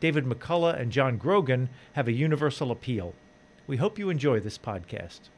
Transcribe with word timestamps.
David 0.00 0.24
McCullough, 0.24 0.80
and 0.80 0.90
John 0.90 1.16
Grogan 1.18 1.68
have 1.92 2.08
a 2.08 2.12
universal 2.12 2.70
appeal. 2.70 3.14
We 3.66 3.76
hope 3.76 3.98
you 3.98 4.10
enjoy 4.10 4.40
this 4.40 4.58
podcast. 4.58 5.28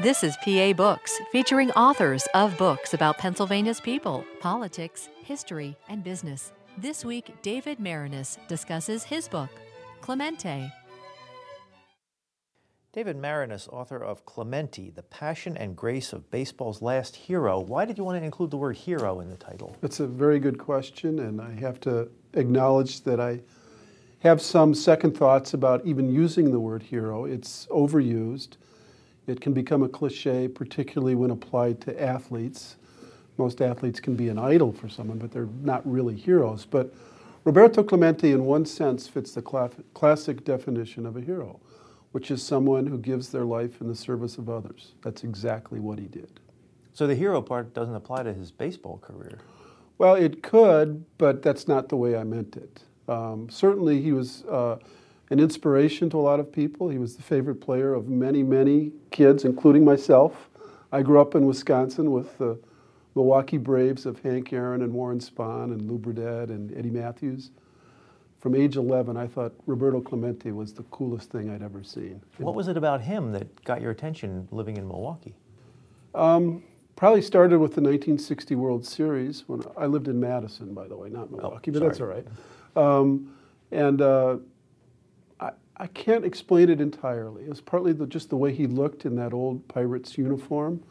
This 0.00 0.24
is 0.24 0.36
PA 0.38 0.72
Books, 0.72 1.20
featuring 1.30 1.70
authors 1.72 2.26
of 2.34 2.56
books 2.56 2.94
about 2.94 3.18
Pennsylvania's 3.18 3.80
people, 3.80 4.24
politics, 4.40 5.08
history, 5.22 5.76
and 5.88 6.02
business. 6.02 6.52
This 6.78 7.04
week, 7.04 7.34
David 7.42 7.78
Maraniss 7.78 8.38
discusses 8.48 9.04
his 9.04 9.28
book, 9.28 9.50
Clemente 10.00 10.72
David 12.92 13.16
Maraniss, 13.16 13.72
author 13.72 13.96
of 13.96 14.26
Clemente, 14.26 14.90
The 14.90 15.02
Passion 15.04 15.56
and 15.56 15.74
Grace 15.74 16.12
of 16.12 16.30
Baseball's 16.30 16.82
Last 16.82 17.16
Hero. 17.16 17.58
Why 17.58 17.86
did 17.86 17.96
you 17.96 18.04
want 18.04 18.20
to 18.20 18.22
include 18.22 18.50
the 18.50 18.58
word 18.58 18.76
hero 18.76 19.20
in 19.20 19.30
the 19.30 19.36
title? 19.38 19.74
That's 19.80 20.00
a 20.00 20.06
very 20.06 20.38
good 20.38 20.58
question, 20.58 21.20
and 21.20 21.40
I 21.40 21.52
have 21.52 21.80
to 21.80 22.10
acknowledge 22.34 23.00
that 23.04 23.18
I 23.18 23.40
have 24.18 24.42
some 24.42 24.74
second 24.74 25.16
thoughts 25.16 25.54
about 25.54 25.86
even 25.86 26.12
using 26.12 26.50
the 26.52 26.60
word 26.60 26.82
hero. 26.82 27.24
It's 27.24 27.66
overused. 27.70 28.58
It 29.26 29.40
can 29.40 29.54
become 29.54 29.82
a 29.82 29.88
cliche, 29.88 30.46
particularly 30.46 31.14
when 31.14 31.30
applied 31.30 31.80
to 31.82 31.98
athletes. 31.98 32.76
Most 33.38 33.62
athletes 33.62 34.00
can 34.00 34.16
be 34.16 34.28
an 34.28 34.38
idol 34.38 34.70
for 34.70 34.90
someone, 34.90 35.16
but 35.16 35.32
they're 35.32 35.48
not 35.62 35.80
really 35.90 36.14
heroes. 36.14 36.66
But 36.66 36.92
Roberto 37.44 37.82
Clemente, 37.84 38.32
in 38.32 38.44
one 38.44 38.66
sense, 38.66 39.08
fits 39.08 39.32
the 39.32 39.40
classic 39.94 40.44
definition 40.44 41.06
of 41.06 41.16
a 41.16 41.22
hero 41.22 41.58
which 42.12 42.30
is 42.30 42.42
someone 42.42 42.86
who 42.86 42.98
gives 42.98 43.30
their 43.30 43.44
life 43.44 43.80
in 43.80 43.88
the 43.88 43.94
service 43.94 44.38
of 44.38 44.48
others. 44.48 44.92
That's 45.02 45.24
exactly 45.24 45.80
what 45.80 45.98
he 45.98 46.06
did. 46.06 46.40
So 46.92 47.06
the 47.06 47.14
hero 47.14 47.40
part 47.40 47.74
doesn't 47.74 47.94
apply 47.94 48.22
to 48.24 48.34
his 48.34 48.52
baseball 48.52 48.98
career. 48.98 49.38
Well, 49.98 50.14
it 50.14 50.42
could, 50.42 51.04
but 51.16 51.42
that's 51.42 51.66
not 51.66 51.88
the 51.88 51.96
way 51.96 52.16
I 52.16 52.24
meant 52.24 52.56
it. 52.56 52.82
Um, 53.08 53.48
certainly, 53.50 54.02
he 54.02 54.12
was 54.12 54.44
uh, 54.44 54.76
an 55.30 55.40
inspiration 55.40 56.10
to 56.10 56.18
a 56.18 56.20
lot 56.20 56.38
of 56.38 56.52
people. 56.52 56.88
He 56.88 56.98
was 56.98 57.16
the 57.16 57.22
favorite 57.22 57.60
player 57.60 57.94
of 57.94 58.08
many, 58.08 58.42
many 58.42 58.92
kids, 59.10 59.44
including 59.44 59.84
myself. 59.84 60.50
I 60.92 61.02
grew 61.02 61.20
up 61.20 61.34
in 61.34 61.46
Wisconsin 61.46 62.12
with 62.12 62.36
the 62.38 62.58
Milwaukee 63.14 63.58
Braves 63.58 64.04
of 64.06 64.20
Hank 64.20 64.52
Aaron 64.52 64.82
and 64.82 64.92
Warren 64.92 65.18
Spahn 65.18 65.64
and 65.72 65.90
Lou 65.90 65.98
Burdette 65.98 66.50
and 66.50 66.76
Eddie 66.76 66.90
Mathews 66.90 67.50
from 68.42 68.56
age 68.56 68.74
11, 68.74 69.16
I 69.16 69.28
thought 69.28 69.52
Roberto 69.66 70.00
Clemente 70.00 70.50
was 70.50 70.72
the 70.72 70.82
coolest 70.84 71.30
thing 71.30 71.48
I'd 71.48 71.62
ever 71.62 71.84
seen. 71.84 72.20
What 72.38 72.56
was 72.56 72.66
it 72.66 72.76
about 72.76 73.00
him 73.00 73.30
that 73.30 73.64
got 73.64 73.80
your 73.80 73.92
attention 73.92 74.48
living 74.50 74.76
in 74.76 74.88
Milwaukee? 74.88 75.36
Um, 76.12 76.64
probably 76.96 77.22
started 77.22 77.60
with 77.60 77.76
the 77.76 77.80
1960 77.80 78.56
World 78.56 78.84
Series 78.84 79.44
when 79.46 79.62
I 79.76 79.86
lived 79.86 80.08
in 80.08 80.18
Madison, 80.18 80.74
by 80.74 80.88
the 80.88 80.96
way, 80.96 81.08
not 81.08 81.28
oh, 81.32 81.36
Milwaukee, 81.36 81.70
oh, 81.70 81.74
but 81.74 81.82
that's 81.84 82.00
all 82.00 82.08
right. 82.08 82.26
Um, 82.74 83.32
and 83.70 84.02
uh, 84.02 84.38
I, 85.38 85.52
I 85.76 85.86
can't 85.86 86.24
explain 86.24 86.68
it 86.68 86.80
entirely. 86.80 87.44
It 87.44 87.48
was 87.48 87.60
partly 87.60 87.92
the, 87.92 88.08
just 88.08 88.28
the 88.28 88.36
way 88.36 88.52
he 88.52 88.66
looked 88.66 89.04
in 89.04 89.14
that 89.16 89.32
old 89.32 89.68
Pirates 89.68 90.18
uniform, 90.18 90.82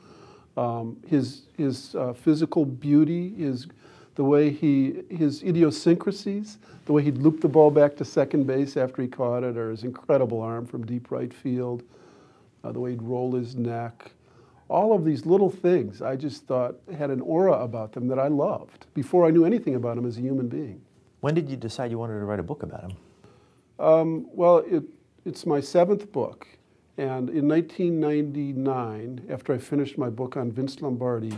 um, 0.55 0.95
his, 1.05 1.47
his 1.57 1.95
uh, 1.95 2.13
physical 2.13 2.63
beauty, 2.63 3.35
his 3.35 3.67
the 4.15 4.23
way 4.23 4.49
he, 4.49 5.03
his 5.09 5.43
idiosyncrasies, 5.43 6.57
the 6.85 6.93
way 6.93 7.03
he'd 7.03 7.17
loop 7.17 7.41
the 7.41 7.47
ball 7.47 7.71
back 7.71 7.95
to 7.97 8.05
second 8.05 8.45
base 8.45 8.75
after 8.77 9.01
he 9.01 9.07
caught 9.07 9.43
it, 9.43 9.57
or 9.57 9.71
his 9.71 9.83
incredible 9.83 10.41
arm 10.41 10.65
from 10.65 10.85
deep 10.85 11.11
right 11.11 11.33
field, 11.33 11.83
uh, 12.63 12.71
the 12.71 12.79
way 12.79 12.91
he'd 12.91 13.01
roll 13.01 13.33
his 13.33 13.55
neck. 13.55 14.11
All 14.67 14.93
of 14.93 15.03
these 15.03 15.25
little 15.25 15.49
things 15.49 16.01
I 16.01 16.15
just 16.15 16.45
thought 16.45 16.75
had 16.97 17.09
an 17.09 17.21
aura 17.21 17.53
about 17.53 17.91
them 17.93 18.07
that 18.07 18.19
I 18.19 18.27
loved 18.27 18.85
before 18.93 19.25
I 19.25 19.31
knew 19.31 19.45
anything 19.45 19.75
about 19.75 19.97
him 19.97 20.05
as 20.05 20.17
a 20.17 20.21
human 20.21 20.47
being. 20.47 20.81
When 21.21 21.35
did 21.35 21.49
you 21.49 21.57
decide 21.57 21.91
you 21.91 21.99
wanted 21.99 22.19
to 22.19 22.25
write 22.25 22.39
a 22.39 22.43
book 22.43 22.63
about 22.63 22.83
him? 22.83 22.97
Um, 23.79 24.27
well, 24.31 24.59
it, 24.59 24.83
it's 25.25 25.45
my 25.45 25.59
seventh 25.59 26.11
book. 26.11 26.47
And 26.97 27.29
in 27.29 27.47
1999, 27.47 29.27
after 29.29 29.53
I 29.53 29.57
finished 29.57 29.97
my 29.97 30.09
book 30.09 30.37
on 30.37 30.51
Vince 30.51 30.81
Lombardi, 30.81 31.33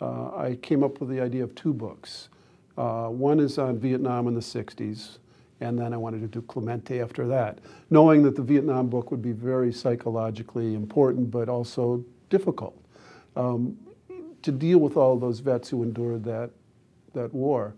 uh, 0.00 0.36
I 0.36 0.58
came 0.62 0.82
up 0.82 1.00
with 1.00 1.10
the 1.10 1.20
idea 1.20 1.44
of 1.44 1.54
two 1.54 1.72
books. 1.72 2.28
Uh, 2.76 3.08
one 3.08 3.40
is 3.40 3.58
on 3.58 3.78
Vietnam 3.78 4.26
in 4.26 4.34
the 4.34 4.40
60s, 4.40 5.18
and 5.60 5.78
then 5.78 5.92
I 5.92 5.96
wanted 5.96 6.20
to 6.22 6.26
do 6.26 6.40
Clemente 6.42 7.00
after 7.00 7.26
that, 7.28 7.58
knowing 7.90 8.22
that 8.22 8.36
the 8.36 8.42
Vietnam 8.42 8.88
book 8.88 9.10
would 9.10 9.20
be 9.20 9.32
very 9.32 9.72
psychologically 9.72 10.74
important, 10.74 11.30
but 11.30 11.48
also 11.48 12.02
difficult 12.30 12.76
um, 13.36 13.76
to 14.42 14.52
deal 14.52 14.78
with 14.78 14.96
all 14.96 15.18
those 15.18 15.40
vets 15.40 15.68
who 15.68 15.82
endured 15.82 16.24
that, 16.24 16.50
that 17.12 17.32
war. 17.34 17.74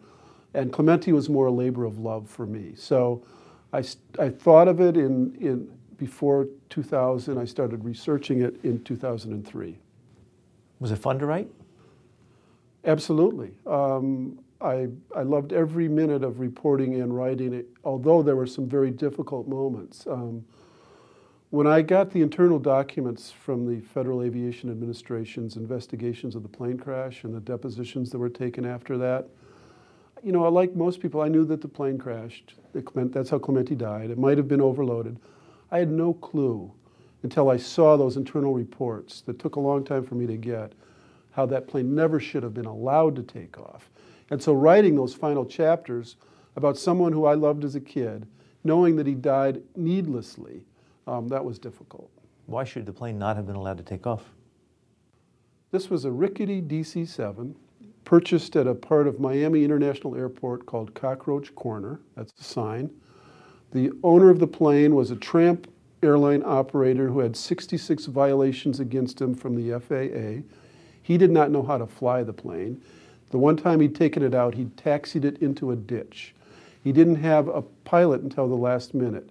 And 0.54 0.72
Clemente 0.72 1.12
was 1.12 1.28
more 1.28 1.46
a 1.46 1.50
labor 1.50 1.84
of 1.84 1.98
love 1.98 2.28
for 2.28 2.46
me. 2.46 2.74
So 2.76 3.24
I, 3.72 3.82
I 4.18 4.28
thought 4.28 4.68
of 4.68 4.80
it 4.80 4.96
in, 4.96 5.34
in 5.40 5.68
before 5.96 6.46
2000. 6.68 7.38
I 7.38 7.44
started 7.44 7.84
researching 7.84 8.42
it 8.42 8.62
in 8.62 8.84
2003. 8.84 9.78
Was 10.78 10.90
it 10.92 10.96
fun 10.96 11.18
to 11.18 11.26
write? 11.26 11.48
Absolutely. 12.84 13.52
Um, 13.66 14.38
I, 14.60 14.88
I 15.14 15.22
loved 15.22 15.52
every 15.52 15.88
minute 15.88 16.22
of 16.22 16.40
reporting 16.40 17.00
and 17.00 17.14
writing 17.14 17.52
it, 17.52 17.68
although 17.84 18.22
there 18.22 18.36
were 18.36 18.46
some 18.46 18.68
very 18.68 18.90
difficult 18.90 19.48
moments. 19.48 20.06
Um, 20.06 20.44
when 21.50 21.66
I 21.66 21.82
got 21.82 22.10
the 22.10 22.22
internal 22.22 22.58
documents 22.58 23.30
from 23.30 23.66
the 23.66 23.80
Federal 23.80 24.22
Aviation 24.22 24.70
Administration's 24.70 25.56
investigations 25.56 26.34
of 26.34 26.42
the 26.42 26.48
plane 26.48 26.78
crash 26.78 27.24
and 27.24 27.34
the 27.34 27.40
depositions 27.40 28.10
that 28.10 28.18
were 28.18 28.30
taken 28.30 28.64
after 28.64 28.96
that, 28.98 29.28
you 30.22 30.32
know, 30.32 30.48
like 30.48 30.74
most 30.74 31.00
people, 31.00 31.20
I 31.20 31.28
knew 31.28 31.44
that 31.46 31.60
the 31.60 31.68
plane 31.68 31.98
crashed. 31.98 32.54
That's 32.72 33.30
how 33.30 33.38
Clemente 33.38 33.74
died. 33.74 34.10
It 34.10 34.18
might 34.18 34.38
have 34.38 34.48
been 34.48 34.60
overloaded. 34.60 35.18
I 35.70 35.78
had 35.78 35.90
no 35.90 36.14
clue 36.14 36.72
until 37.22 37.50
I 37.50 37.56
saw 37.56 37.96
those 37.96 38.16
internal 38.16 38.54
reports 38.54 39.20
that 39.22 39.38
took 39.38 39.56
a 39.56 39.60
long 39.60 39.84
time 39.84 40.04
for 40.04 40.14
me 40.14 40.26
to 40.26 40.36
get 40.36 40.72
how 41.32 41.46
that 41.46 41.66
plane 41.66 41.94
never 41.94 42.20
should 42.20 42.42
have 42.42 42.54
been 42.54 42.66
allowed 42.66 43.16
to 43.16 43.22
take 43.22 43.58
off. 43.58 43.90
And 44.30 44.42
so, 44.42 44.52
writing 44.52 44.94
those 44.94 45.14
final 45.14 45.44
chapters 45.44 46.16
about 46.56 46.78
someone 46.78 47.12
who 47.12 47.26
I 47.26 47.34
loved 47.34 47.64
as 47.64 47.74
a 47.74 47.80
kid, 47.80 48.26
knowing 48.64 48.96
that 48.96 49.06
he 49.06 49.14
died 49.14 49.62
needlessly, 49.76 50.62
um, 51.06 51.28
that 51.28 51.44
was 51.44 51.58
difficult. 51.58 52.10
Why 52.46 52.64
should 52.64 52.86
the 52.86 52.92
plane 52.92 53.18
not 53.18 53.36
have 53.36 53.46
been 53.46 53.56
allowed 53.56 53.78
to 53.78 53.82
take 53.82 54.06
off? 54.06 54.24
This 55.70 55.88
was 55.88 56.04
a 56.04 56.10
rickety 56.10 56.60
DC 56.60 57.08
7 57.08 57.54
purchased 58.04 58.56
at 58.56 58.66
a 58.66 58.74
part 58.74 59.06
of 59.06 59.20
Miami 59.20 59.64
International 59.64 60.16
Airport 60.16 60.66
called 60.66 60.94
Cockroach 60.94 61.54
Corner. 61.54 62.00
That's 62.16 62.32
the 62.32 62.44
sign. 62.44 62.90
The 63.72 63.90
owner 64.02 64.28
of 64.28 64.38
the 64.38 64.46
plane 64.46 64.94
was 64.94 65.10
a 65.10 65.16
tramp 65.16 65.66
airline 66.02 66.42
operator 66.44 67.08
who 67.08 67.20
had 67.20 67.36
66 67.36 68.06
violations 68.06 68.80
against 68.80 69.20
him 69.20 69.34
from 69.34 69.54
the 69.54 69.78
FAA 69.78 70.46
he 71.02 71.18
did 71.18 71.30
not 71.30 71.50
know 71.50 71.62
how 71.62 71.78
to 71.78 71.86
fly 71.86 72.22
the 72.22 72.32
plane. 72.32 72.80
The 73.30 73.38
one 73.38 73.56
time 73.56 73.80
he'd 73.80 73.94
taken 73.94 74.22
it 74.22 74.34
out, 74.34 74.54
he'd 74.54 74.76
taxied 74.76 75.24
it 75.24 75.38
into 75.38 75.70
a 75.70 75.76
ditch. 75.76 76.34
He 76.82 76.92
didn't 76.92 77.16
have 77.16 77.48
a 77.48 77.62
pilot 77.62 78.22
until 78.22 78.48
the 78.48 78.54
last 78.54 78.94
minute. 78.94 79.28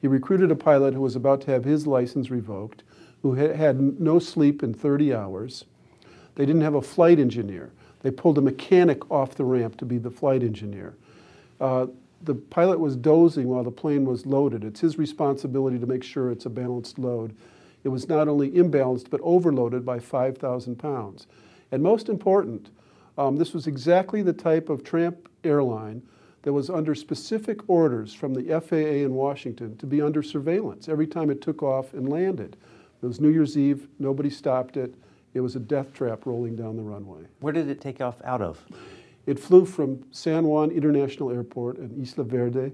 He 0.00 0.08
recruited 0.08 0.50
a 0.50 0.56
pilot 0.56 0.94
who 0.94 1.00
was 1.00 1.16
about 1.16 1.40
to 1.42 1.50
have 1.50 1.64
his 1.64 1.86
license 1.86 2.30
revoked, 2.30 2.82
who 3.22 3.34
had 3.34 4.00
no 4.00 4.18
sleep 4.18 4.62
in 4.62 4.74
30 4.74 5.14
hours. 5.14 5.64
They 6.34 6.44
didn't 6.44 6.62
have 6.62 6.74
a 6.74 6.82
flight 6.82 7.18
engineer. 7.18 7.70
They 8.02 8.10
pulled 8.10 8.36
a 8.36 8.42
mechanic 8.42 9.10
off 9.10 9.34
the 9.34 9.44
ramp 9.44 9.78
to 9.78 9.86
be 9.86 9.96
the 9.98 10.10
flight 10.10 10.42
engineer. 10.42 10.94
Uh, 11.58 11.86
the 12.22 12.34
pilot 12.34 12.80
was 12.80 12.96
dozing 12.96 13.48
while 13.48 13.64
the 13.64 13.70
plane 13.70 14.04
was 14.04 14.26
loaded. 14.26 14.64
It's 14.64 14.80
his 14.80 14.98
responsibility 14.98 15.78
to 15.78 15.86
make 15.86 16.02
sure 16.02 16.30
it's 16.30 16.46
a 16.46 16.50
balanced 16.50 16.98
load 16.98 17.34
it 17.84 17.88
was 17.88 18.08
not 18.08 18.26
only 18.26 18.50
imbalanced 18.50 19.10
but 19.10 19.20
overloaded 19.22 19.84
by 19.84 20.00
5,000 20.00 20.76
pounds. 20.76 21.26
And 21.70 21.82
most 21.82 22.08
important, 22.08 22.70
um, 23.16 23.36
this 23.36 23.52
was 23.52 23.66
exactly 23.66 24.22
the 24.22 24.32
type 24.32 24.68
of 24.68 24.82
tramp 24.82 25.28
airline 25.44 26.02
that 26.42 26.52
was 26.52 26.68
under 26.68 26.94
specific 26.94 27.60
orders 27.68 28.12
from 28.12 28.34
the 28.34 28.60
FAA 28.60 29.04
in 29.04 29.14
Washington 29.14 29.76
to 29.78 29.86
be 29.86 30.02
under 30.02 30.22
surveillance 30.22 30.88
every 30.88 31.06
time 31.06 31.30
it 31.30 31.40
took 31.40 31.62
off 31.62 31.94
and 31.94 32.08
landed. 32.08 32.56
It 33.02 33.06
was 33.06 33.20
New 33.20 33.30
Year's 33.30 33.56
Eve, 33.56 33.88
nobody 33.98 34.30
stopped 34.30 34.76
it. 34.76 34.94
It 35.34 35.40
was 35.40 35.56
a 35.56 35.60
death 35.60 35.92
trap 35.92 36.26
rolling 36.26 36.54
down 36.54 36.76
the 36.76 36.82
runway. 36.82 37.22
Where 37.40 37.52
did 37.52 37.68
it 37.68 37.80
take 37.80 38.00
off 38.00 38.22
out 38.24 38.40
of? 38.40 38.64
It 39.26 39.38
flew 39.38 39.64
from 39.64 40.04
San 40.10 40.44
Juan 40.44 40.70
International 40.70 41.30
Airport 41.30 41.78
in 41.78 42.00
Isla 42.00 42.24
Verde 42.24 42.72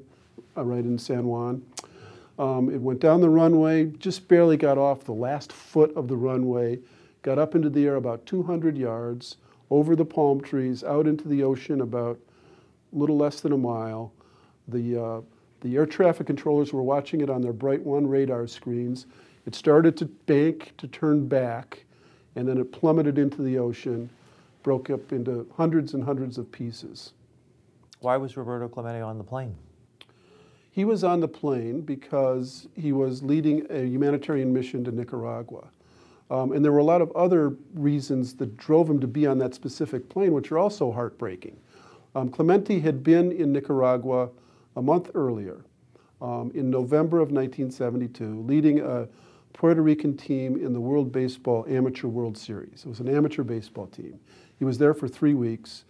uh, 0.57 0.65
right 0.65 0.85
in 0.85 0.99
San 0.99 1.25
Juan. 1.25 1.63
Um, 2.41 2.71
it 2.71 2.81
went 2.81 3.01
down 3.01 3.21
the 3.21 3.29
runway, 3.29 3.85
just 3.99 4.27
barely 4.27 4.57
got 4.57 4.79
off 4.79 5.05
the 5.05 5.13
last 5.13 5.53
foot 5.53 5.95
of 5.95 6.09
the 6.09 6.17
runway, 6.17 6.79
got 7.21 7.39
up 7.39 7.55
into 7.55 7.69
the 7.69 7.85
air 7.85 7.97
about 7.97 8.25
200 8.25 8.79
yards, 8.79 9.37
over 9.69 9.95
the 9.95 10.07
palm 10.07 10.41
trees, 10.41 10.83
out 10.83 11.07
into 11.07 11.29
the 11.29 11.43
ocean 11.43 11.83
about 11.83 12.19
a 12.95 12.97
little 12.97 13.19
less 13.19 13.43
than 13.43 13.53
a 13.53 13.59
mile. 13.59 14.15
The, 14.69 15.05
uh, 15.05 15.21
the 15.61 15.77
air 15.77 15.85
traffic 15.85 16.27
controllers 16.27 16.73
were 16.73 16.83
watching 16.83 17.21
it 17.21 17.29
on 17.29 17.43
their 17.43 17.53
Bright 17.53 17.83
One 17.83 18.07
radar 18.07 18.47
screens. 18.47 19.05
It 19.45 19.55
started 19.55 19.95
to 19.99 20.07
bank 20.07 20.73
to 20.79 20.89
turn 20.89 21.29
back, 21.29 21.85
and 22.37 22.49
then 22.49 22.57
it 22.57 22.73
plummeted 22.73 23.19
into 23.19 23.43
the 23.43 23.59
ocean, 23.59 24.09
broke 24.63 24.89
up 24.89 25.13
into 25.13 25.47
hundreds 25.59 25.93
and 25.93 26.03
hundreds 26.03 26.39
of 26.39 26.51
pieces. 26.51 27.13
Why 27.99 28.17
was 28.17 28.39
Roberto 28.39 28.67
Clemente 28.67 29.03
on 29.03 29.19
the 29.19 29.25
plane? 29.25 29.55
He 30.71 30.85
was 30.85 31.03
on 31.03 31.21
the 31.21 31.29
plane 31.29 31.81
because 31.81 32.69
he 32.77 32.93
was 32.93 33.23
leading 33.23 33.67
a 33.71 33.85
humanitarian 33.85 34.53
mission 34.53 34.85
to 34.85 34.93
Nicaragua. 34.93 35.69
Um, 36.31 36.53
and 36.53 36.65
there 36.65 36.71
were 36.71 36.79
a 36.79 36.85
lot 36.85 37.03
of 37.03 37.11
other 37.13 37.57
reasons 37.75 38.35
that 38.35 38.57
drove 38.57 38.89
him 38.89 39.01
to 39.01 39.09
be 39.09 39.27
on 39.27 39.39
that 39.39 39.53
specific 39.53 40.09
plane, 40.09 40.33
which 40.33 40.53
are 40.53 40.59
also 40.59 40.93
heartbreaking. 40.93 41.57
Um, 42.15 42.29
Clemente 42.29 42.79
had 42.79 43.03
been 43.03 43.33
in 43.33 43.53
Nicaragua 43.53 44.31
a 44.77 44.83
month 44.83 45.11
earlier, 45.15 45.65
um, 46.21 46.53
in 46.55 46.71
November 46.71 47.19
of 47.19 47.33
1972, 47.33 48.43
leading 48.43 48.81
a 48.81 49.09
Puerto 49.53 49.83
Rican 49.83 50.17
team 50.17 50.57
in 50.57 50.73
the 50.73 50.81
World 50.81 51.11
Baseball 51.11 51.67
Amateur 51.69 52.07
World 52.07 52.39
Series. 52.39 52.85
It 52.85 52.89
was 52.89 53.01
an 53.01 53.09
amateur 53.09 53.43
baseball 53.43 53.87
team. 53.89 54.19
He 54.59 54.65
was 54.65 54.79
there 54.79 54.95
for 54.95 55.09
three 55.09 55.35
weeks, 55.35 55.85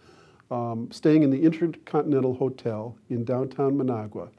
um, 0.49 0.89
staying 0.91 1.23
in 1.23 1.29
the 1.29 1.43
Intercontinental 1.43 2.33
Hotel 2.33 2.95
in 3.09 3.23
downtown 3.23 3.77
Managua. 3.77 4.29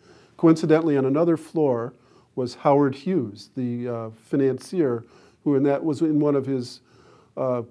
Coincidentally, 0.42 0.96
on 0.96 1.04
another 1.04 1.36
floor 1.36 1.94
was 2.34 2.56
Howard 2.56 2.96
Hughes, 2.96 3.50
the 3.54 3.88
uh, 3.88 4.10
financier, 4.24 5.04
who 5.44 5.54
in 5.54 5.62
that 5.62 5.84
was 5.84 6.00
in 6.00 6.18
one 6.18 6.34
of 6.34 6.46
his 6.46 6.80
uh, 7.36 7.62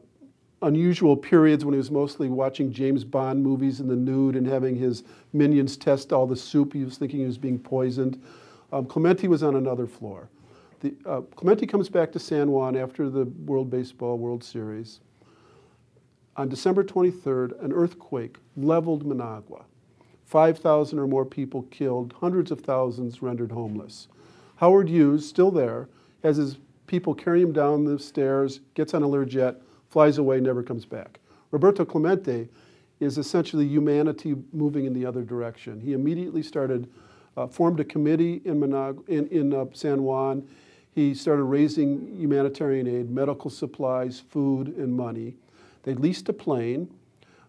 unusual 0.61 1.17
periods 1.17 1.65
when 1.65 1.73
he 1.73 1.77
was 1.77 1.91
mostly 1.91 2.29
watching 2.29 2.71
James 2.71 3.03
Bond 3.03 3.43
movies 3.43 3.81
in 3.81 3.89
the 3.89 3.95
nude 3.97 4.37
and 4.37 4.47
having 4.47 4.77
his 4.77 5.03
minions 5.33 5.75
test 5.75 6.13
all 6.13 6.25
the 6.25 6.37
soup. 6.37 6.71
He 6.71 6.85
was 6.85 6.97
thinking 6.97 7.19
he 7.19 7.25
was 7.25 7.37
being 7.37 7.59
poisoned. 7.59 8.23
Um, 8.71 8.85
Clemente 8.85 9.27
was 9.27 9.43
on 9.43 9.57
another 9.57 9.85
floor. 9.85 10.29
The, 10.79 10.93
uh, 11.05 11.21
Clemente 11.35 11.67
comes 11.67 11.89
back 11.89 12.09
to 12.13 12.19
San 12.19 12.51
Juan 12.51 12.77
after 12.77 13.09
the 13.09 13.25
World 13.25 13.69
Baseball 13.69 14.17
World 14.17 14.45
Series. 14.45 15.01
On 16.37 16.47
December 16.47 16.85
23rd, 16.85 17.61
an 17.65 17.73
earthquake 17.73 18.37
leveled 18.55 19.05
Managua. 19.05 19.65
5,000 20.31 20.97
or 20.97 21.07
more 21.07 21.25
people 21.25 21.63
killed, 21.63 22.13
hundreds 22.21 22.51
of 22.51 22.61
thousands 22.61 23.21
rendered 23.21 23.51
homeless. 23.51 24.07
Howard 24.55 24.87
Hughes, 24.87 25.27
still 25.27 25.51
there, 25.51 25.89
has 26.23 26.37
his 26.37 26.57
people 26.87 27.13
carry 27.13 27.41
him 27.41 27.51
down 27.51 27.83
the 27.83 27.99
stairs, 27.99 28.61
gets 28.73 28.93
on 28.93 29.03
a 29.03 29.07
Learjet, 29.09 29.57
flies 29.89 30.17
away, 30.17 30.39
never 30.39 30.63
comes 30.63 30.85
back. 30.85 31.19
Roberto 31.51 31.83
Clemente 31.83 32.47
is 33.01 33.17
essentially 33.17 33.67
humanity 33.67 34.37
moving 34.53 34.85
in 34.85 34.93
the 34.93 35.05
other 35.05 35.21
direction. 35.21 35.81
He 35.81 35.91
immediately 35.91 36.43
started, 36.43 36.89
uh, 37.35 37.47
formed 37.47 37.81
a 37.81 37.83
committee 37.83 38.41
in, 38.45 38.57
Manag- 38.57 39.05
in, 39.09 39.27
in 39.27 39.53
uh, 39.53 39.65
San 39.73 40.01
Juan. 40.03 40.47
He 40.95 41.13
started 41.13 41.43
raising 41.43 42.17
humanitarian 42.17 42.87
aid, 42.87 43.11
medical 43.11 43.49
supplies, 43.49 44.21
food, 44.21 44.77
and 44.77 44.95
money. 44.95 45.35
They 45.83 45.93
leased 45.93 46.29
a 46.29 46.33
plane, 46.33 46.89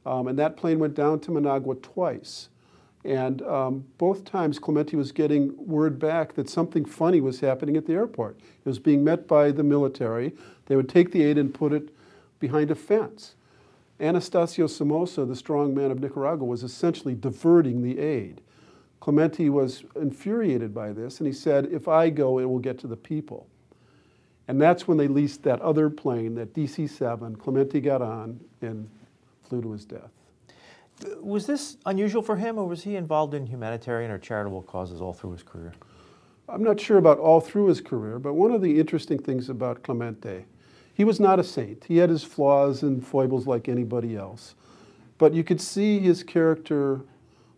um, 0.05 0.27
and 0.27 0.37
that 0.41 0.57
plane 0.57 0.81
went 0.81 0.97
down 0.97 1.21
to 1.21 1.31
Managua 1.31 1.77
twice. 1.77 2.49
And 3.05 3.43
um, 3.43 3.85
both 3.99 4.25
times, 4.25 4.59
Clemente 4.59 4.97
was 4.97 5.11
getting 5.11 5.55
word 5.67 5.99
back 5.99 6.35
that 6.35 6.49
something 6.49 6.85
funny 6.85 7.21
was 7.21 7.41
happening 7.41 7.77
at 7.77 7.87
the 7.87 7.95
airport. 7.95 8.39
It 8.39 8.69
was 8.69 8.79
being 8.79 9.03
met 9.03 9.27
by 9.27 9.51
the 9.51 9.65
military. 9.65 10.33
They 10.67 10.77
would 10.77 10.89
take 10.89 11.11
the 11.11 11.25
aid 11.25 11.37
and 11.37 11.53
put 11.53 11.73
it 11.73 11.89
behind 12.39 12.71
a 12.71 12.77
fence. 12.77 13.35
Anastasio 14.01 14.67
Somoza, 14.67 15.25
the 15.25 15.37
strong 15.37 15.75
man 15.75 15.91
of 15.91 16.01
Nicaragua, 16.01 16.45
was 16.45 16.63
essentially 16.63 17.15
diverting 17.15 17.83
the 17.83 17.99
aid. 17.99 18.41
Clemente 19.01 19.49
was 19.49 19.83
infuriated 19.97 20.73
by 20.73 20.93
this, 20.93 21.19
and 21.19 21.27
he 21.27 21.33
said, 21.33 21.67
If 21.73 21.89
I 21.89 22.09
go, 22.09 22.39
it 22.39 22.45
will 22.45 22.61
get 22.61 22.79
to 22.81 22.87
the 22.87 22.97
people. 22.97 23.49
And 24.47 24.61
that's 24.61 24.87
when 24.87 24.97
they 24.97 25.09
leased 25.09 25.43
that 25.43 25.61
other 25.61 25.91
plane, 25.91 26.35
that 26.37 26.55
DC 26.55 26.89
7. 26.89 27.37
Clemente 27.37 27.81
got 27.81 28.03
on 28.03 28.41
and 28.61 28.89
flew 29.49 29.63
to 29.63 29.73
his 29.73 29.85
death. 29.85 30.11
Was 31.21 31.47
this 31.47 31.77
unusual 31.87 32.23
for 32.23 32.37
him, 32.37 32.59
or 32.59 32.67
was 32.67 32.83
he 32.83 32.97
involved 32.97 33.35
in 33.35 33.47
humanitarian 33.47 34.11
or 34.11 34.19
charitable 34.19 34.63
causes 34.63 35.01
all 35.01 35.13
through 35.13 35.33
his 35.33 35.43
career? 35.43 35.73
I'm 36.49 36.63
not 36.63 36.81
sure 36.81 36.99
about 36.99 37.19
all 37.19 37.41
through 37.41 37.67
his 37.67 37.81
career, 37.81 38.19
but 38.19 38.35
one 38.35 38.53
of 38.53 38.61
the 38.61 38.79
interesting 38.79 39.19
things 39.19 39.49
about 39.49 39.83
Clemente, 39.83 40.45
he 40.93 41.05
was 41.05 41.19
not 41.19 41.39
a 41.39 41.45
saint. 41.45 41.85
He 41.85 41.99
had 41.99 42.11
his 42.11 42.25
flaws 42.25 42.83
and 42.83 43.07
foibles 43.07 43.47
like 43.47 43.69
anybody 43.69 44.17
else. 44.17 44.55
But 45.19 45.35
you 45.35 45.45
could 45.45 45.61
see 45.61 45.99
his 45.99 46.23
character 46.23 47.01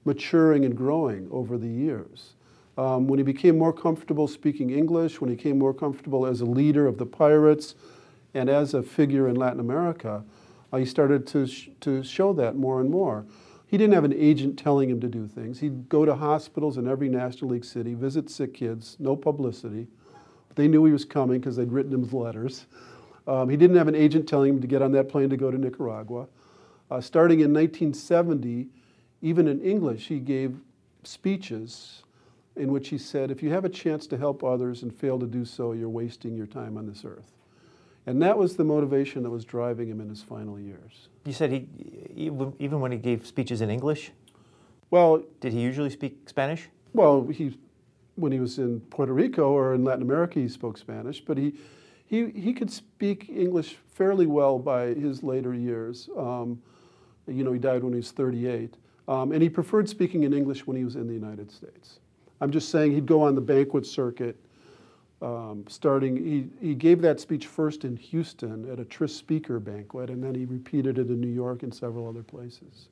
maturing 0.04 0.64
and 0.64 0.76
growing 0.76 1.28
over 1.30 1.56
the 1.56 1.68
years. 1.68 2.34
Um, 2.76 3.06
when 3.06 3.18
he 3.18 3.24
became 3.24 3.56
more 3.56 3.72
comfortable 3.72 4.28
speaking 4.28 4.70
English, 4.70 5.20
when 5.20 5.30
he 5.30 5.36
became 5.36 5.58
more 5.58 5.72
comfortable 5.72 6.26
as 6.26 6.40
a 6.40 6.44
leader 6.44 6.86
of 6.86 6.98
the 6.98 7.06
pirates 7.06 7.74
and 8.34 8.48
as 8.48 8.74
a 8.74 8.82
figure 8.82 9.28
in 9.28 9.36
Latin 9.36 9.60
America, 9.60 10.24
he 10.76 10.84
started 10.84 11.26
to, 11.28 11.46
sh- 11.46 11.68
to 11.80 12.02
show 12.02 12.32
that 12.34 12.56
more 12.56 12.80
and 12.80 12.90
more. 12.90 13.26
He 13.66 13.78
didn't 13.78 13.94
have 13.94 14.04
an 14.04 14.12
agent 14.12 14.58
telling 14.58 14.88
him 14.88 15.00
to 15.00 15.08
do 15.08 15.26
things. 15.26 15.60
He'd 15.60 15.88
go 15.88 16.04
to 16.04 16.14
hospitals 16.14 16.78
in 16.78 16.86
every 16.86 17.08
National 17.08 17.50
League 17.50 17.64
city, 17.64 17.94
visit 17.94 18.30
sick 18.30 18.54
kids, 18.54 18.96
no 19.00 19.16
publicity. 19.16 19.88
They 20.54 20.68
knew 20.68 20.84
he 20.84 20.92
was 20.92 21.04
coming 21.04 21.40
because 21.40 21.56
they'd 21.56 21.72
written 21.72 21.92
him 21.92 22.08
letters. 22.12 22.66
Um, 23.26 23.48
he 23.48 23.56
didn't 23.56 23.76
have 23.76 23.88
an 23.88 23.94
agent 23.94 24.28
telling 24.28 24.50
him 24.50 24.60
to 24.60 24.66
get 24.66 24.82
on 24.82 24.92
that 24.92 25.08
plane 25.08 25.30
to 25.30 25.36
go 25.36 25.50
to 25.50 25.58
Nicaragua. 25.58 26.28
Uh, 26.90 27.00
starting 27.00 27.40
in 27.40 27.52
1970, 27.52 28.68
even 29.22 29.48
in 29.48 29.60
English, 29.60 30.06
he 30.06 30.20
gave 30.20 30.56
speeches 31.02 32.02
in 32.56 32.70
which 32.70 32.88
he 32.88 32.98
said, 32.98 33.30
If 33.30 33.42
you 33.42 33.50
have 33.50 33.64
a 33.64 33.68
chance 33.68 34.06
to 34.08 34.16
help 34.16 34.44
others 34.44 34.82
and 34.82 34.94
fail 34.94 35.18
to 35.18 35.26
do 35.26 35.44
so, 35.44 35.72
you're 35.72 35.88
wasting 35.88 36.36
your 36.36 36.46
time 36.46 36.76
on 36.76 36.86
this 36.86 37.04
earth. 37.04 37.33
And 38.06 38.20
that 38.20 38.36
was 38.36 38.56
the 38.56 38.64
motivation 38.64 39.22
that 39.22 39.30
was 39.30 39.44
driving 39.44 39.88
him 39.88 40.00
in 40.00 40.08
his 40.08 40.22
final 40.22 40.60
years. 40.60 41.08
You 41.24 41.32
said 41.32 41.50
he, 41.50 41.68
even 42.14 42.80
when 42.80 42.92
he 42.92 42.98
gave 42.98 43.26
speeches 43.26 43.60
in 43.60 43.70
English? 43.70 44.12
Well, 44.90 45.22
did 45.40 45.52
he 45.52 45.60
usually 45.60 45.90
speak 45.90 46.28
Spanish? 46.28 46.68
Well, 46.92 47.26
he, 47.26 47.58
when 48.16 48.30
he 48.30 48.40
was 48.40 48.58
in 48.58 48.80
Puerto 48.80 49.12
Rico 49.12 49.50
or 49.50 49.74
in 49.74 49.84
Latin 49.84 50.02
America, 50.02 50.38
he 50.38 50.48
spoke 50.48 50.76
Spanish, 50.76 51.20
but 51.20 51.38
he, 51.38 51.54
he, 52.04 52.30
he 52.30 52.52
could 52.52 52.70
speak 52.70 53.30
English 53.30 53.76
fairly 53.94 54.26
well 54.26 54.58
by 54.58 54.88
his 54.88 55.22
later 55.22 55.54
years. 55.54 56.10
Um, 56.16 56.60
you 57.26 57.42
know, 57.42 57.52
he 57.52 57.58
died 57.58 57.82
when 57.82 57.92
he 57.92 57.98
was 57.98 58.10
38. 58.10 58.74
Um, 59.08 59.32
and 59.32 59.42
he 59.42 59.48
preferred 59.48 59.88
speaking 59.88 60.24
in 60.24 60.32
English 60.32 60.66
when 60.66 60.76
he 60.76 60.84
was 60.84 60.96
in 60.96 61.06
the 61.06 61.14
United 61.14 61.50
States. 61.50 62.00
I'm 62.40 62.50
just 62.50 62.68
saying 62.68 62.92
he'd 62.92 63.06
go 63.06 63.22
on 63.22 63.34
the 63.34 63.40
banquet 63.40 63.86
circuit 63.86 64.36
um, 65.24 65.64
starting, 65.68 66.16
he, 66.16 66.46
he 66.60 66.74
gave 66.74 67.00
that 67.00 67.18
speech 67.18 67.46
first 67.46 67.84
in 67.84 67.96
Houston 67.96 68.70
at 68.70 68.78
a 68.78 68.84
Tris 68.84 69.16
Speaker 69.16 69.58
banquet, 69.58 70.10
and 70.10 70.22
then 70.22 70.34
he 70.34 70.44
repeated 70.44 70.98
it 70.98 71.08
in 71.08 71.18
New 71.18 71.32
York 71.32 71.62
and 71.62 71.74
several 71.74 72.06
other 72.06 72.22
places. 72.22 72.88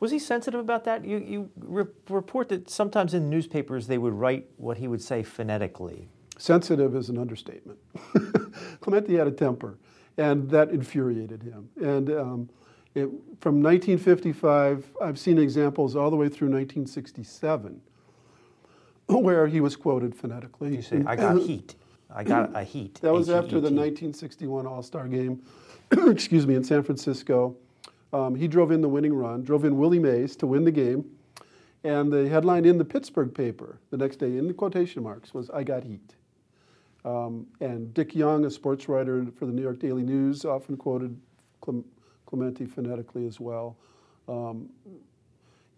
Was 0.00 0.10
he 0.10 0.18
sensitive 0.18 0.58
about 0.58 0.84
that? 0.84 1.04
You, 1.04 1.18
you 1.18 1.50
re- 1.56 1.84
report 2.08 2.48
that 2.48 2.68
sometimes 2.68 3.14
in 3.14 3.30
newspapers 3.30 3.86
they 3.86 3.98
would 3.98 4.12
write 4.12 4.48
what 4.56 4.78
he 4.78 4.88
would 4.88 5.02
say 5.02 5.22
phonetically. 5.22 6.08
Sensitive 6.36 6.96
is 6.96 7.08
an 7.10 7.18
understatement. 7.18 7.78
Clemente 8.80 9.14
had 9.14 9.28
a 9.28 9.32
temper, 9.32 9.78
and 10.16 10.50
that 10.50 10.70
infuriated 10.70 11.42
him. 11.42 11.68
And 11.80 12.10
um, 12.10 12.50
it, 12.96 13.08
from 13.40 13.62
1955, 13.62 14.90
I've 15.00 15.18
seen 15.18 15.38
examples 15.38 15.94
all 15.94 16.10
the 16.10 16.16
way 16.16 16.28
through 16.28 16.48
1967 16.48 17.80
where 19.16 19.46
he 19.46 19.60
was 19.60 19.74
quoted 19.74 20.14
phonetically. 20.14 20.76
You 20.76 20.82
say, 20.82 21.02
I 21.06 21.16
got 21.16 21.38
heat. 21.40 21.74
I 22.14 22.24
got 22.24 22.54
a 22.54 22.62
heat. 22.62 23.00
That 23.02 23.12
was 23.12 23.28
H-E-E-T. 23.28 23.38
after 23.38 23.54
the 23.56 23.70
1961 23.70 24.66
All 24.66 24.82
Star 24.82 25.08
game, 25.08 25.42
excuse 26.06 26.46
me, 26.46 26.54
in 26.54 26.64
San 26.64 26.82
Francisco. 26.82 27.56
Um, 28.12 28.34
he 28.34 28.48
drove 28.48 28.70
in 28.70 28.80
the 28.80 28.88
winning 28.88 29.14
run, 29.14 29.42
drove 29.42 29.64
in 29.64 29.76
Willie 29.76 29.98
Mays 29.98 30.36
to 30.36 30.46
win 30.46 30.64
the 30.64 30.70
game. 30.70 31.04
And 31.84 32.12
the 32.12 32.28
headline 32.28 32.64
in 32.64 32.76
the 32.78 32.84
Pittsburgh 32.84 33.32
paper 33.32 33.78
the 33.90 33.96
next 33.96 34.16
day, 34.16 34.36
in 34.36 34.48
the 34.48 34.54
quotation 34.54 35.02
marks, 35.02 35.32
was, 35.32 35.48
I 35.50 35.62
got 35.62 35.84
heat. 35.84 36.16
Um, 37.04 37.46
and 37.60 37.94
Dick 37.94 38.14
Young, 38.14 38.44
a 38.44 38.50
sports 38.50 38.88
writer 38.88 39.26
for 39.38 39.46
the 39.46 39.52
New 39.52 39.62
York 39.62 39.78
Daily 39.78 40.02
News, 40.02 40.44
often 40.44 40.76
quoted 40.76 41.18
Clemente 42.26 42.66
phonetically 42.66 43.26
as 43.26 43.38
well. 43.38 43.76
Um, 44.26 44.68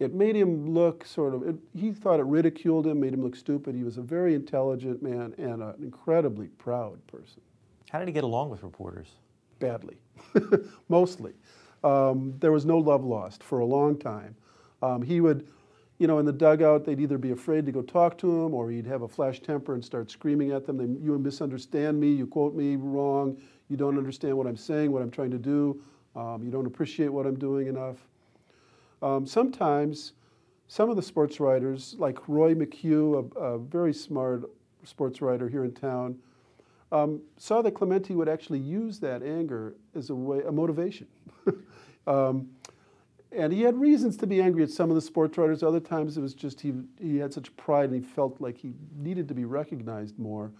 it 0.01 0.15
made 0.15 0.35
him 0.35 0.73
look 0.73 1.05
sort 1.05 1.35
of, 1.35 1.47
it, 1.47 1.55
he 1.75 1.91
thought 1.91 2.19
it 2.19 2.25
ridiculed 2.25 2.87
him, 2.87 2.99
made 2.99 3.13
him 3.13 3.21
look 3.21 3.35
stupid. 3.35 3.75
He 3.75 3.83
was 3.83 3.97
a 3.97 4.01
very 4.01 4.33
intelligent 4.33 5.03
man 5.03 5.35
and 5.37 5.61
an 5.61 5.75
incredibly 5.79 6.47
proud 6.47 7.05
person. 7.05 7.39
How 7.91 7.99
did 7.99 8.07
he 8.07 8.11
get 8.11 8.23
along 8.23 8.49
with 8.49 8.63
reporters? 8.63 9.09
Badly, 9.59 9.97
mostly. 10.89 11.33
Um, 11.83 12.33
there 12.39 12.51
was 12.51 12.65
no 12.65 12.79
love 12.79 13.05
lost 13.05 13.43
for 13.43 13.59
a 13.59 13.65
long 13.65 13.95
time. 13.95 14.35
Um, 14.81 15.03
he 15.03 15.21
would, 15.21 15.47
you 15.99 16.07
know, 16.07 16.17
in 16.17 16.25
the 16.25 16.33
dugout, 16.33 16.83
they'd 16.83 16.99
either 16.99 17.19
be 17.19 17.29
afraid 17.29 17.67
to 17.67 17.71
go 17.71 17.83
talk 17.83 18.17
to 18.19 18.27
him 18.27 18.55
or 18.55 18.71
he'd 18.71 18.87
have 18.87 19.03
a 19.03 19.07
flash 19.07 19.39
temper 19.39 19.75
and 19.75 19.85
start 19.85 20.09
screaming 20.09 20.51
at 20.51 20.65
them. 20.65 20.77
They, 20.77 20.85
you 20.99 21.15
misunderstand 21.19 21.99
me, 21.99 22.11
you 22.11 22.25
quote 22.25 22.55
me 22.55 22.75
wrong, 22.75 23.39
you 23.69 23.77
don't 23.77 23.99
understand 23.99 24.35
what 24.35 24.47
I'm 24.47 24.57
saying, 24.57 24.91
what 24.91 25.03
I'm 25.03 25.11
trying 25.11 25.31
to 25.31 25.37
do, 25.37 25.79
um, 26.15 26.41
you 26.43 26.49
don't 26.49 26.65
appreciate 26.65 27.09
what 27.09 27.27
I'm 27.27 27.37
doing 27.37 27.67
enough. 27.67 27.97
Um, 29.01 29.25
sometimes, 29.25 30.13
some 30.67 30.89
of 30.89 30.95
the 30.95 31.01
sports 31.01 31.39
writers, 31.39 31.95
like 31.97 32.27
Roy 32.27 32.53
McHugh, 32.53 33.31
a, 33.35 33.39
a 33.39 33.59
very 33.59 33.93
smart 33.93 34.43
sports 34.83 35.21
writer 35.21 35.49
here 35.49 35.63
in 35.63 35.73
town, 35.73 36.17
um, 36.91 37.21
saw 37.37 37.61
that 37.61 37.71
Clemente 37.71 38.13
would 38.13 38.29
actually 38.29 38.59
use 38.59 38.99
that 38.99 39.23
anger 39.23 39.75
as 39.95 40.09
a 40.09 40.15
way, 40.15 40.41
a 40.45 40.51
motivation. 40.51 41.07
um, 42.07 42.49
and 43.31 43.53
he 43.53 43.61
had 43.61 43.79
reasons 43.79 44.17
to 44.17 44.27
be 44.27 44.41
angry 44.41 44.63
at 44.63 44.69
some 44.69 44.89
of 44.89 44.95
the 44.95 45.01
sports 45.01 45.37
writers. 45.37 45.63
Other 45.63 45.79
times 45.79 46.17
it 46.17 46.21
was 46.21 46.33
just 46.33 46.59
he, 46.59 46.73
he 46.99 47.17
had 47.17 47.33
such 47.33 47.55
pride 47.55 47.89
and 47.89 48.03
he 48.03 48.09
felt 48.09 48.41
like 48.41 48.57
he 48.57 48.73
needed 48.97 49.27
to 49.29 49.33
be 49.33 49.45
recognized 49.45 50.19
more. 50.19 50.51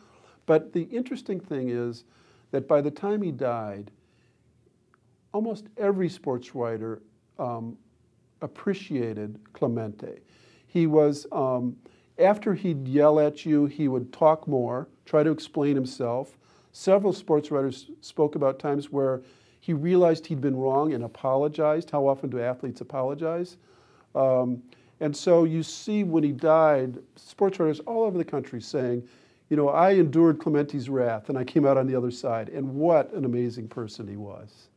But 0.46 0.72
the 0.72 0.84
interesting 0.84 1.40
thing 1.40 1.70
is 1.70 2.06
that 2.52 2.68
by 2.68 2.82
the 2.82 2.92
time 2.92 3.22
he 3.22 3.32
died, 3.32 3.92
almost 5.34 5.68
every 5.78 6.08
sports 6.08 6.56
writer 6.56 7.02
um, 7.38 7.78
appreciated 8.42 9.40
Clemente. 9.54 10.20
He 10.68 10.88
was, 10.88 11.28
um, 11.32 11.76
after 12.18 12.54
he'd 12.54 12.88
yell 12.88 13.20
at 13.20 13.46
you, 13.46 13.66
he 13.66 13.88
would 13.88 14.12
talk 14.14 14.48
more, 14.48 14.88
try 15.06 15.24
to 15.24 15.32
explain 15.32 15.76
himself. 15.76 16.38
Several 16.72 17.14
sports 17.14 17.52
writers 17.52 17.92
spoke 18.02 18.36
about 18.36 18.60
times 18.60 18.92
where 18.92 19.22
he 19.60 19.74
realized 19.74 20.26
he'd 20.26 20.42
been 20.42 20.56
wrong 20.56 20.94
and 20.94 21.04
apologized. 21.04 21.92
How 21.92 22.08
often 22.08 22.30
do 22.30 22.40
athletes 22.40 22.82
apologize? 22.82 23.58
Um, 24.16 24.64
and 25.00 25.16
so 25.16 25.44
you 25.44 25.64
see 25.64 26.04
when 26.04 26.24
he 26.24 26.32
died, 26.32 27.00
sports 27.16 27.60
writers 27.60 27.80
all 27.82 28.04
over 28.04 28.18
the 28.18 28.26
country 28.26 28.62
saying, 28.62 29.08
you 29.50 29.58
know, 29.58 29.70
I 29.70 29.92
endured 29.92 30.40
Clemente's 30.40 30.90
wrath 30.90 31.28
and 31.28 31.38
I 31.38 31.44
came 31.44 31.66
out 31.66 31.78
on 31.78 31.86
the 31.86 31.96
other 31.96 32.12
side. 32.12 32.50
And 32.50 32.76
what 32.76 33.12
an 33.14 33.26
amazing 33.26 33.68
person 33.68 34.08
he 34.08 34.16
was. 34.16 34.70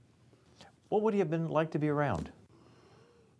What 0.88 1.02
would 1.02 1.14
he 1.14 1.20
have 1.20 1.30
been 1.30 1.48
like 1.48 1.70
to 1.72 1.78
be 1.78 1.88
around? 1.88 2.30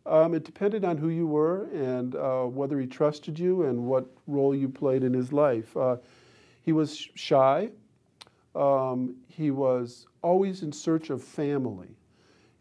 Um, 0.06 0.34
it 0.34 0.44
depended 0.44 0.84
on 0.84 0.99
who 0.99 1.08
you 1.08 1.26
were 1.26 1.64
and 1.73 2.14
uh, 2.14 2.42
whether 2.42 2.78
he 2.78 2.87
trusted 2.87 3.38
you 3.38 3.64
and 3.64 3.84
what 3.84 4.06
role 4.26 4.54
you 4.54 4.68
played 4.68 5.02
in 5.02 5.14
his 5.14 5.32
life. 5.32 5.75
Uh, 5.76 5.96
he 6.62 6.73
was 6.73 7.08
shy. 7.14 7.70
Um, 8.54 9.16
he 9.28 9.50
was 9.50 10.06
always 10.23 10.62
in 10.62 10.73
search 10.73 11.11
of 11.11 11.23
family. 11.23 11.96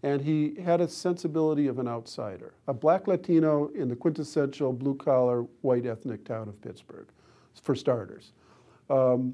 And 0.03 0.21
he 0.21 0.55
had 0.61 0.81
a 0.81 0.87
sensibility 0.87 1.67
of 1.67 1.79
an 1.79 1.87
outsider, 1.87 2.53
a 2.67 2.73
black 2.73 3.07
Latino 3.07 3.67
in 3.69 3.87
the 3.87 3.95
quintessential 3.95 4.73
blue 4.73 4.95
collar 4.95 5.43
white 5.61 5.85
ethnic 5.85 6.25
town 6.25 6.49
of 6.49 6.61
Pittsburgh, 6.61 7.07
for 7.61 7.73
starters. 7.73 8.33
Um, 8.89 9.33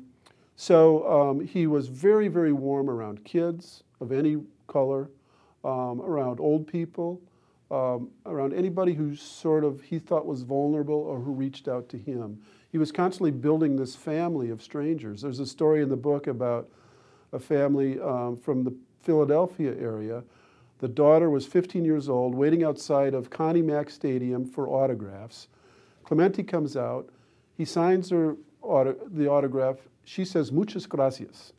so 0.56 1.10
um, 1.10 1.40
he 1.40 1.66
was 1.66 1.88
very, 1.88 2.28
very 2.28 2.54
warm 2.54 2.90
around 2.90 3.24
kids 3.24 3.84
of 4.00 4.12
any 4.12 4.38
color, 4.68 5.10
um, 5.64 6.02
around 6.02 6.40
old 6.40 6.68
people, 6.68 7.20
um, 7.72 8.10
around 8.26 8.54
anybody 8.54 8.94
who 8.94 9.16
sort 9.16 9.64
of 9.64 9.82
he 9.82 10.00
thought 10.00 10.26
was 10.26 10.42
vulnerable 10.42 10.96
or 10.96 11.20
who 11.20 11.32
reached 11.32 11.68
out 11.68 11.90
to 11.90 11.98
him. 11.98 12.42
He 12.72 12.78
was 12.78 12.92
constantly 12.92 13.32
building 13.32 13.76
this 13.76 13.96
family 13.96 14.50
of 14.50 14.62
strangers. 14.62 15.22
There's 15.22 15.40
a 15.40 15.46
story 15.46 15.82
in 15.82 15.90
the 15.90 15.98
book 15.98 16.28
about 16.28 16.70
a 17.32 17.40
family 17.40 18.00
um, 18.00 18.38
from 18.38 18.64
the 18.64 18.76
Philadelphia 19.02 19.76
area. 19.80 20.24
The 20.80 20.88
daughter 20.88 21.30
was 21.30 21.46
15 21.46 21.84
years 21.84 22.08
old, 22.08 22.34
waiting 22.36 22.64
outside 22.64 23.14
of 23.14 23.30
Connie 23.30 23.62
Mack 23.62 23.90
Stadium 23.90 24.46
for 24.46 24.68
autographs. 24.70 25.48
Clemente 26.04 26.44
comes 26.44 26.78
out. 26.78 27.10
He 27.56 27.66
signs 27.66 28.10
her 28.10 28.38
auto- 28.62 28.96
the 29.08 29.28
autograph. 29.28 29.78
She 30.04 30.26
says, 30.26 30.52
Muchas 30.52 30.86
gracias. 30.86 31.54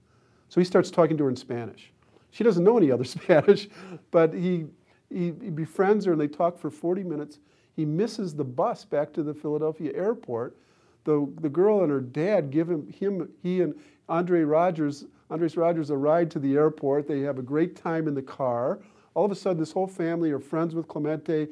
So 0.49 0.61
he 0.61 0.64
starts 0.64 0.90
talking 0.90 1.17
to 1.19 1.25
her 1.25 1.31
in 1.31 1.37
Spanish. 1.37 1.93
She 2.31 2.45
doesn't 2.45 2.64
know 2.64 2.76
any 2.76 2.90
other 2.90 3.05
Spanish, 3.19 3.69
but 4.11 4.33
he, 4.33 4.67
he, 5.11 5.33
he 5.43 5.50
befriends 5.50 6.05
her 6.05 6.12
and 6.12 6.21
they 6.21 6.29
talk 6.29 6.59
for 6.59 6.71
40 6.71 7.02
minutes. 7.05 7.38
He 7.75 7.85
misses 7.85 8.35
the 8.35 8.45
bus 8.45 8.85
back 8.85 9.12
to 9.14 9.23
the 9.23 9.35
Philadelphia 9.35 9.93
airport. 9.95 10.57
The, 11.05 11.31
the 11.40 11.49
girl 11.49 11.83
and 11.83 11.90
her 11.90 12.00
dad 12.00 12.50
give 12.50 12.71
him, 12.71 12.87
him 12.93 13.29
he 13.43 13.62
and 13.62 13.75
Andre 14.09 14.43
Rodgers 14.43 15.05
Andres 15.31 15.57
Rodgers 15.57 15.90
a 15.90 15.97
ride 15.97 16.31
to 16.33 16.38
the 16.40 16.57
airport. 16.57 17.07
They 17.07 17.21
have 17.21 17.38
a 17.38 17.43
great 17.43 17.76
time 17.76 18.09
in 18.09 18.14
the 18.14 18.23
car. 18.23 18.81
All 19.14 19.25
of 19.25 19.31
a 19.31 19.37
sudden, 19.37 19.59
this 19.59 19.73
whole 19.73 19.87
family 19.87 20.33
are 20.33 20.40
friends 20.40 20.75
with 20.75 20.88
Clemente. 20.88 21.49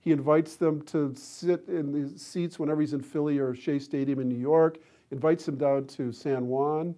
He 0.00 0.12
invites 0.12 0.56
them 0.56 0.82
to 0.86 1.14
sit 1.14 1.64
in 1.68 1.92
the 1.92 2.18
seats 2.18 2.58
whenever 2.58 2.80
he's 2.80 2.94
in 2.94 3.02
Philly 3.02 3.38
or 3.38 3.54
Shea 3.54 3.78
Stadium 3.78 4.20
in 4.20 4.28
New 4.28 4.38
York, 4.38 4.78
invites 5.10 5.44
them 5.44 5.56
down 5.56 5.86
to 5.88 6.10
San 6.12 6.48
Juan. 6.48 6.94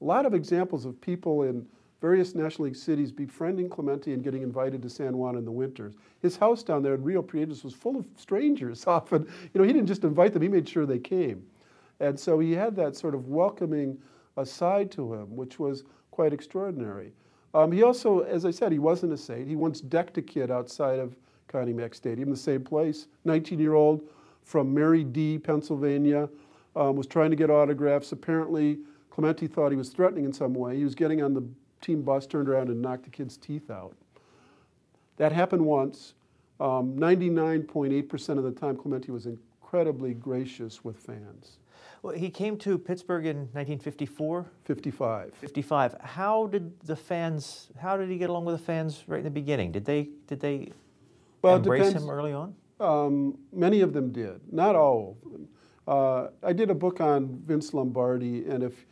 A 0.00 0.04
lot 0.04 0.26
of 0.26 0.34
examples 0.34 0.84
of 0.84 1.00
people 1.00 1.44
in 1.44 1.66
various 2.00 2.34
National 2.34 2.66
League 2.66 2.76
cities 2.76 3.10
befriending 3.10 3.68
Clemente 3.68 4.12
and 4.12 4.22
getting 4.22 4.42
invited 4.42 4.82
to 4.82 4.90
San 4.90 5.16
Juan 5.16 5.36
in 5.36 5.44
the 5.44 5.50
winters. 5.50 5.94
His 6.20 6.36
house 6.36 6.62
down 6.62 6.82
there 6.82 6.94
in 6.94 7.02
Rio 7.02 7.22
Piedras 7.22 7.64
was 7.64 7.74
full 7.74 7.96
of 7.96 8.06
strangers 8.16 8.84
often. 8.86 9.26
You 9.52 9.60
know, 9.60 9.66
he 9.66 9.72
didn't 9.72 9.88
just 9.88 10.04
invite 10.04 10.32
them, 10.32 10.42
he 10.42 10.48
made 10.48 10.68
sure 10.68 10.86
they 10.86 10.98
came. 10.98 11.44
And 12.00 12.18
so 12.18 12.38
he 12.38 12.52
had 12.52 12.76
that 12.76 12.96
sort 12.96 13.14
of 13.14 13.28
welcoming 13.28 13.98
a 14.36 14.46
side 14.46 14.90
to 14.92 15.14
him, 15.14 15.34
which 15.34 15.58
was 15.58 15.84
quite 16.12 16.32
extraordinary. 16.32 17.12
Um, 17.54 17.72
he 17.72 17.82
also, 17.82 18.20
as 18.20 18.44
I 18.44 18.50
said, 18.50 18.70
he 18.70 18.78
wasn't 18.78 19.12
a 19.12 19.16
saint. 19.16 19.48
He 19.48 19.56
once 19.56 19.80
decked 19.80 20.18
a 20.18 20.22
kid 20.22 20.50
outside 20.50 20.98
of 20.98 21.16
Connie 21.48 21.72
Mack 21.72 21.94
Stadium, 21.94 22.30
the 22.30 22.36
same 22.36 22.62
place. 22.62 23.08
19 23.24 23.58
year 23.58 23.74
old 23.74 24.02
from 24.44 24.72
Mary 24.72 25.02
D, 25.02 25.38
Pennsylvania, 25.38 26.28
um, 26.76 26.94
was 26.94 27.06
trying 27.06 27.30
to 27.30 27.36
get 27.36 27.50
autographs. 27.50 28.12
Apparently, 28.12 28.78
Clemente 29.10 29.46
thought 29.46 29.72
he 29.72 29.76
was 29.76 29.88
threatening 29.88 30.24
in 30.24 30.32
some 30.32 30.54
way. 30.54 30.76
He 30.76 30.84
was 30.84 30.94
getting 30.94 31.22
on 31.22 31.34
the 31.34 31.42
team 31.80 32.02
bus, 32.02 32.26
turned 32.26 32.48
around, 32.48 32.68
and 32.68 32.80
knocked 32.80 33.04
the 33.04 33.10
kid's 33.10 33.36
teeth 33.36 33.70
out. 33.70 33.94
That 35.16 35.32
happened 35.32 35.64
once. 35.64 36.14
99.8% 36.60 38.30
um, 38.30 38.38
of 38.38 38.44
the 38.44 38.50
time, 38.52 38.76
Clemente 38.76 39.12
was 39.12 39.26
incredibly 39.26 40.14
gracious 40.14 40.84
with 40.84 40.96
fans. 40.96 41.58
Well, 42.02 42.14
he 42.14 42.30
came 42.30 42.56
to 42.58 42.78
Pittsburgh 42.78 43.26
in 43.26 43.36
1954. 43.52 44.46
55. 44.64 45.34
55. 45.34 45.96
How 46.00 46.46
did 46.46 46.78
the 46.80 46.96
fans? 46.96 47.68
How 47.80 47.96
did 47.96 48.08
he 48.08 48.18
get 48.18 48.30
along 48.30 48.44
with 48.44 48.56
the 48.56 48.64
fans 48.64 49.04
right 49.06 49.18
in 49.18 49.24
the 49.24 49.30
beginning? 49.30 49.72
Did 49.72 49.84
they 49.84 50.10
did 50.26 50.40
they 50.40 50.70
well, 51.42 51.56
embrace 51.56 51.92
him 51.92 52.08
early 52.08 52.32
on? 52.32 52.54
Um, 52.80 53.38
many 53.52 53.80
of 53.80 53.92
them 53.92 54.12
did. 54.12 54.40
Not 54.52 54.76
all 54.76 55.16
of 55.24 55.32
them. 55.32 55.48
Uh, 55.88 56.28
I 56.42 56.52
did 56.52 56.70
a 56.70 56.74
book 56.74 57.00
on 57.00 57.42
Vince 57.46 57.74
Lombardi, 57.74 58.44
and 58.46 58.62
if 58.62 58.86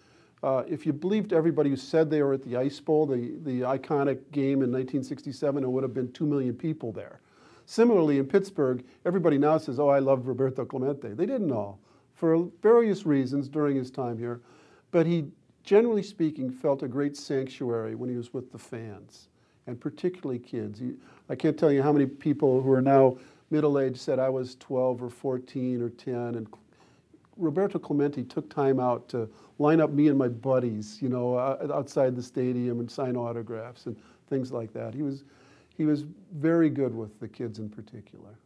uh, 0.46 0.62
if 0.68 0.86
you 0.86 0.92
believed 0.92 1.32
everybody 1.32 1.68
who 1.68 1.76
said 1.76 2.08
they 2.08 2.22
were 2.22 2.34
at 2.34 2.42
the 2.44 2.56
Ice 2.56 2.78
Bowl, 2.78 3.04
the, 3.04 3.34
the 3.42 3.62
iconic 3.62 4.20
game 4.30 4.62
in 4.62 4.70
1967, 4.70 5.64
it 5.64 5.68
would 5.68 5.82
have 5.82 5.92
been 5.92 6.12
two 6.12 6.24
million 6.24 6.54
people 6.54 6.92
there. 6.92 7.18
Similarly, 7.64 8.18
in 8.18 8.26
Pittsburgh, 8.26 8.84
everybody 9.04 9.38
now 9.38 9.58
says, 9.58 9.80
"Oh, 9.80 9.88
I 9.88 9.98
love 9.98 10.28
Roberto 10.28 10.64
Clemente." 10.64 11.14
They 11.14 11.26
didn't 11.26 11.50
all 11.50 11.80
for 12.14 12.48
various 12.62 13.04
reasons 13.04 13.48
during 13.48 13.76
his 13.76 13.90
time 13.90 14.18
here, 14.18 14.40
but 14.92 15.04
he, 15.04 15.26
generally 15.64 16.04
speaking, 16.04 16.48
felt 16.48 16.84
a 16.84 16.88
great 16.88 17.16
sanctuary 17.16 17.96
when 17.96 18.08
he 18.08 18.16
was 18.16 18.32
with 18.32 18.52
the 18.52 18.58
fans, 18.58 19.26
and 19.66 19.80
particularly 19.80 20.38
kids. 20.38 20.78
He, 20.78 20.92
I 21.28 21.34
can't 21.34 21.58
tell 21.58 21.72
you 21.72 21.82
how 21.82 21.92
many 21.92 22.06
people 22.06 22.62
who 22.62 22.70
are 22.70 22.80
now 22.80 23.18
middle 23.50 23.80
aged 23.80 23.98
said 23.98 24.20
I 24.20 24.28
was 24.28 24.54
12 24.54 25.02
or 25.02 25.10
14 25.10 25.82
or 25.82 25.88
10, 25.88 26.14
and 26.36 26.46
Roberto 27.36 27.78
Clemente 27.78 28.22
took 28.22 28.48
time 28.48 28.80
out 28.80 29.08
to 29.10 29.28
line 29.58 29.80
up 29.80 29.90
me 29.90 30.08
and 30.08 30.18
my 30.18 30.28
buddies, 30.28 30.98
you 31.00 31.08
know, 31.08 31.38
outside 31.38 32.16
the 32.16 32.22
stadium 32.22 32.80
and 32.80 32.90
sign 32.90 33.16
autographs 33.16 33.86
and 33.86 33.96
things 34.28 34.52
like 34.52 34.72
that. 34.72 34.94
He 34.94 35.02
was, 35.02 35.24
he 35.76 35.84
was 35.84 36.04
very 36.34 36.70
good 36.70 36.94
with 36.94 37.18
the 37.20 37.28
kids 37.28 37.58
in 37.58 37.68
particular. 37.68 38.38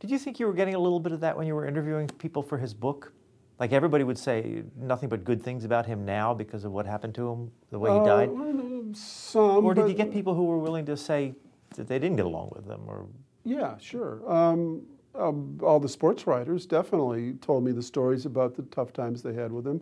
Did 0.00 0.10
you 0.10 0.18
think 0.18 0.40
you 0.40 0.46
were 0.46 0.54
getting 0.54 0.74
a 0.74 0.78
little 0.78 1.00
bit 1.00 1.12
of 1.12 1.20
that 1.20 1.36
when 1.36 1.46
you 1.46 1.54
were 1.54 1.66
interviewing 1.66 2.08
people 2.08 2.42
for 2.42 2.56
his 2.56 2.72
book? 2.72 3.12
Like 3.58 3.72
everybody 3.72 4.04
would 4.04 4.18
say 4.18 4.62
nothing 4.74 5.10
but 5.10 5.22
good 5.22 5.42
things 5.42 5.64
about 5.64 5.84
him 5.84 6.06
now 6.06 6.32
because 6.32 6.64
of 6.64 6.72
what 6.72 6.86
happened 6.86 7.14
to 7.16 7.28
him, 7.28 7.50
the 7.70 7.78
way 7.78 7.90
he 7.90 7.98
uh, 7.98 8.04
died? 8.04 8.30
some. 8.94 9.64
Or 9.64 9.74
did 9.74 9.88
you 9.88 9.94
get 9.94 10.10
people 10.10 10.34
who 10.34 10.44
were 10.44 10.58
willing 10.58 10.86
to 10.86 10.96
say 10.96 11.34
that 11.76 11.86
they 11.86 11.98
didn't 11.98 12.16
get 12.16 12.24
along 12.24 12.52
with 12.54 12.66
him? 12.66 12.80
Or 12.86 13.06
Yeah, 13.44 13.76
sure. 13.78 14.22
Um, 14.30 14.82
um, 15.14 15.58
all 15.62 15.80
the 15.80 15.88
sports 15.88 16.26
writers 16.26 16.66
definitely 16.66 17.34
told 17.34 17.64
me 17.64 17.72
the 17.72 17.82
stories 17.82 18.26
about 18.26 18.54
the 18.54 18.62
tough 18.64 18.92
times 18.92 19.22
they 19.22 19.34
had 19.34 19.52
with 19.52 19.66
him. 19.66 19.80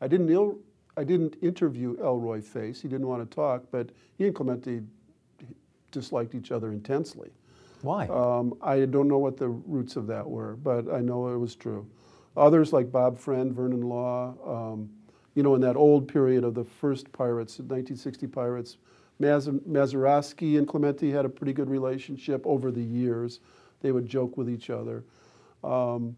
I 0.00 0.08
didn't, 0.08 0.30
il- 0.30 0.58
I 0.96 1.04
didn't 1.04 1.36
interview 1.42 1.96
Elroy 2.00 2.40
Face. 2.40 2.80
He 2.80 2.88
didn't 2.88 3.06
want 3.06 3.28
to 3.28 3.34
talk, 3.34 3.64
but 3.70 3.90
he 4.16 4.26
and 4.26 4.34
Clemente 4.34 4.82
disliked 5.90 6.34
each 6.34 6.50
other 6.50 6.72
intensely. 6.72 7.30
Why? 7.82 8.08
Um, 8.08 8.54
I 8.62 8.84
don't 8.86 9.08
know 9.08 9.18
what 9.18 9.36
the 9.36 9.48
roots 9.48 9.96
of 9.96 10.06
that 10.08 10.28
were, 10.28 10.56
but 10.56 10.92
I 10.92 11.00
know 11.00 11.28
it 11.28 11.38
was 11.38 11.54
true. 11.54 11.86
Others 12.36 12.72
like 12.72 12.90
Bob 12.90 13.18
Friend, 13.18 13.52
Vernon 13.52 13.82
Law, 13.82 14.34
um, 14.44 14.90
you 15.34 15.42
know, 15.42 15.54
in 15.54 15.60
that 15.60 15.76
old 15.76 16.08
period 16.08 16.44
of 16.44 16.54
the 16.54 16.64
first 16.64 17.12
Pirates, 17.12 17.58
1960 17.58 18.26
Pirates, 18.26 18.78
Maz- 19.20 19.60
Mazeroski 19.68 20.58
and 20.58 20.66
Clemente 20.66 21.10
had 21.10 21.24
a 21.24 21.28
pretty 21.28 21.52
good 21.52 21.70
relationship 21.70 22.44
over 22.44 22.70
the 22.70 22.82
years. 22.82 23.40
They 23.84 23.92
would 23.92 24.06
joke 24.06 24.38
with 24.38 24.48
each 24.48 24.70
other. 24.70 25.04
Um, 25.62 26.16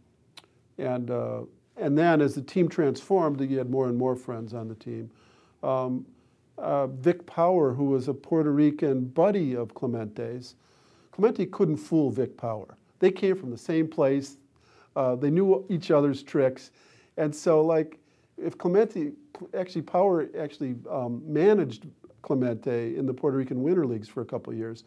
and, 0.79 1.11
uh, 1.11 1.41
and 1.77 1.99
then 1.99 2.21
as 2.21 2.37
the 2.37 2.43
team 2.43 2.69
transformed, 2.69 3.41
you 3.41 3.59
had 3.59 3.69
more 3.69 3.89
and 3.89 3.99
more 3.99 4.15
friends 4.15 4.55
on 4.55 4.69
the 4.69 4.77
team. 4.77 5.11
Um, 5.65 6.07
uh, 6.59 6.87
Vic 6.87 7.27
Power, 7.27 7.75
who 7.75 7.87
was 7.87 8.07
a 8.07 8.15
Puerto 8.15 8.53
Rican 8.53 9.07
buddy 9.07 9.57
of 9.57 9.75
Clemente's, 9.75 10.55
Clemente 11.11 11.45
couldn't 11.47 11.79
fool 11.79 12.09
Vic 12.09 12.37
Power. 12.37 12.77
They 13.01 13.11
came 13.11 13.35
from 13.35 13.51
the 13.51 13.59
same 13.59 13.89
place. 13.89 14.37
Uh, 14.95 15.17
they 15.17 15.31
knew 15.31 15.67
each 15.69 15.91
other's 15.91 16.23
tricks. 16.23 16.71
And 17.17 17.35
so, 17.35 17.63
like, 17.63 17.99
if 18.39 18.57
Clemente, 18.57 19.11
actually, 19.59 19.83
Power 19.83 20.29
actually 20.39 20.77
um, 20.89 21.21
managed 21.27 21.89
Clemente 22.23 22.97
in 22.97 23.07
the 23.07 23.13
Puerto 23.13 23.37
Rican 23.37 23.61
Winter 23.61 23.87
Leagues 23.87 24.09
for 24.09 24.21
a 24.21 24.25
couple 24.25 24.55
years. 24.55 24.85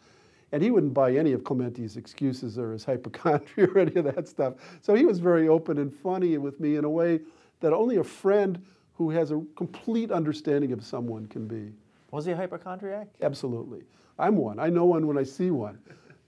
And 0.52 0.62
he 0.62 0.70
wouldn't 0.70 0.94
buy 0.94 1.14
any 1.14 1.32
of 1.32 1.44
Clemente's 1.44 1.96
excuses 1.96 2.58
or 2.58 2.72
his 2.72 2.84
hypochondria 2.84 3.68
or 3.74 3.78
any 3.78 3.94
of 3.94 4.04
that 4.04 4.28
stuff. 4.28 4.54
So 4.80 4.94
he 4.94 5.04
was 5.04 5.18
very 5.18 5.48
open 5.48 5.78
and 5.78 5.94
funny 5.94 6.36
with 6.38 6.58
me 6.58 6.76
in 6.76 6.84
a 6.84 6.90
way 6.90 7.20
that 7.60 7.72
only 7.72 7.96
a 7.96 8.04
friend 8.04 8.64
who 8.94 9.10
has 9.10 9.30
a 9.30 9.40
complete 9.56 10.10
understanding 10.10 10.72
of 10.72 10.84
someone 10.84 11.26
can 11.26 11.46
be. 11.46 11.72
Was 12.10 12.24
he 12.24 12.32
a 12.32 12.36
hypochondriac? 12.36 13.08
Absolutely. 13.22 13.82
I'm 14.18 14.36
one. 14.36 14.58
I 14.58 14.68
know 14.68 14.84
one 14.84 15.06
when 15.06 15.16
I 15.16 15.22
see 15.22 15.50
one. 15.50 15.78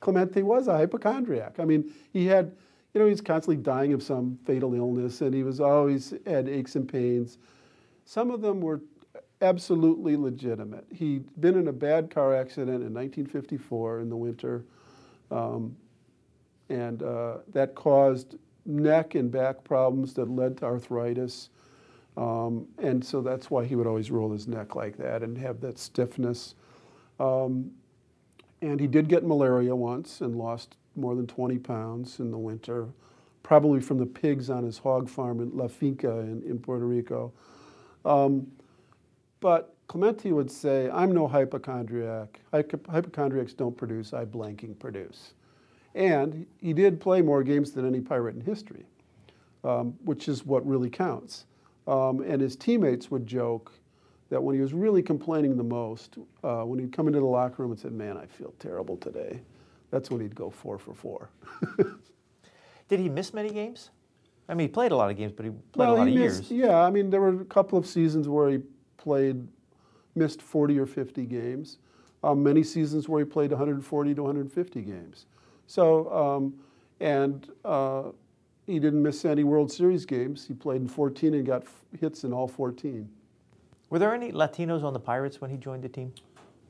Clemente 0.01 0.43
was 0.43 0.69
a 0.69 0.77
hypochondriac. 0.77 1.59
I 1.59 1.65
mean, 1.65 1.93
he 2.13 2.27
had, 2.27 2.53
you 2.95 3.01
know, 3.01 3.07
he's 3.07 3.21
constantly 3.21 3.63
dying 3.63 3.93
of 3.93 4.03
some 4.03 4.39
fatal 4.45 4.75
illness 4.75 5.21
and 5.21 5.35
he 5.35 5.43
was 5.43 5.61
always 5.61 6.15
had 6.27 6.49
aches 6.49 6.77
and 6.77 6.89
pains. 6.89 7.39
Some 8.05 8.31
of 8.31 8.41
them 8.41 8.61
were 8.61 8.81
absolutely 9.43 10.17
legitimate. 10.17 10.87
He'd 10.93 11.25
been 11.41 11.59
in 11.59 11.69
a 11.69 11.73
bad 11.73 12.11
car 12.11 12.35
accident 12.35 12.83
in 12.83 12.95
1954 12.95 14.01
in 14.01 14.09
the 14.09 14.17
winter, 14.17 14.65
um, 15.31 15.77
and 16.69 17.03
uh, 17.03 17.39
that 17.53 17.75
caused 17.75 18.37
neck 18.65 19.15
and 19.15 19.31
back 19.31 19.65
problems 19.65 20.15
that 20.15 20.31
led 20.31 20.57
to 20.59 20.65
arthritis. 20.65 21.51
Um, 22.17 22.67
and 22.79 23.05
so 23.05 23.21
that's 23.21 23.51
why 23.51 23.65
he 23.65 23.75
would 23.75 23.87
always 23.87 24.11
roll 24.11 24.31
his 24.31 24.47
neck 24.47 24.75
like 24.75 24.97
that 24.99 25.23
and 25.23 25.37
have 25.39 25.61
that 25.63 25.79
stiffness. 25.79 26.55
Um, 27.19 27.73
and 28.61 28.79
he 28.79 28.87
did 28.87 29.09
get 29.09 29.25
malaria 29.25 29.75
once 29.75 30.21
and 30.21 30.37
lost 30.37 30.77
more 30.95 31.15
than 31.15 31.27
20 31.27 31.59
pounds 31.59 32.21
in 32.21 32.31
the 32.31 32.39
winter, 32.39 32.89
probably 33.43 33.81
from 33.81 33.99
the 33.99 34.07
pigs 34.07 34.51
on 34.51 34.63
his 34.63 34.79
hog 34.79 35.09
farm 35.09 35.41
in 35.41 35.57
La 35.57 35.69
Finca 35.69 36.19
in, 36.21 36.43
in 36.43 36.59
Puerto 36.59 36.87
Rico. 36.87 37.33
Um, 38.05 38.47
but 39.43 39.75
Clemente 39.89 40.33
would 40.33 40.51
say, 40.51 40.89
I'm 40.91 41.13
no 41.13 41.27
hypochondriac. 41.27 42.41
Hypochondriacs 42.53 43.53
don't 43.53 43.77
produce, 43.77 44.15
I 44.15 44.25
blanking 44.25 44.79
produce. 44.79 45.35
And 45.95 46.47
he 46.59 46.73
did 46.73 46.99
play 47.01 47.21
more 47.21 47.43
games 47.43 47.73
than 47.73 47.87
any 47.87 48.01
pirate 48.01 48.37
in 48.37 48.41
history, 48.41 48.87
um, 49.65 49.95
which 50.05 50.29
is 50.29 50.47
what 50.47 50.67
really 50.67 50.89
counts. 50.89 51.45
Um, 51.87 52.21
and 52.21 52.41
his 52.41 52.57
teammates 52.57 53.11
would 53.11 53.27
joke 53.27 53.73
that 54.31 54.43
when 54.43 54.55
he 54.55 54.63
was 54.63 54.73
really 54.73 55.03
complaining 55.03 55.57
the 55.57 55.65
most, 55.65 56.17
uh, 56.43 56.63
when 56.63 56.79
he'd 56.79 56.93
come 56.93 57.09
into 57.09 57.19
the 57.19 57.27
locker 57.27 57.63
room 57.63 57.73
and 57.73 57.79
said, 57.79 57.93
Man, 57.93 58.17
I 58.17 58.25
feel 58.25 58.55
terrible 58.61 58.97
today, 58.97 59.41
that's 59.91 60.11
when 60.11 60.21
he'd 60.21 60.37
go 60.37 60.49
four 60.49 60.79
for 60.79 60.95
four. 60.95 61.29
did 62.89 63.01
he 63.01 63.11
miss 63.11 63.35
many 63.35 63.51
games? 63.51 63.91
I 64.49 64.55
mean, 64.55 64.69
he 64.69 64.73
played 64.73 64.93
a 64.93 64.97
lot 64.97 65.11
of 65.11 65.17
games, 65.17 65.33
but 65.33 65.45
he 65.45 65.51
played 65.51 65.87
well, 65.87 65.97
a 65.97 65.99
lot 65.99 66.09
of 66.09 66.15
missed, 66.15 66.51
years. 66.51 66.67
Yeah, 66.69 66.81
I 66.81 66.91
mean, 66.91 67.11
there 67.11 67.21
were 67.21 67.41
a 67.41 67.45
couple 67.45 67.79
of 67.79 67.87
seasons 67.87 68.29
where 68.29 68.49
he 68.49 68.61
played, 69.03 69.49
missed 70.15 70.41
40 70.41 70.79
or 70.79 70.87
50 70.87 71.27
games. 71.27 71.79
Um, 72.23 72.43
many 72.43 72.63
seasons 72.63 73.09
where 73.09 73.19
he 73.19 73.25
played 73.25 73.51
140 73.51 74.15
to 74.15 74.23
150 74.23 74.83
games. 74.83 75.27
So, 75.67 76.13
um, 76.13 76.55
and 77.01 77.51
uh, 77.65 78.05
he 78.67 78.79
didn't 78.79 79.03
miss 79.03 79.25
any 79.25 79.43
World 79.43 79.73
Series 79.73 80.07
games. 80.07 80.47
He 80.47 80.55
played 80.55 80.83
in 80.83 80.89
14 80.89 81.35
and 81.35 81.45
got 81.45 81.63
f- 81.63 81.85
hits 81.99 82.23
in 82.23 82.33
all 82.33 82.47
14. 82.47 83.09
Were 83.91 83.99
there 83.99 84.15
any 84.15 84.31
Latinos 84.31 84.85
on 84.85 84.93
the 84.93 85.01
Pirates 85.01 85.41
when 85.41 85.51
he 85.51 85.57
joined 85.57 85.83
the 85.83 85.89
team? 85.89 86.13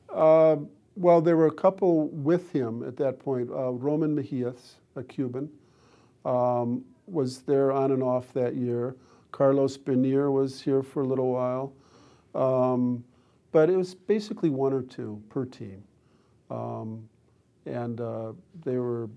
Uh, 0.09 0.57
well, 0.95 1.21
there 1.21 1.37
were 1.37 1.47
a 1.47 1.53
couple 1.53 2.07
with 2.09 2.51
him 2.51 2.83
at 2.83 2.97
that 2.97 3.19
point. 3.19 3.49
Uh, 3.51 3.71
Roman 3.71 4.15
Mejias, 4.15 4.73
a 4.95 5.03
Cuban, 5.03 5.49
um, 6.25 6.83
was 7.05 7.41
there 7.41 7.71
on 7.71 7.91
and 7.91 8.01
off 8.01 8.33
that 8.33 8.55
year. 8.55 8.95
Carlos 9.31 9.77
Bernier 9.77 10.31
was 10.31 10.61
here 10.61 10.83
for 10.83 11.03
a 11.03 11.05
little 11.05 11.31
while. 11.31 11.73
Um, 12.35 13.03
but 13.51 13.69
it 13.69 13.77
was 13.77 13.93
basically 13.93 14.49
one 14.49 14.73
or 14.73 14.81
two 14.81 15.21
per 15.29 15.45
team. 15.45 15.83
Um, 16.49 17.07
and 17.65 18.01
uh, 18.01 18.33
they 18.65 18.77
were, 18.77 19.09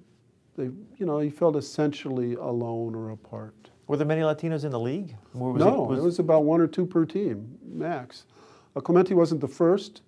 they, 0.56 0.64
you 0.98 1.06
know, 1.06 1.18
he 1.18 1.30
felt 1.30 1.56
essentially 1.56 2.34
alone 2.34 2.94
or 2.94 3.10
apart. 3.10 3.70
Were 3.86 3.96
there 3.96 4.06
many 4.06 4.22
Latinos 4.22 4.64
in 4.64 4.70
the 4.70 4.80
league? 4.80 5.16
No, 5.34 5.50
it 5.50 5.88
was... 5.88 5.98
it 5.98 6.02
was, 6.02 6.18
about 6.18 6.44
one 6.44 6.60
or 6.60 6.66
two 6.66 6.86
per 6.86 7.04
team, 7.04 7.58
max. 7.64 8.26
Uh, 8.74 8.80
Clemente 8.80 9.14
wasn't 9.14 9.40
the 9.40 9.48
first. 9.48 10.02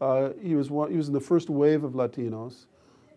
Uh, 0.00 0.30
he, 0.40 0.54
was 0.54 0.70
one, 0.70 0.90
he 0.90 0.96
was 0.96 1.08
in 1.08 1.14
the 1.14 1.20
first 1.20 1.50
wave 1.50 1.84
of 1.84 1.92
Latinos. 1.92 2.66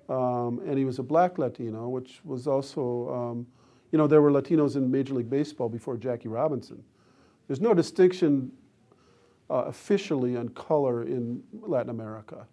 Um, 0.09 0.59
and 0.65 0.77
he 0.77 0.85
was 0.85 0.97
a 0.97 1.03
black 1.03 1.37
Latino, 1.37 1.87
which 1.87 2.21
was 2.23 2.47
also, 2.47 3.09
um, 3.13 3.47
you 3.91 3.97
know, 3.97 4.07
there 4.07 4.21
were 4.21 4.31
Latinos 4.31 4.75
in 4.75 4.89
Major 4.89 5.13
League 5.13 5.29
Baseball 5.29 5.69
before 5.69 5.97
Jackie 5.97 6.27
Robinson. 6.27 6.83
There's 7.47 7.61
no 7.61 7.75
distinction 7.75 8.51
uh, 9.49 9.63
officially 9.67 10.37
on 10.37 10.49
color 10.49 11.03
in 11.03 11.41
Latin 11.61 11.89
America. 11.89 12.45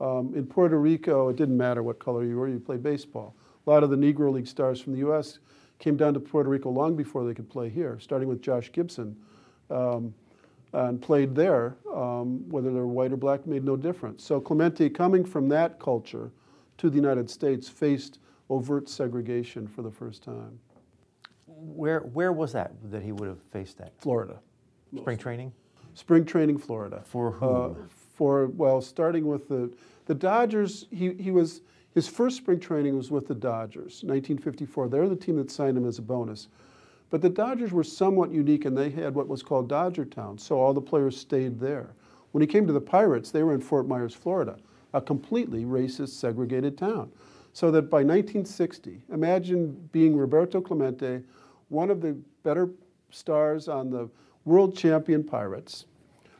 Um, 0.00 0.32
in 0.34 0.46
Puerto 0.46 0.78
Rico, 0.78 1.28
it 1.28 1.36
didn't 1.36 1.56
matter 1.56 1.82
what 1.82 1.98
color 1.98 2.24
you 2.24 2.36
were, 2.36 2.48
you 2.48 2.58
played 2.58 2.82
baseball. 2.82 3.34
A 3.66 3.70
lot 3.70 3.84
of 3.84 3.90
the 3.90 3.96
Negro 3.96 4.32
League 4.32 4.48
stars 4.48 4.80
from 4.80 4.92
the 4.94 4.98
U.S. 5.00 5.38
came 5.78 5.96
down 5.96 6.12
to 6.14 6.20
Puerto 6.20 6.50
Rico 6.50 6.70
long 6.70 6.96
before 6.96 7.24
they 7.24 7.34
could 7.34 7.48
play 7.48 7.68
here, 7.68 7.98
starting 8.00 8.28
with 8.28 8.42
Josh 8.42 8.72
Gibson, 8.72 9.16
um, 9.70 10.12
and 10.72 11.00
played 11.00 11.34
there. 11.34 11.76
Um, 11.94 12.48
whether 12.48 12.70
they 12.70 12.80
were 12.80 12.86
white 12.86 13.12
or 13.12 13.16
black 13.16 13.46
made 13.46 13.64
no 13.64 13.76
difference. 13.76 14.24
So 14.24 14.40
Clemente, 14.40 14.90
coming 14.90 15.24
from 15.24 15.48
that 15.50 15.78
culture 15.78 16.32
to 16.78 16.90
the 16.90 16.96
United 16.96 17.30
States, 17.30 17.68
faced 17.68 18.18
overt 18.50 18.88
segregation 18.88 19.68
for 19.68 19.82
the 19.82 19.90
first 19.90 20.24
time. 20.24 20.58
Where, 21.46 22.00
where 22.00 22.32
was 22.32 22.52
that 22.52 22.72
that 22.90 23.02
he 23.02 23.12
would 23.12 23.28
have 23.28 23.42
faced 23.52 23.78
that? 23.78 23.92
Florida. 23.98 24.40
Spring 24.96 25.16
training? 25.16 25.52
Spring 25.94 26.24
training, 26.24 26.58
Florida. 26.58 27.02
For 27.04 27.32
who? 27.32 27.46
Uh, 27.46 27.74
for 28.14 28.46
well, 28.46 28.80
starting 28.80 29.26
with 29.26 29.48
the 29.48 29.70
the 30.06 30.14
Dodgers. 30.14 30.86
He 30.90 31.12
he 31.14 31.30
was 31.30 31.60
his 31.94 32.08
first 32.08 32.38
spring 32.38 32.58
training 32.58 32.96
was 32.96 33.10
with 33.10 33.28
the 33.28 33.34
Dodgers, 33.34 34.02
1954. 34.02 34.88
They're 34.88 35.08
the 35.08 35.16
team 35.16 35.36
that 35.36 35.50
signed 35.50 35.76
him 35.76 35.86
as 35.86 35.98
a 35.98 36.02
bonus. 36.02 36.48
But 37.10 37.20
the 37.20 37.28
Dodgers 37.28 37.72
were 37.72 37.84
somewhat 37.84 38.30
unique, 38.30 38.64
and 38.64 38.76
they 38.76 38.88
had 38.88 39.14
what 39.14 39.28
was 39.28 39.42
called 39.42 39.68
Dodger 39.68 40.06
Town, 40.06 40.38
so 40.38 40.58
all 40.58 40.72
the 40.72 40.80
players 40.80 41.14
stayed 41.14 41.60
there. 41.60 41.90
When 42.30 42.40
he 42.40 42.46
came 42.46 42.66
to 42.66 42.72
the 42.72 42.80
Pirates, 42.80 43.30
they 43.30 43.42
were 43.42 43.52
in 43.52 43.60
Fort 43.60 43.86
Myers, 43.86 44.14
Florida, 44.14 44.58
a 44.94 45.00
completely 45.02 45.66
racist, 45.66 46.10
segregated 46.10 46.78
town. 46.78 47.12
So 47.52 47.70
that 47.70 47.90
by 47.90 47.98
1960, 47.98 49.02
imagine 49.12 49.90
being 49.92 50.16
Roberto 50.16 50.62
Clemente, 50.62 51.20
one 51.68 51.90
of 51.90 52.00
the 52.00 52.16
better 52.42 52.70
stars 53.10 53.68
on 53.68 53.90
the 53.90 54.08
world 54.44 54.76
champion 54.76 55.24
pirates, 55.24 55.86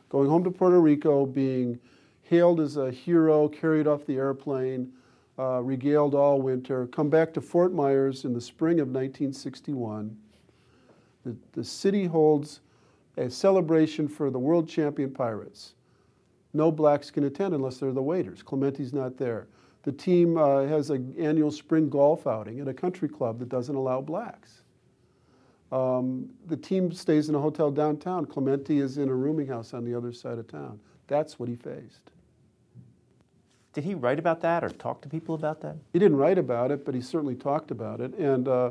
going 0.09 0.29
home 0.29 0.43
to 0.43 0.51
Puerto 0.51 0.79
Rico, 0.79 1.25
being 1.25 1.79
hailed 2.23 2.59
as 2.59 2.77
a 2.77 2.91
hero, 2.91 3.47
carried 3.47 3.87
off 3.87 4.05
the 4.05 4.15
airplane, 4.15 4.91
uh, 5.39 5.61
regaled 5.61 6.13
all 6.13 6.41
winter, 6.41 6.87
come 6.87 7.09
back 7.09 7.33
to 7.33 7.41
Fort 7.41 7.73
Myers 7.73 8.25
in 8.25 8.33
the 8.33 8.41
spring 8.41 8.79
of 8.79 8.87
1961. 8.87 10.15
The, 11.25 11.35
the 11.53 11.63
city 11.63 12.05
holds 12.05 12.61
a 13.17 13.29
celebration 13.29 14.07
for 14.07 14.29
the 14.29 14.39
world 14.39 14.67
champion 14.67 15.11
pirates. 15.11 15.73
No 16.53 16.71
blacks 16.71 17.09
can 17.09 17.23
attend 17.23 17.53
unless 17.53 17.77
they're 17.77 17.91
the 17.91 18.01
waiters. 18.01 18.43
Clemente's 18.43 18.93
not 18.93 19.17
there. 19.17 19.47
The 19.83 19.91
team 19.91 20.37
uh, 20.37 20.63
has 20.63 20.89
an 20.89 21.13
annual 21.17 21.51
spring 21.51 21.89
golf 21.89 22.27
outing 22.27 22.59
at 22.59 22.67
a 22.67 22.73
country 22.73 23.09
club 23.09 23.39
that 23.39 23.49
doesn't 23.49 23.75
allow 23.75 24.01
blacks. 24.01 24.62
Um, 25.73 26.29
the 26.45 26.55
team 26.55 26.91
stays 26.91 27.29
in 27.29 27.35
a 27.35 27.39
hotel 27.39 27.71
downtown. 27.71 28.27
Clemente 28.27 28.77
is 28.77 28.99
in 28.99 29.09
a 29.09 29.13
rooming 29.13 29.47
house 29.47 29.73
on 29.73 29.83
the 29.83 29.95
other 29.95 30.13
side 30.13 30.37
of 30.37 30.47
town. 30.47 30.79
That's 31.07 31.39
what 31.39 31.49
he 31.49 31.55
faced. 31.55 32.11
Did 33.73 33.83
he 33.83 33.95
write 33.95 34.19
about 34.19 34.39
that 34.41 34.63
or 34.63 34.69
talk 34.69 35.01
to 35.01 35.09
people 35.09 35.33
about 35.33 35.61
that? 35.61 35.75
He 35.91 35.97
didn't 35.97 36.17
write 36.17 36.37
about 36.37 36.69
it, 36.69 36.85
but 36.85 36.93
he 36.93 37.01
certainly 37.01 37.33
talked 37.33 37.71
about 37.71 38.01
it. 38.01 38.13
And 38.19 38.47
uh, 38.47 38.69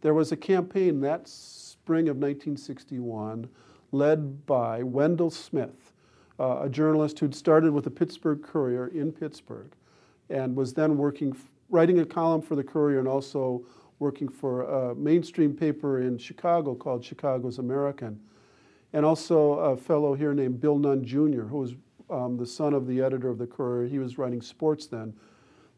there 0.00 0.14
was 0.14 0.32
a 0.32 0.36
campaign 0.36 1.00
that 1.02 1.28
spring 1.28 2.08
of 2.08 2.16
1961 2.16 3.48
led 3.92 4.44
by 4.44 4.82
Wendell 4.82 5.30
Smith, 5.30 5.92
uh, 6.40 6.62
a 6.62 6.68
journalist 6.68 7.20
who'd 7.20 7.36
started 7.36 7.72
with 7.72 7.84
the 7.84 7.90
Pittsburgh 7.90 8.42
Courier 8.42 8.88
in 8.88 9.12
Pittsburgh 9.12 9.70
and 10.28 10.56
was 10.56 10.74
then 10.74 10.96
working, 10.96 11.36
writing 11.70 12.00
a 12.00 12.04
column 12.04 12.42
for 12.42 12.56
the 12.56 12.64
Courier 12.64 12.98
and 12.98 13.06
also 13.06 13.64
working 14.02 14.28
for 14.28 14.62
a 14.62 14.94
mainstream 14.96 15.54
paper 15.54 16.02
in 16.02 16.18
Chicago 16.18 16.74
called 16.74 17.04
Chicago's 17.04 17.58
American, 17.58 18.18
and 18.92 19.06
also 19.06 19.52
a 19.52 19.76
fellow 19.76 20.12
here 20.14 20.34
named 20.34 20.60
Bill 20.60 20.76
Nunn 20.76 21.04
Jr., 21.04 21.42
who 21.42 21.58
was 21.58 21.74
um, 22.10 22.36
the 22.36 22.44
son 22.44 22.74
of 22.74 22.88
the 22.88 23.00
editor 23.00 23.28
of 23.28 23.38
the 23.38 23.46
Courier. 23.46 23.88
He 23.88 24.00
was 24.00 24.18
writing 24.18 24.42
sports 24.42 24.86
then. 24.86 25.14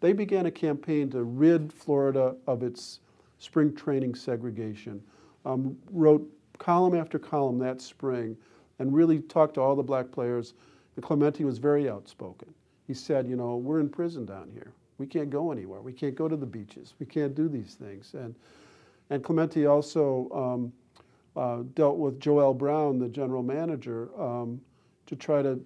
They 0.00 0.14
began 0.14 0.46
a 0.46 0.50
campaign 0.50 1.10
to 1.10 1.22
rid 1.22 1.70
Florida 1.70 2.34
of 2.46 2.62
its 2.62 3.00
spring 3.38 3.74
training 3.74 4.14
segregation. 4.14 5.02
Um, 5.44 5.76
wrote 5.90 6.26
column 6.58 6.94
after 6.94 7.18
column 7.18 7.58
that 7.58 7.82
spring 7.82 8.38
and 8.78 8.94
really 8.94 9.20
talked 9.20 9.54
to 9.54 9.60
all 9.60 9.76
the 9.76 9.82
black 9.82 10.10
players. 10.10 10.54
And 10.96 11.04
Clemente 11.04 11.44
was 11.44 11.58
very 11.58 11.90
outspoken. 11.90 12.54
He 12.87 12.94
said, 12.94 13.28
you 13.28 13.37
know, 13.37 13.56
we're 13.56 13.80
in 13.80 13.90
prison 13.90 14.24
down 14.24 14.50
here. 14.50 14.72
We 14.98 15.07
can't 15.07 15.30
go 15.30 15.50
anywhere. 15.50 15.80
We 15.80 15.92
can't 15.92 16.14
go 16.14 16.28
to 16.28 16.37
the 16.37 16.46
beaches. 16.46 16.94
We 16.98 17.07
can't 17.07 17.35
do 17.35 17.48
these 17.48 17.74
things. 17.74 18.14
And, 18.14 18.35
and 19.11 19.22
Clemente 19.24 19.66
also 19.66 20.28
um, 20.33 20.72
uh, 21.37 21.64
dealt 21.74 21.96
with 21.96 22.20
Joe 22.20 22.40
L. 22.40 22.54
Brown, 22.54 22.98
the 22.98 23.09
general 23.09 23.42
manager, 23.42 24.09
um, 24.20 24.61
to 25.07 25.16
try 25.16 25.42
to. 25.42 25.61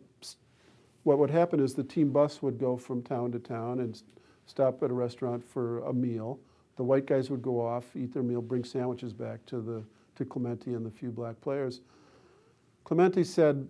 What 1.05 1.19
would 1.19 1.31
happen 1.31 1.61
is 1.61 1.75
the 1.75 1.85
team 1.85 2.11
bus 2.11 2.43
would 2.43 2.59
go 2.59 2.77
from 2.77 3.03
town 3.03 3.33
to 3.33 3.39
town 3.39 3.81
and 3.81 4.03
stop 4.47 4.83
at 4.83 4.91
a 4.91 4.95
restaurant 4.95 5.45
for 5.45 5.81
a 5.81 5.93
meal. 5.93 6.39
The 6.77 6.85
white 6.85 7.07
guys 7.07 7.31
would 7.31 7.43
go 7.43 7.61
off, 7.61 7.85
eat 7.97 8.13
their 8.13 8.23
meal, 8.23 8.43
bring 8.43 8.65
sandwiches 8.65 9.13
back 9.13 9.45
to, 9.47 9.61
the, 9.61 9.83
to 10.17 10.25
Clemente 10.25 10.75
and 10.75 10.85
the 10.85 10.91
few 10.91 11.11
black 11.11 11.41
players. 11.41 11.81
Clemente 12.85 13.25
said, 13.25 13.67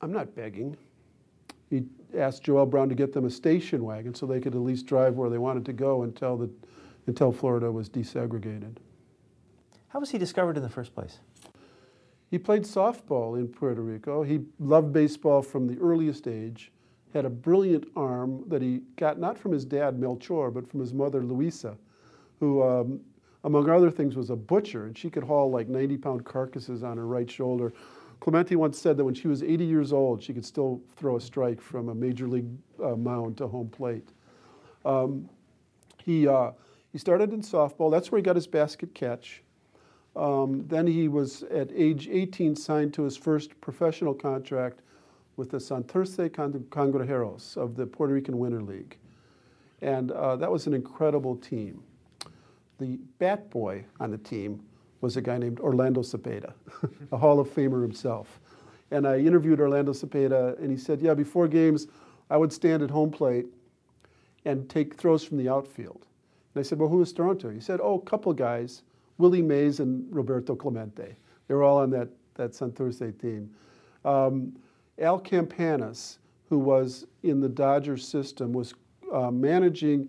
I'm 0.00 0.12
not 0.12 0.34
begging. 0.34 0.76
He 1.72 1.84
asked 2.18 2.42
Joe 2.42 2.58
L. 2.58 2.66
Brown 2.66 2.90
to 2.90 2.94
get 2.94 3.14
them 3.14 3.24
a 3.24 3.30
station 3.30 3.82
wagon 3.82 4.14
so 4.14 4.26
they 4.26 4.40
could 4.40 4.54
at 4.54 4.60
least 4.60 4.84
drive 4.84 5.14
where 5.14 5.30
they 5.30 5.38
wanted 5.38 5.64
to 5.64 5.72
go 5.72 6.02
until, 6.02 6.36
the, 6.36 6.50
until 7.06 7.32
Florida 7.32 7.72
was 7.72 7.88
desegregated. 7.88 8.76
How 9.88 9.98
was 9.98 10.10
he 10.10 10.18
discovered 10.18 10.58
in 10.58 10.62
the 10.62 10.68
first 10.68 10.94
place? 10.94 11.20
He 12.30 12.38
played 12.38 12.64
softball 12.64 13.38
in 13.38 13.48
Puerto 13.48 13.80
Rico. 13.80 14.22
He 14.22 14.40
loved 14.58 14.92
baseball 14.92 15.40
from 15.40 15.66
the 15.66 15.80
earliest 15.80 16.28
age, 16.28 16.70
had 17.14 17.24
a 17.24 17.30
brilliant 17.30 17.88
arm 17.96 18.44
that 18.48 18.60
he 18.60 18.82
got 18.96 19.18
not 19.18 19.38
from 19.38 19.52
his 19.52 19.64
dad, 19.64 19.98
Melchor, 19.98 20.52
but 20.52 20.70
from 20.70 20.80
his 20.80 20.92
mother, 20.92 21.24
Luisa, 21.24 21.78
who, 22.38 22.62
um, 22.62 23.00
among 23.44 23.70
other 23.70 23.90
things, 23.90 24.14
was 24.14 24.28
a 24.28 24.36
butcher, 24.36 24.84
and 24.84 24.96
she 24.96 25.08
could 25.08 25.24
haul 25.24 25.50
like 25.50 25.68
90 25.68 25.96
pound 25.96 26.24
carcasses 26.26 26.82
on 26.82 26.98
her 26.98 27.06
right 27.06 27.30
shoulder. 27.30 27.72
Clemente 28.22 28.54
once 28.54 28.78
said 28.78 28.96
that 28.96 29.04
when 29.04 29.14
she 29.14 29.26
was 29.26 29.42
80 29.42 29.64
years 29.64 29.92
old, 29.92 30.22
she 30.22 30.32
could 30.32 30.44
still 30.44 30.80
throw 30.94 31.16
a 31.16 31.20
strike 31.20 31.60
from 31.60 31.88
a 31.88 31.94
major 31.94 32.28
league 32.28 32.46
uh, 32.80 32.94
mound 32.94 33.36
to 33.38 33.48
home 33.48 33.68
plate. 33.68 34.10
Um, 34.84 35.28
he, 36.04 36.28
uh, 36.28 36.52
he 36.92 36.98
started 36.98 37.32
in 37.32 37.42
softball. 37.42 37.90
That's 37.90 38.12
where 38.12 38.20
he 38.20 38.22
got 38.22 38.36
his 38.36 38.46
basket 38.46 38.94
catch. 38.94 39.42
Um, 40.14 40.64
then 40.68 40.86
he 40.86 41.08
was 41.08 41.42
at 41.50 41.72
age 41.74 42.08
18 42.08 42.54
signed 42.54 42.94
to 42.94 43.02
his 43.02 43.16
first 43.16 43.60
professional 43.60 44.14
contract 44.14 44.82
with 45.36 45.50
the 45.50 45.58
Santurce 45.58 46.30
Cangrejeros 46.30 47.56
of 47.56 47.74
the 47.74 47.86
Puerto 47.88 48.14
Rican 48.14 48.38
Winter 48.38 48.62
League. 48.62 48.98
And 49.80 50.12
uh, 50.12 50.36
that 50.36 50.52
was 50.52 50.68
an 50.68 50.74
incredible 50.74 51.34
team. 51.34 51.82
The 52.78 53.00
bat 53.18 53.50
boy 53.50 53.84
on 53.98 54.12
the 54.12 54.18
team 54.18 54.62
was 55.02 55.16
a 55.18 55.20
guy 55.20 55.36
named 55.36 55.60
Orlando 55.60 56.00
Cepeda, 56.00 56.54
a 57.12 57.18
Hall 57.18 57.38
of 57.40 57.48
Famer 57.48 57.82
himself. 57.82 58.40
And 58.90 59.06
I 59.06 59.18
interviewed 59.18 59.60
Orlando 59.60 59.92
Cepeda, 59.92 60.58
and 60.58 60.70
he 60.70 60.76
said, 60.76 61.02
Yeah, 61.02 61.12
before 61.12 61.48
games, 61.48 61.88
I 62.30 62.38
would 62.38 62.52
stand 62.52 62.82
at 62.82 62.90
home 62.90 63.10
plate 63.10 63.46
and 64.44 64.68
take 64.70 64.94
throws 64.94 65.24
from 65.24 65.36
the 65.36 65.48
outfield. 65.48 66.06
And 66.54 66.60
I 66.60 66.62
said, 66.62 66.78
Well, 66.78 66.88
who 66.88 66.98
was 66.98 67.12
throwing 67.12 67.38
to? 67.38 67.48
He 67.48 67.60
said, 67.60 67.80
Oh, 67.82 67.98
a 67.98 68.00
couple 68.00 68.32
guys 68.32 68.82
Willie 69.18 69.42
Mays 69.42 69.80
and 69.80 70.06
Roberto 70.10 70.54
Clemente. 70.54 71.16
They 71.46 71.54
were 71.54 71.62
all 71.62 71.78
on 71.78 71.90
that, 71.90 72.08
that 72.34 72.52
Santurce 72.52 73.18
team. 73.20 73.50
Um, 74.04 74.56
Al 74.98 75.20
Campanis, 75.20 76.18
who 76.48 76.58
was 76.58 77.06
in 77.22 77.40
the 77.40 77.48
Dodgers 77.48 78.06
system, 78.06 78.52
was 78.52 78.74
uh, 79.12 79.30
managing 79.30 80.08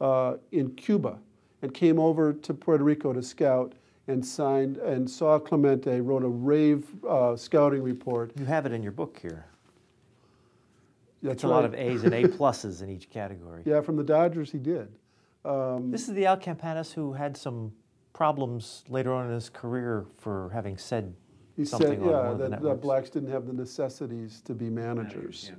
uh, 0.00 0.36
in 0.52 0.74
Cuba 0.74 1.18
and 1.62 1.72
came 1.72 1.98
over 1.98 2.32
to 2.32 2.54
Puerto 2.54 2.84
Rico 2.84 3.12
to 3.12 3.22
scout 3.22 3.74
and 4.10 4.24
signed 4.24 4.76
and 4.78 5.08
saw 5.08 5.38
Clemente, 5.38 6.00
wrote 6.00 6.24
a 6.24 6.28
rave 6.28 6.86
uh, 7.08 7.36
scouting 7.36 7.82
report. 7.82 8.32
You 8.36 8.44
have 8.44 8.66
it 8.66 8.72
in 8.72 8.82
your 8.82 8.92
book 8.92 9.18
here. 9.20 9.46
That's 11.22 11.34
it's 11.34 11.44
a 11.44 11.48
right. 11.48 11.54
lot 11.54 11.64
of 11.64 11.74
A's 11.74 12.02
and 12.04 12.14
A 12.14 12.24
pluses 12.24 12.82
in 12.82 12.90
each 12.90 13.10
category. 13.10 13.62
Yeah, 13.64 13.80
from 13.80 13.96
the 13.96 14.04
Dodgers 14.04 14.50
he 14.50 14.58
did. 14.58 14.88
Um, 15.44 15.90
this 15.90 16.08
is 16.08 16.14
the 16.14 16.26
Al 16.26 16.36
Campanis 16.36 16.92
who 16.92 17.12
had 17.12 17.36
some 17.36 17.72
problems 18.12 18.84
later 18.88 19.12
on 19.12 19.26
in 19.26 19.32
his 19.32 19.48
career 19.48 20.04
for 20.18 20.50
having 20.52 20.76
said 20.76 21.14
he 21.56 21.64
something 21.64 22.00
said, 22.00 22.06
yeah, 22.06 22.20
on 22.20 22.38
that, 22.38 22.62
that, 22.62 22.80
blacks 22.80 23.10
didn't 23.10 23.30
have 23.30 23.46
the 23.46 23.52
necessities 23.52 24.42
to 24.42 24.54
be 24.54 24.68
managers. 24.68 25.46
Yeah. 25.48 25.56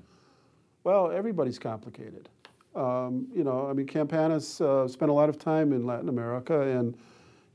Well, 0.83 1.11
everybody's 1.11 1.59
complicated. 1.59 2.29
Um, 2.75 3.27
you 3.35 3.43
know, 3.43 3.67
I 3.69 3.73
mean, 3.73 3.85
Campanis 3.85 4.61
uh, 4.61 4.87
spent 4.87 5.11
a 5.11 5.13
lot 5.13 5.29
of 5.29 5.37
time 5.37 5.73
in 5.73 5.85
Latin 5.85 6.09
America 6.09 6.61
and 6.61 6.97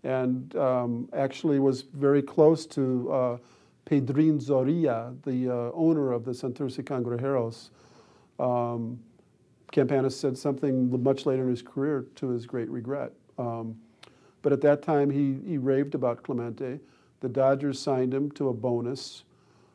and 0.05 0.55
um, 0.57 1.09
actually 1.13 1.59
was 1.59 1.83
very 1.83 2.23
close 2.23 2.67
to 2.67 3.13
uh, 3.13 3.39
Pedrin 3.87 4.41
Zorrilla, 4.41 5.17
the 5.23 5.49
uh, 5.49 5.71
owner 5.75 6.13
of 6.13 6.25
the 6.25 6.33
Santurce 6.33 6.83
Cangrejeros. 6.83 7.71
Um, 8.39 8.99
Campanis 9.73 10.13
said 10.13 10.37
something 10.37 11.03
much 11.03 11.27
later 11.27 11.43
in 11.43 11.51
his 11.51 11.63
career 11.63 12.07
to 12.17 12.29
his 12.29 12.47
great 12.47 12.69
regret. 12.69 13.13
Um, 13.39 13.77
but 14.43 14.53
at 14.53 14.61
that 14.63 14.83
time, 14.83 15.11
he, 15.11 15.39
he 15.45 15.59
raved 15.59 15.95
about 15.95 16.23
Clemente. 16.23 16.79
The 17.21 17.29
Dodgers 17.29 17.81
signed 17.81 18.15
him 18.15 18.31
to 18.33 18.49
a 18.49 18.55
bonus. 18.55 19.25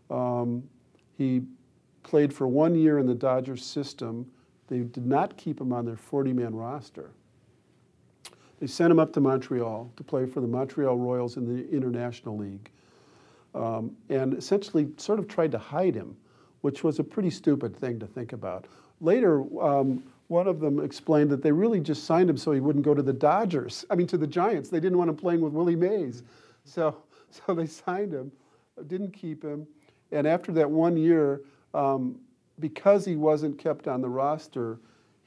Um, 0.10 0.64
he 1.18 1.42
played 2.04 2.34
for 2.34 2.48
one 2.48 2.76
year 2.76 3.00
in 3.00 3.06
the 3.06 3.16
Dodgers 3.16 3.66
system. 3.66 4.30
They 4.68 4.80
did 4.80 5.06
not 5.06 5.38
keep 5.38 5.60
him 5.60 5.74
on 5.74 5.86
their 5.86 5.98
40 5.98 6.34
man 6.34 6.56
roster. 6.56 7.12
They 8.62 8.68
sent 8.68 8.92
him 8.92 9.00
up 9.00 9.12
to 9.14 9.20
Montreal 9.20 9.92
to 9.98 10.04
play 10.04 10.28
for 10.28 10.40
the 10.40 10.48
Montreal 10.48 10.96
Royals 10.96 11.36
in 11.36 11.48
the 11.48 11.68
International 11.72 12.38
League 12.38 12.70
um, 13.56 13.98
and 14.08 14.36
essentially 14.36 14.90
sort 14.98 15.18
of 15.18 15.28
tried 15.28 15.52
to 15.54 15.58
hide 15.58 15.96
him, 15.96 16.16
which 16.62 16.84
was 16.84 17.00
a 17.00 17.04
pretty 17.04 17.32
stupid 17.32 17.76
thing 17.76 18.00
to 18.00 18.06
think 18.06 18.34
about. 18.34 18.68
Later, 19.02 19.42
um, 19.60 20.04
one 20.28 20.48
of 20.48 20.60
them 20.60 20.80
explained 20.80 21.32
that 21.32 21.42
they 21.42 21.52
really 21.52 21.80
just 21.80 22.06
signed 22.06 22.30
him 22.30 22.38
so 22.38 22.52
he 22.52 22.60
wouldn't 22.60 22.86
go 22.86 22.94
to 22.94 23.02
the 23.02 23.12
Dodgers. 23.12 23.84
I 23.90 23.96
mean, 23.96 24.06
to 24.08 24.18
the 24.18 24.28
Giants. 24.28 24.70
They 24.70 24.80
didn't 24.80 25.00
want 25.00 25.10
him 25.10 25.18
playing 25.18 25.42
with 25.42 25.54
Willie 25.54 25.76
Mays. 25.76 26.22
So, 26.64 26.96
so 27.32 27.56
they 27.56 27.66
signed 27.66 28.14
him, 28.14 28.32
didn't 28.86 29.12
keep 29.12 29.44
him. 29.44 29.66
And 30.12 30.28
after 30.28 30.52
that 30.52 30.70
one 30.70 30.98
year, 30.98 31.42
um, 31.74 32.20
because 32.60 33.06
he 33.06 33.16
wasn't 33.16 33.58
kept 33.58 33.88
on 33.88 34.02
the 34.02 34.10
roster, 34.10 34.78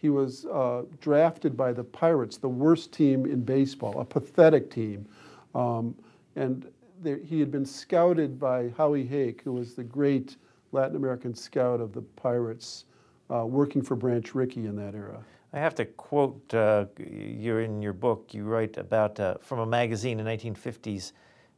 he 0.04 0.10
was 0.10 0.44
uh, 0.44 0.82
drafted 1.00 1.56
by 1.56 1.72
the 1.72 1.82
Pirates, 1.82 2.36
the 2.36 2.46
worst 2.46 2.92
team 2.92 3.24
in 3.24 3.42
baseball, 3.42 3.98
a 4.00 4.04
pathetic 4.04 4.70
team. 4.70 5.08
Um, 5.54 5.94
and 6.36 6.70
there, 7.02 7.16
he 7.16 7.40
had 7.40 7.50
been 7.50 7.64
scouted 7.64 8.38
by 8.38 8.68
Howie 8.76 9.06
Haak, 9.06 9.40
who 9.42 9.52
was 9.54 9.72
the 9.72 9.82
great 9.82 10.36
Latin 10.72 10.96
American 10.96 11.34
scout 11.34 11.80
of 11.80 11.94
the 11.94 12.02
Pirates 12.02 12.84
uh, 13.30 13.46
working 13.46 13.80
for 13.80 13.96
Branch 13.96 14.34
Rickey 14.34 14.66
in 14.66 14.76
that 14.76 14.94
era. 14.94 15.24
I 15.54 15.58
have 15.58 15.74
to 15.76 15.86
quote 15.86 16.52
uh, 16.52 16.84
you 16.98 17.56
in 17.56 17.80
your 17.80 17.94
book. 17.94 18.34
You 18.34 18.44
write 18.44 18.76
about 18.76 19.18
uh, 19.18 19.36
from 19.40 19.60
a 19.60 19.66
magazine, 19.66 20.20
a 20.20 20.22
1950s 20.22 21.12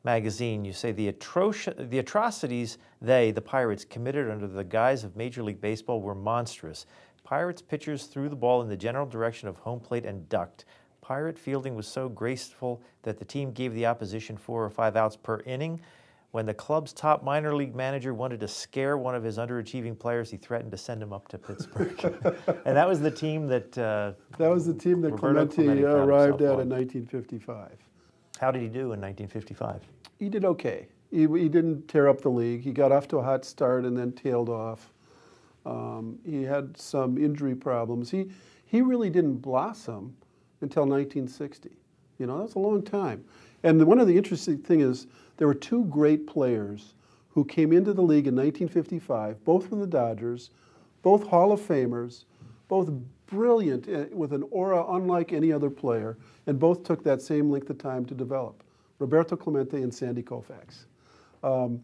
magazine. 0.04 0.64
You 0.64 0.72
say 0.72 0.92
the, 0.92 1.10
atroci- 1.10 1.90
the 1.90 1.98
atrocities 1.98 2.78
they, 3.02 3.32
the 3.32 3.42
Pirates, 3.42 3.84
committed 3.84 4.30
under 4.30 4.46
the 4.46 4.62
guise 4.62 5.02
of 5.02 5.16
Major 5.16 5.42
League 5.42 5.60
Baseball 5.60 6.00
were 6.00 6.14
monstrous. 6.14 6.86
Pirates 7.26 7.60
pitchers 7.60 8.04
threw 8.04 8.28
the 8.28 8.36
ball 8.36 8.62
in 8.62 8.68
the 8.68 8.76
general 8.76 9.04
direction 9.04 9.48
of 9.48 9.56
home 9.56 9.80
plate 9.80 10.06
and 10.06 10.28
ducked. 10.28 10.64
Pirate 11.00 11.36
fielding 11.36 11.74
was 11.74 11.88
so 11.88 12.08
graceful 12.08 12.80
that 13.02 13.18
the 13.18 13.24
team 13.24 13.50
gave 13.50 13.74
the 13.74 13.84
opposition 13.84 14.36
four 14.36 14.64
or 14.64 14.70
five 14.70 14.94
outs 14.94 15.16
per 15.16 15.40
inning. 15.40 15.80
When 16.30 16.46
the 16.46 16.54
club's 16.54 16.92
top 16.92 17.24
minor 17.24 17.52
league 17.52 17.74
manager 17.74 18.14
wanted 18.14 18.38
to 18.40 18.48
scare 18.48 18.96
one 18.96 19.16
of 19.16 19.24
his 19.24 19.38
underachieving 19.38 19.98
players, 19.98 20.30
he 20.30 20.36
threatened 20.36 20.70
to 20.70 20.78
send 20.78 21.02
him 21.02 21.12
up 21.12 21.26
to 21.28 21.38
Pittsburgh. 21.38 21.98
and 22.64 22.76
that 22.76 22.86
was 22.86 23.00
the 23.00 23.10
team 23.10 23.48
that. 23.48 23.76
Uh, 23.76 24.12
that 24.38 24.48
was 24.48 24.64
the 24.64 24.74
team 24.74 25.00
that 25.00 25.10
Roberto 25.10 25.46
Clemente, 25.46 25.82
Clemente 25.82 25.82
arrived 25.82 26.42
at 26.42 26.60
in 26.60 26.68
1955. 26.68 27.72
How 28.38 28.52
did 28.52 28.62
he 28.62 28.68
do 28.68 28.92
in 28.92 29.00
1955? 29.00 29.82
He 30.20 30.28
did 30.28 30.44
okay. 30.44 30.86
He, 31.10 31.22
he 31.22 31.48
didn't 31.48 31.88
tear 31.88 32.08
up 32.08 32.20
the 32.20 32.30
league. 32.30 32.62
He 32.62 32.70
got 32.70 32.92
off 32.92 33.08
to 33.08 33.16
a 33.18 33.22
hot 33.22 33.44
start 33.44 33.84
and 33.84 33.96
then 33.96 34.12
tailed 34.12 34.48
off. 34.48 34.92
Um, 35.66 36.20
he 36.24 36.44
had 36.44 36.78
some 36.78 37.18
injury 37.18 37.56
problems. 37.56 38.10
He, 38.10 38.30
he 38.64 38.82
really 38.82 39.10
didn't 39.10 39.38
blossom 39.38 40.16
until 40.60 40.84
1960. 40.84 41.70
You 42.18 42.26
know, 42.26 42.38
that's 42.38 42.54
a 42.54 42.60
long 42.60 42.82
time. 42.82 43.24
And 43.62 43.84
one 43.84 43.98
of 43.98 44.06
the 44.06 44.16
interesting 44.16 44.58
things 44.58 44.82
is 44.82 45.06
there 45.36 45.48
were 45.48 45.54
two 45.54 45.84
great 45.86 46.26
players 46.26 46.94
who 47.30 47.44
came 47.44 47.72
into 47.72 47.92
the 47.92 48.02
league 48.02 48.28
in 48.28 48.34
1955, 48.36 49.44
both 49.44 49.68
from 49.68 49.80
the 49.80 49.86
Dodgers, 49.86 50.50
both 51.02 51.26
Hall 51.26 51.52
of 51.52 51.60
Famers, 51.60 52.24
both 52.68 52.90
brilliant 53.26 53.88
eh, 53.88 54.06
with 54.12 54.32
an 54.32 54.44
aura 54.50 54.84
unlike 54.94 55.32
any 55.32 55.52
other 55.52 55.68
player, 55.68 56.16
and 56.46 56.58
both 56.58 56.84
took 56.84 57.02
that 57.02 57.20
same 57.20 57.50
length 57.50 57.68
of 57.70 57.78
time 57.78 58.04
to 58.06 58.14
develop 58.14 58.62
Roberto 58.98 59.36
Clemente 59.36 59.82
and 59.82 59.92
Sandy 59.92 60.22
Koufax. 60.22 60.86
Um, 61.42 61.82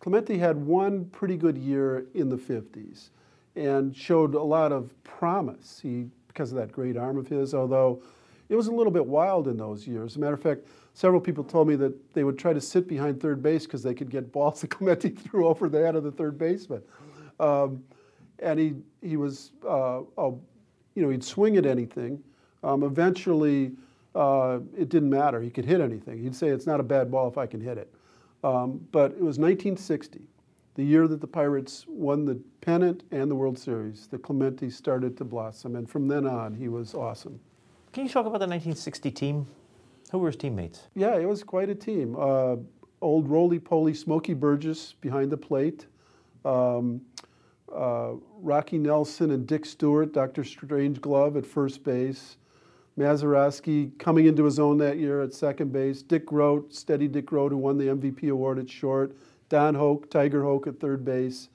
Clemente 0.00 0.38
had 0.38 0.56
one 0.56 1.06
pretty 1.06 1.36
good 1.36 1.58
year 1.58 2.06
in 2.14 2.28
the 2.28 2.36
50s 2.36 3.10
and 3.56 3.94
showed 3.94 4.34
a 4.34 4.42
lot 4.42 4.72
of 4.72 4.92
promise 5.04 5.80
he, 5.82 6.06
because 6.28 6.50
of 6.50 6.58
that 6.58 6.72
great 6.72 6.96
arm 6.96 7.16
of 7.16 7.28
his, 7.28 7.54
although 7.54 8.02
it 8.48 8.56
was 8.56 8.66
a 8.66 8.72
little 8.72 8.92
bit 8.92 9.06
wild 9.06 9.48
in 9.48 9.56
those 9.56 9.86
years. 9.86 10.12
As 10.12 10.16
a 10.16 10.20
matter 10.20 10.34
of 10.34 10.42
fact, 10.42 10.66
several 10.92 11.20
people 11.20 11.44
told 11.44 11.68
me 11.68 11.76
that 11.76 12.14
they 12.14 12.24
would 12.24 12.38
try 12.38 12.52
to 12.52 12.60
sit 12.60 12.88
behind 12.88 13.20
third 13.20 13.42
base 13.42 13.64
because 13.64 13.82
they 13.82 13.94
could 13.94 14.10
get 14.10 14.32
balls 14.32 14.60
that 14.62 14.68
Clemente 14.68 15.10
threw 15.10 15.46
over 15.46 15.68
the 15.68 15.84
head 15.84 15.96
of 15.96 16.04
the 16.04 16.12
third 16.12 16.38
baseman. 16.38 16.82
Um, 17.40 17.82
and 18.40 18.58
he, 18.58 18.74
he 19.00 19.16
was, 19.16 19.52
uh, 19.66 20.02
a, 20.18 20.32
you 20.94 21.02
know, 21.02 21.08
he'd 21.08 21.24
swing 21.24 21.56
at 21.56 21.66
anything. 21.66 22.22
Um, 22.62 22.82
eventually, 22.82 23.72
uh, 24.14 24.60
it 24.76 24.88
didn't 24.88 25.10
matter. 25.10 25.40
He 25.40 25.50
could 25.50 25.64
hit 25.64 25.80
anything. 25.80 26.22
He'd 26.22 26.36
say, 26.36 26.48
it's 26.48 26.66
not 26.66 26.80
a 26.80 26.84
bad 26.84 27.10
ball 27.10 27.28
if 27.28 27.38
I 27.38 27.46
can 27.46 27.60
hit 27.60 27.78
it. 27.78 27.92
Um, 28.42 28.86
but 28.92 29.12
it 29.12 29.22
was 29.22 29.38
1960, 29.38 30.20
the 30.74 30.84
year 30.84 31.06
that 31.06 31.20
the 31.20 31.26
Pirates 31.26 31.84
won 31.88 32.24
the 32.24 32.40
pennant 32.60 33.04
and 33.10 33.30
the 33.30 33.34
World 33.34 33.58
Series, 33.58 34.08
the 34.08 34.18
Clemente 34.18 34.70
started 34.70 35.16
to 35.18 35.24
blossom. 35.24 35.76
And 35.76 35.88
from 35.88 36.08
then 36.08 36.26
on, 36.26 36.54
he 36.54 36.68
was 36.68 36.94
awesome. 36.94 37.38
Can 37.92 38.02
you 38.02 38.08
talk 38.08 38.26
about 38.26 38.40
the 38.40 38.48
1960 38.48 39.10
team? 39.12 39.46
Who 40.10 40.18
were 40.18 40.28
his 40.28 40.36
teammates? 40.36 40.88
Yeah, 40.94 41.16
it 41.16 41.28
was 41.28 41.44
quite 41.44 41.70
a 41.70 41.74
team. 41.74 42.16
Uh, 42.18 42.56
old 43.00 43.28
roly 43.28 43.58
poly 43.58 43.94
Smokey 43.94 44.34
Burgess 44.34 44.94
behind 45.00 45.30
the 45.30 45.36
plate. 45.36 45.86
Um, 46.44 47.00
uh, 47.72 48.12
Rocky 48.40 48.78
Nelson 48.78 49.30
and 49.30 49.46
Dick 49.46 49.64
Stuart, 49.64 50.12
Dr. 50.12 50.44
Strange 50.44 51.00
Glove 51.00 51.36
at 51.36 51.46
first 51.46 51.84
base. 51.84 52.36
Mazeroski 52.98 53.96
coming 53.98 54.26
into 54.26 54.44
his 54.44 54.58
own 54.60 54.78
that 54.78 54.98
year 54.98 55.20
at 55.22 55.34
second 55.34 55.72
base. 55.72 56.02
Dick 56.02 56.26
Groat, 56.26 56.72
steady 56.72 57.08
Dick 57.08 57.26
Groat, 57.26 57.50
who 57.50 57.58
won 57.58 57.76
the 57.76 57.86
MVP 57.86 58.30
award 58.30 58.58
at 58.58 58.70
short. 58.70 59.16
Don 59.48 59.74
Hoak, 59.74 60.10
Tiger 60.10 60.42
Hoak 60.42 60.66
at 60.66 60.80
third 60.80 61.04
base. 61.04 61.48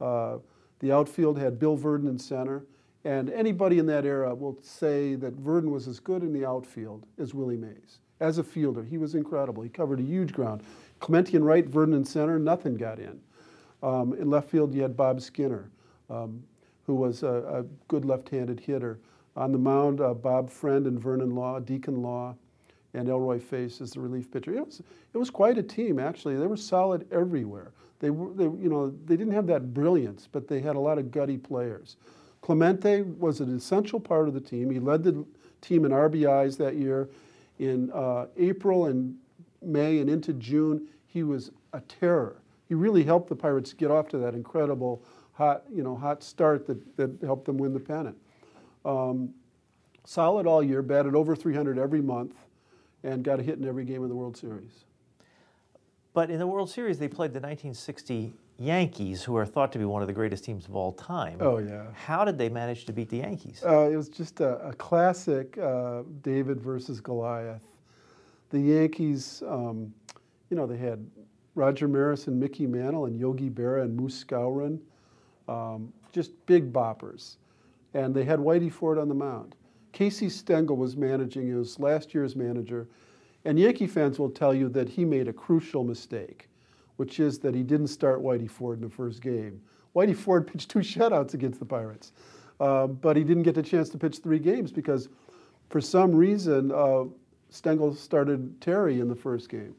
Uh, 0.00 0.38
the 0.78 0.92
outfield 0.92 1.38
had 1.38 1.58
Bill 1.58 1.76
Virdon 1.76 2.08
in 2.08 2.18
center. 2.18 2.64
And 3.04 3.30
anybody 3.30 3.78
in 3.78 3.86
that 3.86 4.04
era 4.04 4.34
will 4.34 4.58
say 4.62 5.14
that 5.14 5.36
Virdon 5.36 5.70
was 5.70 5.86
as 5.86 6.00
good 6.00 6.22
in 6.22 6.32
the 6.32 6.44
outfield 6.44 7.06
as 7.18 7.34
Willie 7.34 7.56
Mays. 7.56 8.00
As 8.18 8.38
a 8.38 8.42
fielder, 8.42 8.82
he 8.82 8.98
was 8.98 9.14
incredible. 9.14 9.62
He 9.62 9.68
covered 9.68 10.00
a 10.00 10.02
huge 10.02 10.32
ground. 10.32 10.62
Clemente 10.98 11.36
in 11.36 11.44
right, 11.44 11.70
Virdon 11.70 11.94
in 11.94 12.04
center, 12.04 12.38
nothing 12.38 12.74
got 12.76 12.98
in. 12.98 13.20
Um, 13.82 14.14
in 14.14 14.28
left 14.28 14.50
field, 14.50 14.74
you 14.74 14.82
had 14.82 14.96
Bob 14.96 15.20
Skinner, 15.20 15.70
um, 16.10 16.42
who 16.84 16.94
was 16.94 17.22
a, 17.22 17.44
a 17.48 17.62
good 17.86 18.04
left 18.04 18.28
handed 18.28 18.58
hitter. 18.58 18.98
On 19.36 19.52
the 19.52 19.58
mound, 19.58 20.00
uh, 20.00 20.14
Bob 20.14 20.50
Friend 20.50 20.86
and 20.86 20.98
Vernon 20.98 21.34
Law, 21.34 21.60
Deacon 21.60 22.02
Law, 22.02 22.34
and 22.96 23.08
Elroy 23.08 23.38
Face 23.38 23.80
as 23.80 23.92
the 23.92 24.00
relief 24.00 24.30
pitcher. 24.30 24.54
It 24.54 24.66
was, 24.66 24.80
it 25.12 25.18
was 25.18 25.30
quite 25.30 25.58
a 25.58 25.62
team, 25.62 25.98
actually. 25.98 26.36
They 26.36 26.46
were 26.46 26.56
solid 26.56 27.06
everywhere. 27.12 27.72
They, 28.00 28.10
were, 28.10 28.32
they, 28.32 28.44
you 28.44 28.68
know, 28.68 28.90
they 29.04 29.16
didn't 29.16 29.34
have 29.34 29.46
that 29.48 29.74
brilliance, 29.74 30.28
but 30.30 30.48
they 30.48 30.60
had 30.60 30.76
a 30.76 30.80
lot 30.80 30.98
of 30.98 31.10
gutty 31.10 31.36
players. 31.36 31.96
Clemente 32.40 33.02
was 33.02 33.40
an 33.40 33.54
essential 33.54 34.00
part 34.00 34.28
of 34.28 34.34
the 34.34 34.40
team. 34.40 34.70
He 34.70 34.80
led 34.80 35.02
the 35.02 35.24
team 35.60 35.84
in 35.84 35.92
RBIs 35.92 36.56
that 36.58 36.76
year. 36.76 37.08
In 37.58 37.90
uh, 37.92 38.26
April 38.36 38.86
and 38.86 39.16
May 39.62 39.98
and 39.98 40.08
into 40.08 40.32
June, 40.34 40.88
he 41.06 41.22
was 41.22 41.50
a 41.72 41.80
terror. 41.80 42.42
He 42.68 42.74
really 42.74 43.04
helped 43.04 43.28
the 43.28 43.36
Pirates 43.36 43.72
get 43.72 43.90
off 43.90 44.08
to 44.08 44.18
that 44.18 44.34
incredible 44.34 45.02
hot, 45.32 45.64
you 45.70 45.82
know, 45.82 45.96
hot 45.96 46.22
start 46.22 46.66
that, 46.66 46.96
that 46.96 47.10
helped 47.22 47.46
them 47.46 47.58
win 47.58 47.72
the 47.72 47.80
pennant. 47.80 48.16
Um, 48.84 49.34
solid 50.04 50.46
all 50.46 50.62
year, 50.62 50.82
batted 50.82 51.14
over 51.14 51.36
300 51.36 51.78
every 51.78 52.00
month, 52.00 52.34
and 53.06 53.22
got 53.22 53.40
a 53.40 53.42
hit 53.42 53.58
in 53.58 53.66
every 53.66 53.84
game 53.84 54.02
of 54.02 54.08
the 54.08 54.14
World 54.14 54.36
Series. 54.36 54.84
But 56.12 56.30
in 56.30 56.38
the 56.38 56.46
World 56.46 56.70
Series, 56.70 56.98
they 56.98 57.08
played 57.08 57.30
the 57.32 57.40
1960 57.40 58.32
Yankees, 58.58 59.22
who 59.22 59.36
are 59.36 59.44
thought 59.44 59.70
to 59.72 59.78
be 59.78 59.84
one 59.84 60.02
of 60.02 60.08
the 60.08 60.14
greatest 60.14 60.44
teams 60.44 60.66
of 60.66 60.74
all 60.74 60.92
time. 60.92 61.36
Oh, 61.40 61.58
yeah. 61.58 61.84
How 61.92 62.24
did 62.24 62.38
they 62.38 62.48
manage 62.48 62.86
to 62.86 62.92
beat 62.92 63.10
the 63.10 63.18
Yankees? 63.18 63.62
Uh, 63.64 63.90
it 63.90 63.96
was 63.96 64.08
just 64.08 64.40
a, 64.40 64.56
a 64.66 64.72
classic 64.74 65.58
uh, 65.58 66.02
David 66.22 66.60
versus 66.60 67.00
Goliath. 67.00 67.66
The 68.50 68.60
Yankees, 68.60 69.42
um, 69.46 69.92
you 70.48 70.56
know, 70.56 70.66
they 70.66 70.78
had 70.78 71.06
Roger 71.54 71.86
Maris 71.86 72.28
and 72.28 72.40
Mickey 72.40 72.66
Mantle 72.66 73.06
and 73.06 73.18
Yogi 73.18 73.50
Berra 73.50 73.82
and 73.82 73.94
Moose 73.94 74.24
Skowron, 74.24 74.80
um, 75.48 75.92
just 76.12 76.30
big 76.46 76.72
boppers 76.72 77.36
and 77.96 78.14
they 78.14 78.24
had 78.24 78.38
Whitey 78.38 78.70
Ford 78.70 78.98
on 78.98 79.08
the 79.08 79.14
mound. 79.14 79.54
Casey 79.96 80.28
Stengel 80.28 80.76
was 80.76 80.94
managing, 80.94 81.46
he 81.46 81.54
was 81.54 81.80
last 81.80 82.12
year's 82.12 82.36
manager, 82.36 82.86
and 83.46 83.58
Yankee 83.58 83.86
fans 83.86 84.18
will 84.18 84.28
tell 84.28 84.52
you 84.52 84.68
that 84.68 84.90
he 84.90 85.06
made 85.06 85.26
a 85.26 85.32
crucial 85.32 85.84
mistake, 85.84 86.50
which 86.96 87.18
is 87.18 87.38
that 87.38 87.54
he 87.54 87.62
didn't 87.62 87.86
start 87.86 88.20
Whitey 88.20 88.50
Ford 88.50 88.76
in 88.76 88.84
the 88.84 88.94
first 88.94 89.22
game. 89.22 89.58
Whitey 89.94 90.14
Ford 90.14 90.46
pitched 90.52 90.68
two 90.68 90.80
shutouts 90.80 91.32
against 91.32 91.60
the 91.60 91.64
Pirates, 91.64 92.12
uh, 92.60 92.88
but 92.88 93.16
he 93.16 93.24
didn't 93.24 93.44
get 93.44 93.54
the 93.54 93.62
chance 93.62 93.88
to 93.88 93.96
pitch 93.96 94.18
three 94.18 94.38
games 94.38 94.70
because, 94.70 95.08
for 95.70 95.80
some 95.80 96.14
reason, 96.14 96.72
uh, 96.72 97.04
Stengel 97.48 97.94
started 97.94 98.60
Terry 98.60 99.00
in 99.00 99.08
the 99.08 99.16
first 99.16 99.48
game. 99.48 99.74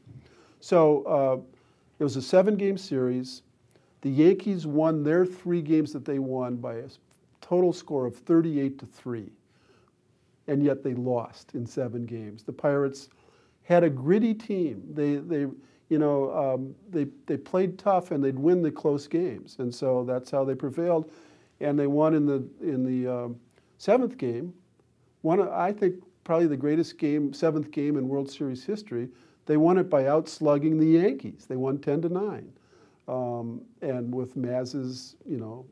So 0.58 1.04
uh, 1.04 1.40
it 2.00 2.02
was 2.02 2.16
a 2.16 2.22
seven 2.22 2.56
game 2.56 2.76
series. 2.76 3.42
The 4.00 4.10
Yankees 4.10 4.66
won 4.66 5.04
their 5.04 5.24
three 5.24 5.62
games 5.62 5.92
that 5.92 6.04
they 6.04 6.18
won 6.18 6.56
by 6.56 6.74
a 6.74 6.88
total 7.40 7.72
score 7.72 8.04
of 8.04 8.16
38 8.16 8.80
to 8.80 8.86
3. 8.86 9.30
And 10.48 10.62
yet 10.62 10.82
they 10.82 10.94
lost 10.94 11.54
in 11.54 11.66
seven 11.66 12.04
games. 12.04 12.42
The 12.42 12.52
Pirates 12.52 13.08
had 13.62 13.84
a 13.84 13.90
gritty 13.90 14.34
team. 14.34 14.82
They, 14.94 15.16
they, 15.16 15.46
you 15.88 15.98
know, 15.98 16.34
um, 16.34 16.74
they, 16.90 17.06
they 17.26 17.36
played 17.36 17.78
tough 17.78 18.10
and 18.10 18.24
they'd 18.24 18.38
win 18.38 18.62
the 18.62 18.70
close 18.70 19.06
games. 19.06 19.56
And 19.58 19.72
so 19.72 20.04
that's 20.04 20.30
how 20.30 20.44
they 20.44 20.54
prevailed. 20.54 21.10
And 21.60 21.78
they 21.78 21.86
won 21.86 22.14
in 22.14 22.26
the, 22.26 22.46
in 22.62 22.82
the 22.82 23.12
um, 23.12 23.36
seventh 23.76 24.16
game. 24.16 24.52
One, 25.22 25.48
I 25.48 25.72
think, 25.72 26.02
probably 26.24 26.46
the 26.46 26.56
greatest 26.56 26.98
game, 26.98 27.32
seventh 27.32 27.70
game 27.70 27.96
in 27.96 28.08
World 28.08 28.30
Series 28.30 28.64
history. 28.64 29.08
They 29.46 29.56
won 29.56 29.78
it 29.78 29.88
by 29.88 30.04
outslugging 30.04 30.78
the 30.78 30.86
Yankees. 30.86 31.46
They 31.48 31.56
won 31.56 31.78
10 31.78 32.02
to 32.02 32.08
9. 32.10 32.52
Um, 33.08 33.62
and 33.80 34.14
with 34.14 34.36
Maz's, 34.36 35.16
you 35.26 35.38
know, 35.38 35.64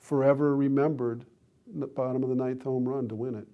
forever 0.00 0.56
remembered 0.56 1.26
the 1.74 1.86
bottom 1.86 2.22
of 2.22 2.28
the 2.28 2.34
ninth 2.34 2.62
home 2.62 2.88
run 2.88 3.08
to 3.08 3.14
win 3.14 3.34
it. 3.34 3.46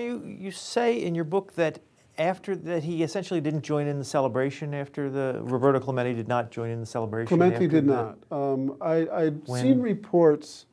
You, 0.00 0.24
you 0.24 0.50
say 0.50 1.02
in 1.02 1.14
your 1.14 1.24
book 1.24 1.54
that 1.54 1.80
after 2.18 2.54
that 2.56 2.82
he 2.82 3.02
essentially 3.02 3.40
didn't 3.40 3.62
join 3.62 3.86
in 3.86 3.98
the 3.98 4.04
celebration 4.04 4.74
after 4.74 5.10
the 5.10 5.40
Roberto 5.42 5.80
Clemente 5.80 6.14
did 6.14 6.28
not 6.28 6.50
join 6.50 6.70
in 6.70 6.80
the 6.80 6.86
celebration. 6.86 7.28
Clemente 7.28 7.66
did 7.66 7.86
not. 7.86 8.18
Um, 8.30 8.76
I, 8.80 9.06
I'd 9.12 9.46
when? 9.46 9.62
seen 9.62 9.80
reports 9.80 10.66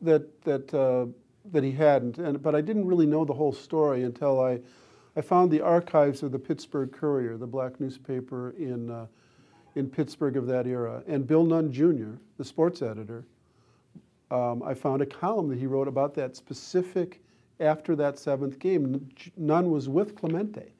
that 0.00 0.42
that 0.44 0.72
uh, 0.74 1.06
that 1.50 1.64
he 1.64 1.72
hadn't, 1.72 2.18
and, 2.18 2.42
but 2.42 2.54
I 2.54 2.60
didn't 2.60 2.86
really 2.86 3.06
know 3.06 3.24
the 3.24 3.32
whole 3.32 3.52
story 3.52 4.04
until 4.04 4.40
I 4.40 4.60
I 5.16 5.20
found 5.20 5.50
the 5.50 5.60
archives 5.60 6.22
of 6.22 6.32
the 6.32 6.38
Pittsburgh 6.38 6.92
Courier, 6.92 7.36
the 7.36 7.46
black 7.46 7.80
newspaper 7.80 8.50
in 8.58 8.90
uh, 8.90 9.06
in 9.74 9.88
Pittsburgh 9.88 10.36
of 10.36 10.46
that 10.46 10.66
era, 10.66 11.02
and 11.06 11.26
Bill 11.26 11.44
Nunn 11.44 11.72
Jr., 11.72 12.18
the 12.36 12.44
sports 12.44 12.82
editor, 12.82 13.24
um, 14.30 14.62
I 14.62 14.74
found 14.74 15.02
a 15.02 15.06
column 15.06 15.48
that 15.48 15.58
he 15.58 15.66
wrote 15.66 15.88
about 15.88 16.14
that 16.14 16.36
specific 16.36 17.22
after 17.60 17.96
that 17.96 18.18
seventh 18.18 18.58
game. 18.58 19.08
Nunn 19.36 19.70
was 19.70 19.88
with 19.88 20.14
Clemente. 20.14 20.72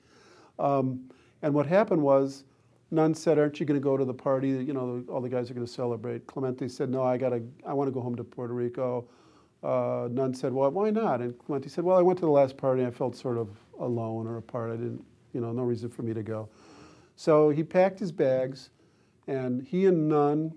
Um, 0.59 1.11
and 1.43 1.55
what 1.55 1.67
happened 1.67 2.03
was, 2.03 2.45
Nunn 2.91 3.15
said, 3.15 3.39
"Aren't 3.39 3.61
you 3.61 3.67
going 3.67 3.81
to 3.81 3.85
go 3.85 3.97
to 3.97 4.05
the 4.05 4.15
party? 4.15 4.49
You 4.49 4.73
know, 4.73 5.05
all 5.09 5.21
the 5.21 5.29
guys 5.29 5.51
are 5.51 5.55
going 5.55 5.67
to 5.67 5.73
celebrate." 5.73 6.27
Clemente 6.27 6.69
said, 6.69 6.91
"No, 6.91 7.03
I 7.03 7.17
got 7.17 7.31
to. 7.31 7.43
I 7.67 7.75
want 7.75 7.89
to 7.89 7.93
go 7.93 8.01
home 8.01 8.17
to 8.17 8.25
Puerto 8.25 8.55
Rico." 8.55 9.07
Uh, 9.63 10.09
Nunn 10.11 10.35
said, 10.35 10.53
"Well, 10.53 10.71
why 10.71 10.91
not?" 10.91 11.21
And 11.21 11.39
Clemente 11.39 11.69
said, 11.69 11.85
"Well, 11.85 11.99
I 11.99 12.03
went 12.03 12.19
to 12.21 12.25
the 12.25 12.31
last 12.31 12.57
party. 12.57 12.85
I 12.85 12.91
felt 12.91 13.15
sort 13.15 13.39
of 13.39 13.49
alone 13.79 14.27
or 14.27 14.39
apart. 14.39 14.71
I 14.71 14.77
didn't, 14.77 15.05
you 15.33 15.41
know, 15.41 15.53
no 15.53 15.63
reason 15.63 15.91
for 15.91 16.03
me 16.03 16.15
to 16.15 16.23
go." 16.23 16.49
So 17.17 17.51
he 17.51 17.63
packed 17.63 17.99
his 17.99 18.13
bags, 18.13 18.71
and 19.27 19.63
he 19.63 19.87
and 19.87 20.09
Nunn 20.09 20.55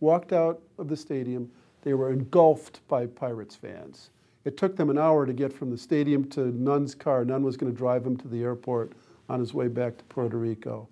walked 0.00 0.32
out 0.32 0.60
of 0.78 0.88
the 0.88 0.96
stadium. 0.96 1.50
They 1.88 1.94
were 1.94 2.12
engulfed 2.12 2.86
by 2.86 3.06
Pirates 3.06 3.56
fans. 3.56 4.10
It 4.44 4.58
took 4.58 4.76
them 4.76 4.90
an 4.90 4.98
hour 4.98 5.24
to 5.24 5.32
get 5.32 5.54
from 5.54 5.70
the 5.70 5.78
stadium 5.78 6.28
to 6.32 6.52
Nunn's 6.52 6.94
car. 6.94 7.24
Nunn 7.24 7.42
was 7.42 7.56
going 7.56 7.72
to 7.72 7.78
drive 7.78 8.04
him 8.04 8.14
to 8.18 8.28
the 8.28 8.42
airport 8.42 8.92
on 9.30 9.40
his 9.40 9.54
way 9.54 9.68
back 9.68 9.96
to 9.96 10.04
Puerto 10.04 10.36
Rico. 10.36 10.86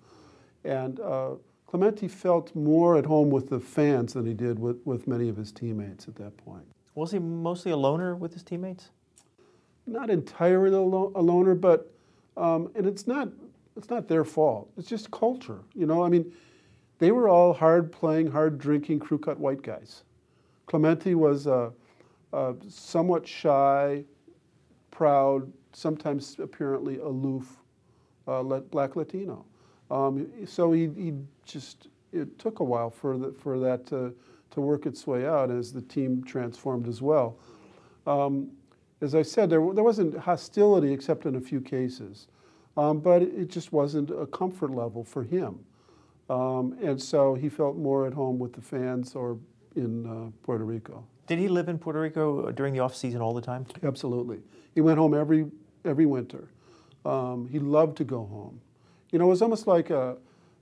And 0.63 0.99
uh, 0.99 1.35
Clemente 1.67 2.07
felt 2.07 2.55
more 2.55 2.97
at 2.97 3.05
home 3.05 3.29
with 3.29 3.47
the 3.47 3.59
fans 3.59 4.13
than 4.13 4.25
he 4.25 4.33
did 4.33 4.57
with, 4.57 4.77
with 4.85 5.05
many 5.05 5.29
of 5.29 5.37
his 5.37 5.51
teammates 5.51 6.07
at 6.07 6.15
that 6.15 6.35
point. 6.37 6.65
Was 6.95 7.11
he 7.11 7.19
mostly 7.19 7.71
a 7.71 7.77
loner 7.77 8.15
with 8.15 8.33
his 8.33 8.41
teammates? 8.41 8.89
Not 9.85 10.09
entirely 10.09 10.75
a, 10.75 10.81
lo- 10.81 11.11
a 11.13 11.21
loner, 11.21 11.53
but 11.53 11.93
um, 12.37 12.71
and 12.73 12.87
it's 12.87 13.05
not 13.05 13.29
it's 13.75 13.91
not 13.91 14.07
their 14.07 14.25
fault. 14.25 14.67
It's 14.79 14.89
just 14.89 15.11
culture, 15.11 15.59
you 15.75 15.85
know. 15.85 16.03
I 16.03 16.09
mean, 16.09 16.33
they 16.97 17.11
were 17.11 17.29
all 17.29 17.53
hard 17.53 17.91
playing, 17.91 18.31
hard 18.31 18.57
drinking, 18.57 18.97
crew 18.97 19.19
cut 19.19 19.39
white 19.39 19.61
guys. 19.61 20.01
Clemente 20.67 21.15
was 21.15 21.47
a, 21.47 21.71
a 22.33 22.53
somewhat 22.69 23.27
shy, 23.27 24.03
proud, 24.91 25.51
sometimes 25.73 26.37
apparently 26.39 26.99
aloof 26.99 27.57
uh, 28.27 28.43
black 28.43 28.95
Latino. 28.95 29.45
Um, 29.89 30.27
so 30.45 30.71
he, 30.73 30.89
he, 30.97 31.13
just, 31.45 31.87
it 32.11 32.37
took 32.37 32.59
a 32.59 32.63
while 32.63 32.89
for, 32.89 33.17
the, 33.17 33.31
for 33.31 33.57
that 33.59 33.85
to, 33.87 34.13
to 34.51 34.61
work 34.61 34.85
its 34.85 35.07
way 35.07 35.25
out 35.25 35.49
as 35.49 35.71
the 35.71 35.81
team 35.81 36.23
transformed 36.23 36.87
as 36.87 37.01
well. 37.01 37.37
Um, 38.05 38.51
as 39.01 39.15
I 39.15 39.21
said, 39.21 39.49
there, 39.49 39.61
there 39.73 39.83
wasn't 39.83 40.17
hostility 40.17 40.91
except 40.91 41.25
in 41.25 41.35
a 41.35 41.41
few 41.41 41.61
cases, 41.61 42.27
um, 42.75 42.99
but 42.99 43.21
it 43.21 43.47
just 43.49 43.71
wasn't 43.71 44.09
a 44.09 44.25
comfort 44.25 44.71
level 44.71 45.03
for 45.03 45.23
him. 45.23 45.59
Um, 46.29 46.77
and 46.81 47.01
so 47.01 47.35
he 47.35 47.47
felt 47.47 47.77
more 47.77 48.05
at 48.05 48.13
home 48.13 48.39
with 48.39 48.53
the 48.53 48.61
fans 48.61 49.15
or 49.15 49.37
in 49.77 50.05
uh, 50.05 50.31
Puerto 50.43 50.65
Rico. 50.65 51.05
Did 51.27 51.39
he 51.39 51.47
live 51.47 51.69
in 51.69 51.77
Puerto 51.77 51.99
Rico 51.99 52.51
during 52.51 52.73
the 52.73 52.79
off 52.79 52.95
season 52.95 53.21
all 53.21 53.33
the 53.33 53.41
time? 53.41 53.65
Absolutely. 53.83 54.39
He 54.73 54.81
went 54.81 54.97
home 54.97 55.13
every 55.13 55.45
every 55.85 56.05
winter. 56.05 56.49
Um, 57.05 57.47
he 57.47 57.59
loved 57.59 57.97
to 57.97 58.03
go 58.03 58.25
home. 58.25 58.59
You 59.11 59.19
know, 59.19 59.25
it 59.25 59.29
was 59.29 59.41
almost 59.41 59.67
like 59.67 59.89
a, 59.89 60.17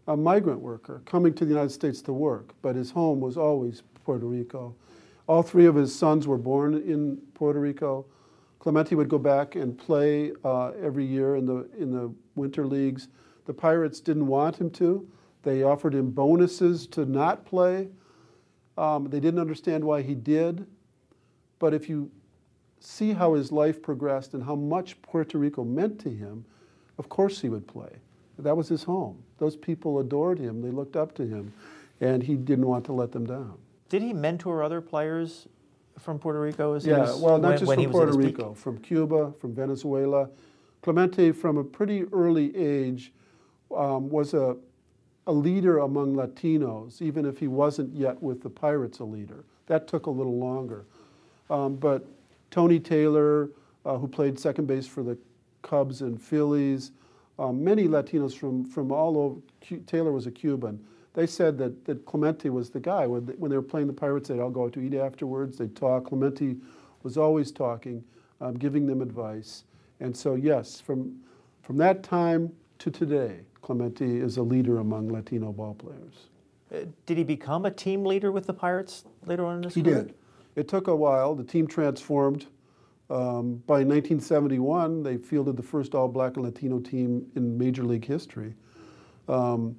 a 0.07 0.15
migrant 0.15 0.59
worker 0.59 1.01
coming 1.05 1.33
to 1.33 1.45
the 1.45 1.49
United 1.49 1.71
States 1.71 2.01
to 2.03 2.13
work, 2.13 2.53
but 2.61 2.75
his 2.75 2.91
home 2.91 3.19
was 3.19 3.37
always 3.37 3.81
Puerto 4.03 4.25
Rico. 4.25 4.75
All 5.27 5.41
three 5.41 5.65
of 5.65 5.73
his 5.73 5.97
sons 5.97 6.27
were 6.27 6.37
born 6.37 6.75
in 6.75 7.17
Puerto 7.33 7.59
Rico. 7.59 8.05
Clemente 8.59 8.95
would 8.95 9.09
go 9.09 9.17
back 9.17 9.55
and 9.55 9.77
play 9.77 10.31
uh, 10.43 10.71
every 10.81 11.05
year 11.05 11.35
in 11.35 11.45
the 11.45 11.67
in 11.77 11.91
the 11.91 12.13
winter 12.35 12.65
leagues. 12.65 13.07
The 13.45 13.53
Pirates 13.53 13.99
didn't 13.99 14.27
want 14.27 14.57
him 14.57 14.69
to. 14.71 15.07
They 15.43 15.63
offered 15.63 15.93
him 15.93 16.09
bonuses 16.11 16.87
to 16.87 17.05
not 17.05 17.45
play. 17.45 17.89
Um, 18.77 19.09
they 19.09 19.19
didn't 19.19 19.39
understand 19.39 19.83
why 19.83 20.01
he 20.01 20.15
did. 20.15 20.65
But 21.59 21.73
if 21.73 21.89
you 21.89 22.11
see 22.79 23.13
how 23.13 23.33
his 23.33 23.51
life 23.51 23.81
progressed 23.81 24.33
and 24.33 24.43
how 24.43 24.55
much 24.55 25.01
Puerto 25.01 25.37
Rico 25.37 25.63
meant 25.63 25.99
to 26.01 26.09
him, 26.09 26.45
of 26.97 27.09
course 27.09 27.41
he 27.41 27.49
would 27.49 27.67
play. 27.67 27.89
That 28.37 28.55
was 28.55 28.67
his 28.67 28.83
home. 28.83 29.23
Those 29.37 29.55
people 29.55 29.99
adored 29.99 30.39
him, 30.39 30.61
they 30.61 30.71
looked 30.71 30.95
up 30.95 31.15
to 31.15 31.25
him, 31.25 31.53
and 32.01 32.21
he 32.21 32.35
didn't 32.35 32.67
want 32.67 32.85
to 32.85 32.93
let 32.93 33.11
them 33.11 33.25
down. 33.25 33.57
Did 33.89 34.01
he 34.01 34.13
mentor 34.13 34.61
other 34.63 34.81
players 34.81 35.47
from 35.99 36.19
Puerto 36.19 36.41
Rico? 36.41 36.73
As 36.73 36.85
yeah, 36.85 36.99
was, 36.99 37.21
well, 37.21 37.37
not 37.37 37.49
when, 37.49 37.57
just 37.57 37.69
when 37.69 37.83
from 37.83 37.91
Puerto 37.91 38.17
Rico, 38.17 38.49
peak? 38.49 38.57
from 38.57 38.77
Cuba, 38.79 39.33
from 39.39 39.53
Venezuela. 39.53 40.29
Clemente, 40.81 41.31
from 41.31 41.57
a 41.57 41.63
pretty 41.63 42.03
early 42.11 42.55
age, 42.55 43.13
um, 43.75 44.09
was 44.09 44.33
a, 44.33 44.57
a 45.27 45.33
leader 45.33 45.79
among 45.79 46.15
Latinos, 46.15 47.01
even 47.01 47.25
if 47.25 47.39
he 47.39 47.47
wasn't 47.47 47.93
yet 47.93 48.21
with 48.21 48.41
the 48.43 48.49
Pirates 48.49 48.99
a 48.99 49.03
leader. 49.03 49.43
That 49.67 49.87
took 49.87 50.05
a 50.05 50.11
little 50.11 50.37
longer. 50.37 50.85
Um, 51.49 51.75
but 51.75 52.05
Tony 52.51 52.79
Taylor, 52.79 53.49
uh, 53.85 53.97
who 53.97 54.07
played 54.07 54.39
second 54.39 54.67
base 54.67 54.87
for 54.87 55.03
the 55.03 55.17
Cubs 55.61 56.01
and 56.01 56.21
Phillies, 56.21 56.91
um, 57.39 57.63
many 57.63 57.87
Latinos 57.87 58.37
from, 58.37 58.63
from 58.65 58.91
all 58.91 59.17
over, 59.17 59.81
Taylor 59.87 60.11
was 60.11 60.27
a 60.27 60.31
Cuban. 60.31 60.79
They 61.13 61.27
said 61.27 61.57
that, 61.57 61.85
that 61.85 62.05
Clemente 62.05 62.49
was 62.49 62.69
the 62.69 62.79
guy. 62.79 63.07
When 63.07 63.25
they, 63.25 63.33
when 63.33 63.49
they 63.49 63.57
were 63.57 63.63
playing 63.63 63.87
the 63.87 63.93
Pirates, 63.93 64.29
they'd 64.29 64.39
all 64.39 64.49
go 64.49 64.65
out 64.65 64.73
to 64.73 64.81
eat 64.81 64.93
afterwards, 64.93 65.57
they'd 65.57 65.75
talk. 65.75 66.05
Clemente 66.07 66.55
was 67.03 67.17
always 67.17 67.51
talking, 67.51 68.03
um, 68.41 68.55
giving 68.55 68.85
them 68.85 69.01
advice. 69.01 69.63
And 69.99 70.15
so, 70.15 70.35
yes, 70.35 70.79
from, 70.79 71.17
from 71.61 71.77
that 71.77 72.03
time 72.03 72.51
to 72.79 72.91
today, 72.91 73.39
Clemente 73.65 74.05
is 74.05 74.37
a 74.37 74.43
leader 74.43 74.77
among 74.77 75.09
Latino 75.09 75.51
ball 75.51 75.73
players. 75.73 76.29
Uh, 76.71 76.85
did 77.07 77.17
he 77.17 77.23
become 77.23 77.65
a 77.65 77.71
team 77.71 78.05
leader 78.05 78.31
with 78.31 78.45
the 78.45 78.53
Pirates 78.53 79.05
later 79.25 79.43
on 79.43 79.57
in 79.57 79.63
his 79.63 79.73
he 79.73 79.81
career? 79.81 79.95
He 79.95 80.03
did. 80.03 80.15
It 80.55 80.67
took 80.67 80.87
a 80.87 80.95
while. 80.95 81.33
The 81.33 81.43
team 81.43 81.65
transformed. 81.65 82.45
Um, 83.09 83.63
by 83.65 83.83
1971, 83.83 85.01
they 85.01 85.17
fielded 85.17 85.57
the 85.57 85.63
first 85.63 85.95
all-black 85.95 86.35
and 86.35 86.45
Latino 86.45 86.79
team 86.79 87.25
in 87.35 87.57
Major 87.57 87.83
League 87.83 88.05
history. 88.05 88.53
Um, 89.27 89.75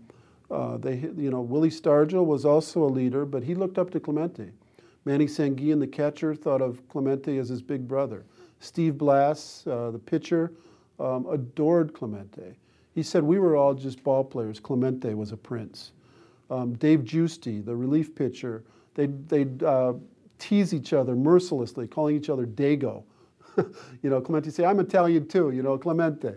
uh, 0.50 0.78
they, 0.78 0.96
you 1.16 1.30
know, 1.30 1.40
Willie 1.40 1.70
Stargell 1.70 2.26
was 2.26 2.44
also 2.44 2.82
a 2.82 2.90
leader, 2.90 3.24
but 3.24 3.44
he 3.44 3.54
looked 3.54 3.78
up 3.78 3.90
to 3.90 4.00
Clemente. 4.00 4.50
Manny 5.04 5.26
Sanguillen, 5.26 5.78
the 5.78 5.86
catcher, 5.86 6.34
thought 6.34 6.60
of 6.60 6.86
Clemente 6.88 7.38
as 7.38 7.48
his 7.50 7.62
big 7.62 7.86
brother. 7.86 8.24
Steve 8.58 8.98
Blass, 8.98 9.64
uh, 9.68 9.92
the 9.92 9.98
pitcher, 9.98 10.52
um, 10.98 11.26
adored 11.26 11.94
Clemente. 11.94 12.56
He 12.96 13.02
said 13.02 13.22
we 13.22 13.38
were 13.38 13.56
all 13.56 13.74
just 13.74 14.02
ball 14.02 14.24
players. 14.24 14.58
Clemente 14.58 15.12
was 15.12 15.30
a 15.30 15.36
prince. 15.36 15.92
Um, 16.50 16.72
Dave 16.76 17.00
Giusti, 17.00 17.62
the 17.62 17.76
relief 17.76 18.14
pitcher, 18.14 18.64
they'd, 18.94 19.28
they'd 19.28 19.62
uh, 19.62 19.92
tease 20.38 20.72
each 20.72 20.94
other 20.94 21.14
mercilessly, 21.14 21.86
calling 21.86 22.16
each 22.16 22.30
other 22.30 22.46
Dago. 22.46 23.04
you 23.58 24.08
know, 24.08 24.18
Clemente 24.22 24.50
say, 24.50 24.64
I'm 24.64 24.80
Italian 24.80 25.28
too, 25.28 25.50
you 25.50 25.62
know, 25.62 25.76
Clemente. 25.76 26.36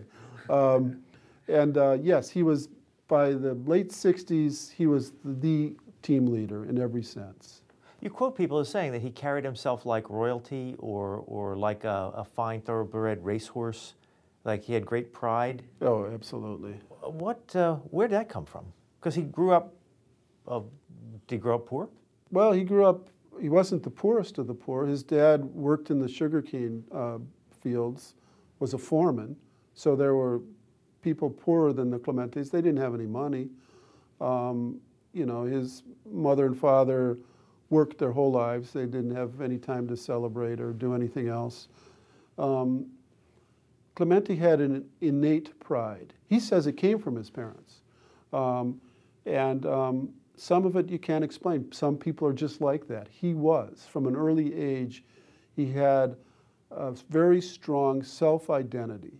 Um, 0.50 1.02
and 1.48 1.78
uh, 1.78 1.96
yes, 2.02 2.28
he 2.28 2.42
was, 2.42 2.68
by 3.08 3.32
the 3.32 3.54
late 3.64 3.88
60s, 3.88 4.70
he 4.70 4.86
was 4.86 5.12
the 5.24 5.74
team 6.02 6.26
leader 6.26 6.66
in 6.66 6.78
every 6.78 7.02
sense. 7.02 7.62
You 8.02 8.10
quote 8.10 8.36
people 8.36 8.58
as 8.58 8.68
saying 8.68 8.92
that 8.92 9.00
he 9.00 9.10
carried 9.10 9.44
himself 9.44 9.86
like 9.86 10.10
royalty 10.10 10.74
or, 10.78 11.24
or 11.26 11.56
like 11.56 11.84
a, 11.84 12.12
a 12.14 12.24
fine 12.24 12.60
thoroughbred 12.60 13.24
racehorse, 13.24 13.94
like 14.44 14.62
he 14.62 14.72
had 14.72 14.86
great 14.86 15.12
pride. 15.12 15.62
Oh, 15.80 16.06
absolutely. 16.06 16.74
What, 17.02 17.54
uh, 17.54 17.76
where 17.76 18.08
did 18.08 18.14
that 18.14 18.28
come 18.28 18.44
from? 18.44 18.64
Because 18.98 19.14
he 19.14 19.22
grew 19.22 19.52
up, 19.52 19.74
uh, 20.46 20.60
did 21.26 21.36
he 21.36 21.38
grow 21.38 21.56
up 21.56 21.66
poor? 21.66 21.88
Well, 22.30 22.52
he 22.52 22.64
grew 22.64 22.84
up 22.84 23.10
he 23.40 23.48
wasn't 23.48 23.82
the 23.82 23.90
poorest 23.90 24.38
of 24.38 24.46
the 24.46 24.54
poor. 24.54 24.86
His 24.86 25.02
dad 25.02 25.44
worked 25.44 25.90
in 25.90 25.98
the 25.98 26.08
sugarcane 26.08 26.84
uh, 26.92 27.18
fields, 27.62 28.14
was 28.58 28.74
a 28.74 28.78
foreman. 28.78 29.36
So 29.74 29.96
there 29.96 30.14
were 30.14 30.42
people 31.02 31.30
poorer 31.30 31.72
than 31.72 31.90
the 31.90 31.98
Clementes. 31.98 32.50
They 32.50 32.60
didn't 32.60 32.78
have 32.78 32.94
any 32.94 33.06
money. 33.06 33.48
Um, 34.20 34.80
you 35.12 35.26
know, 35.26 35.44
his 35.44 35.82
mother 36.10 36.46
and 36.46 36.56
father 36.56 37.18
worked 37.70 37.98
their 37.98 38.12
whole 38.12 38.30
lives. 38.30 38.72
They 38.72 38.84
didn't 38.84 39.14
have 39.14 39.40
any 39.40 39.58
time 39.58 39.88
to 39.88 39.96
celebrate 39.96 40.60
or 40.60 40.72
do 40.72 40.94
anything 40.94 41.28
else. 41.28 41.68
Um, 42.36 42.86
Clemente 43.94 44.34
had 44.34 44.60
an 44.60 44.88
innate 45.00 45.58
pride. 45.60 46.14
He 46.28 46.40
says 46.40 46.66
it 46.66 46.74
came 46.74 46.98
from 46.98 47.16
his 47.16 47.30
parents. 47.30 47.80
Um, 48.32 48.80
and 49.26 49.66
um, 49.66 50.10
some 50.36 50.64
of 50.64 50.76
it 50.76 50.88
you 50.88 50.98
can't 50.98 51.24
explain. 51.24 51.70
Some 51.72 51.96
people 51.96 52.26
are 52.26 52.32
just 52.32 52.60
like 52.60 52.86
that. 52.88 53.08
He 53.10 53.34
was. 53.34 53.86
From 53.90 54.06
an 54.06 54.16
early 54.16 54.54
age, 54.54 55.04
he 55.54 55.70
had 55.70 56.16
a 56.70 56.92
very 57.10 57.40
strong 57.40 58.02
self 58.02 58.48
identity, 58.48 59.18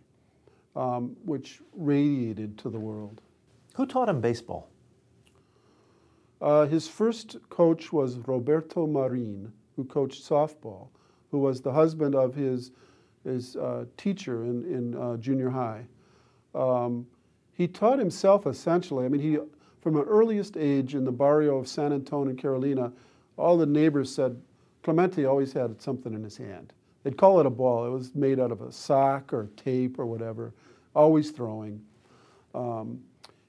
um, 0.76 1.16
which 1.24 1.60
radiated 1.74 2.56
to 2.58 2.70
the 2.70 2.78
world. 2.78 3.20
Who 3.74 3.86
taught 3.86 4.08
him 4.08 4.20
baseball? 4.20 4.68
Uh, 6.40 6.64
his 6.66 6.88
first 6.88 7.36
coach 7.50 7.92
was 7.92 8.16
Roberto 8.18 8.86
Marin, 8.86 9.52
who 9.76 9.84
coached 9.84 10.26
softball, 10.26 10.88
who 11.30 11.38
was 11.38 11.60
the 11.60 11.72
husband 11.72 12.14
of 12.14 12.34
his, 12.34 12.70
his 13.24 13.56
uh, 13.56 13.84
teacher 13.96 14.44
in, 14.44 14.64
in 14.64 14.96
uh, 14.96 15.16
junior 15.16 15.50
high. 15.50 15.84
Um, 16.54 17.06
he 17.52 17.68
taught 17.68 17.98
himself 17.98 18.46
essentially. 18.46 19.04
I 19.04 19.08
mean, 19.08 19.20
he 19.20 19.38
from 19.80 19.96
an 19.96 20.04
earliest 20.04 20.56
age 20.56 20.94
in 20.94 21.04
the 21.04 21.12
barrio 21.12 21.58
of 21.58 21.68
San 21.68 21.92
Antonio, 21.92 22.34
Carolina, 22.34 22.92
all 23.36 23.56
the 23.56 23.66
neighbors 23.66 24.14
said 24.14 24.40
Clemente 24.82 25.24
always 25.24 25.52
had 25.52 25.80
something 25.80 26.12
in 26.14 26.22
his 26.22 26.36
hand. 26.36 26.72
They'd 27.02 27.16
call 27.16 27.40
it 27.40 27.46
a 27.46 27.50
ball. 27.50 27.86
It 27.86 27.90
was 27.90 28.14
made 28.14 28.38
out 28.38 28.52
of 28.52 28.60
a 28.60 28.70
sock 28.70 29.32
or 29.32 29.48
tape 29.56 29.98
or 29.98 30.06
whatever, 30.06 30.52
always 30.94 31.30
throwing. 31.30 31.80
Um, 32.54 33.00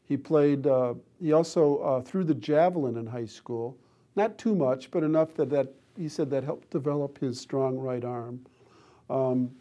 he 0.05 0.15
played, 0.17 0.67
uh, 0.67 0.93
he 1.21 1.33
also 1.33 1.77
uh, 1.77 2.01
threw 2.01 2.23
the 2.23 2.35
javelin 2.35 2.97
in 2.97 3.05
high 3.05 3.25
school. 3.25 3.77
Not 4.15 4.37
too 4.37 4.55
much, 4.55 4.91
but 4.91 5.03
enough 5.03 5.33
that, 5.35 5.49
that 5.49 5.73
he 5.97 6.07
said 6.07 6.29
that 6.31 6.43
helped 6.43 6.69
develop 6.69 7.17
his 7.19 7.39
strong 7.39 7.77
right 7.77 8.03
arm. 8.03 8.45
Um, 9.09 9.51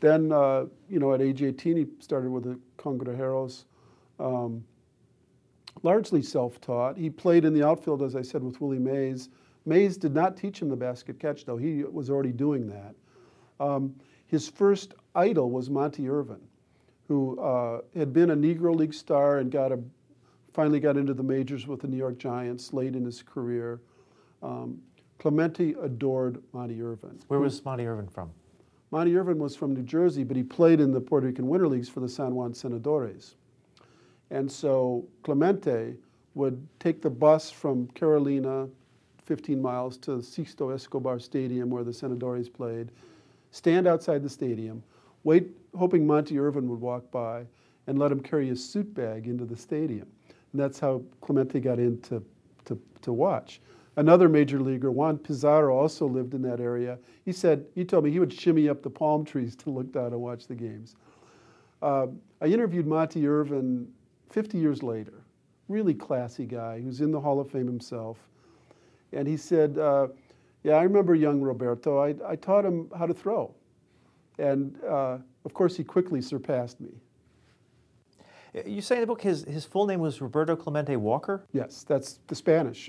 then, 0.00 0.32
uh, 0.32 0.66
you 0.88 0.98
know, 0.98 1.14
at 1.14 1.22
age 1.22 1.42
18, 1.42 1.76
he 1.76 1.86
started 2.00 2.30
with 2.30 2.44
the 2.44 2.58
Cangrejeros. 2.78 3.64
Um, 4.18 4.64
largely 5.82 6.22
self 6.22 6.60
taught. 6.60 6.96
He 6.96 7.10
played 7.10 7.44
in 7.44 7.54
the 7.54 7.66
outfield, 7.66 8.02
as 8.02 8.16
I 8.16 8.22
said, 8.22 8.42
with 8.42 8.60
Willie 8.60 8.78
Mays. 8.78 9.28
Mays 9.64 9.96
did 9.96 10.14
not 10.14 10.36
teach 10.36 10.60
him 10.60 10.68
the 10.68 10.76
basket 10.76 11.18
catch, 11.18 11.44
though. 11.44 11.56
He 11.56 11.82
was 11.84 12.10
already 12.10 12.32
doing 12.32 12.68
that. 12.68 12.94
Um, 13.58 13.94
his 14.26 14.48
first 14.48 14.94
idol 15.14 15.50
was 15.50 15.70
Monte 15.70 16.08
Irvin, 16.08 16.40
who 17.08 17.38
uh, 17.40 17.80
had 17.96 18.12
been 18.12 18.30
a 18.30 18.36
Negro 18.36 18.74
League 18.76 18.94
star 18.94 19.38
and 19.38 19.50
got 19.50 19.72
a, 19.72 19.78
finally 20.52 20.80
got 20.80 20.96
into 20.96 21.14
the 21.14 21.22
majors 21.22 21.66
with 21.66 21.80
the 21.80 21.88
New 21.88 21.96
York 21.96 22.18
Giants 22.18 22.72
late 22.72 22.94
in 22.94 23.04
his 23.04 23.22
career. 23.22 23.80
Um, 24.42 24.80
Clemente 25.18 25.74
adored 25.80 26.42
Monte 26.52 26.80
Irvin. 26.80 27.18
Where 27.28 27.40
was 27.40 27.64
Monte 27.64 27.86
Irvin 27.86 28.08
from? 28.08 28.30
Monte 28.90 29.16
Irvin 29.16 29.38
was 29.38 29.56
from 29.56 29.74
New 29.74 29.82
Jersey, 29.82 30.22
but 30.22 30.36
he 30.36 30.42
played 30.42 30.80
in 30.80 30.92
the 30.92 31.00
Puerto 31.00 31.26
Rican 31.26 31.48
Winter 31.48 31.66
Leagues 31.66 31.88
for 31.88 32.00
the 32.00 32.08
San 32.08 32.34
Juan 32.34 32.52
Senadores. 32.52 33.34
And 34.30 34.50
so 34.50 35.04
Clemente 35.22 35.94
would 36.34 36.66
take 36.78 37.02
the 37.02 37.10
bus 37.10 37.50
from 37.50 37.88
Carolina, 37.88 38.68
15 39.24 39.60
miles, 39.60 39.96
to 39.98 40.12
Sixto 40.18 40.72
Escobar 40.72 41.18
Stadium 41.18 41.68
where 41.70 41.84
the 41.84 41.92
Senadores 41.92 42.48
played, 42.48 42.90
stand 43.50 43.86
outside 43.86 44.22
the 44.22 44.28
stadium, 44.28 44.82
wait, 45.24 45.48
hoping 45.76 46.06
Monte 46.06 46.38
Irvin 46.38 46.68
would 46.68 46.80
walk 46.80 47.10
by, 47.10 47.44
and 47.88 47.98
let 47.98 48.12
him 48.12 48.20
carry 48.20 48.46
his 48.48 48.64
suit 48.64 48.92
bag 48.94 49.26
into 49.26 49.44
the 49.44 49.56
stadium. 49.56 50.06
And 50.52 50.60
that's 50.60 50.78
how 50.78 51.02
Clemente 51.20 51.60
got 51.60 51.78
in 51.78 52.00
to, 52.02 52.22
to, 52.66 52.78
to 53.02 53.12
watch. 53.12 53.60
Another 53.96 54.28
major 54.28 54.60
leaguer, 54.60 54.90
Juan 54.90 55.18
Pizarro, 55.18 55.76
also 55.76 56.06
lived 56.06 56.34
in 56.34 56.42
that 56.42 56.60
area. 56.60 56.98
He 57.24 57.32
said, 57.32 57.64
he 57.74 57.84
told 57.84 58.04
me 58.04 58.10
he 58.10 58.20
would 58.20 58.32
shimmy 58.32 58.68
up 58.68 58.82
the 58.82 58.90
palm 58.90 59.24
trees 59.24 59.56
to 59.56 59.70
look 59.70 59.92
down 59.92 60.06
and 60.12 60.20
watch 60.20 60.46
the 60.46 60.54
games. 60.54 60.96
Uh, 61.82 62.06
I 62.40 62.46
interviewed 62.46 62.86
Monte 62.86 63.26
Irvin 63.26 63.88
50 64.30 64.58
years 64.58 64.82
later, 64.82 65.24
really 65.68 65.94
classy 65.94 66.46
guy 66.46 66.80
who's 66.80 67.00
in 67.00 67.10
the 67.10 67.20
Hall 67.20 67.40
of 67.40 67.50
Fame 67.50 67.66
himself. 67.66 68.18
And 69.12 69.26
he 69.26 69.36
said, 69.36 69.78
uh, 69.78 70.08
Yeah, 70.62 70.74
I 70.74 70.82
remember 70.82 71.14
young 71.14 71.40
Roberto. 71.40 71.98
I, 71.98 72.14
I 72.26 72.36
taught 72.36 72.64
him 72.64 72.90
how 72.96 73.06
to 73.06 73.14
throw. 73.14 73.54
And 74.38 74.78
uh, 74.84 75.18
of 75.44 75.54
course, 75.54 75.76
he 75.76 75.84
quickly 75.84 76.20
surpassed 76.20 76.80
me. 76.80 76.90
You 78.64 78.80
say 78.80 78.96
in 78.96 79.00
the 79.02 79.06
book 79.06 79.20
his, 79.20 79.44
his 79.44 79.64
full 79.66 79.86
name 79.86 80.00
was 80.00 80.20
Roberto 80.20 80.56
Clemente 80.56 80.96
Walker? 80.96 81.44
Yes, 81.52 81.84
that's 81.86 82.20
the 82.26 82.34
Spanish. 82.34 82.88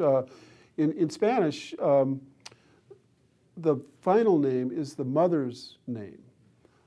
In, 0.77 0.91
in 0.93 1.09
Spanish, 1.09 1.73
um, 1.81 2.21
the 3.57 3.77
final 4.01 4.37
name 4.37 4.71
is 4.71 4.93
the 4.93 5.03
mother's 5.03 5.77
name, 5.87 6.21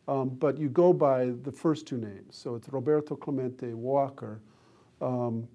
um, 0.06 0.28
but 0.28 0.58
you 0.58 0.68
go 0.68 0.92
by 0.92 1.32
the 1.42 1.50
first 1.50 1.86
two 1.86 1.98
names. 1.98 2.36
So 2.36 2.54
it's 2.54 2.68
Roberto 2.68 3.16
Clemente 3.16 3.74
Walker, 3.74 4.40
um, 5.00 5.48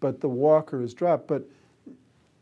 but 0.00 0.20
the 0.20 0.28
Walker 0.28 0.82
is 0.82 0.94
dropped. 0.94 1.28
But 1.28 1.44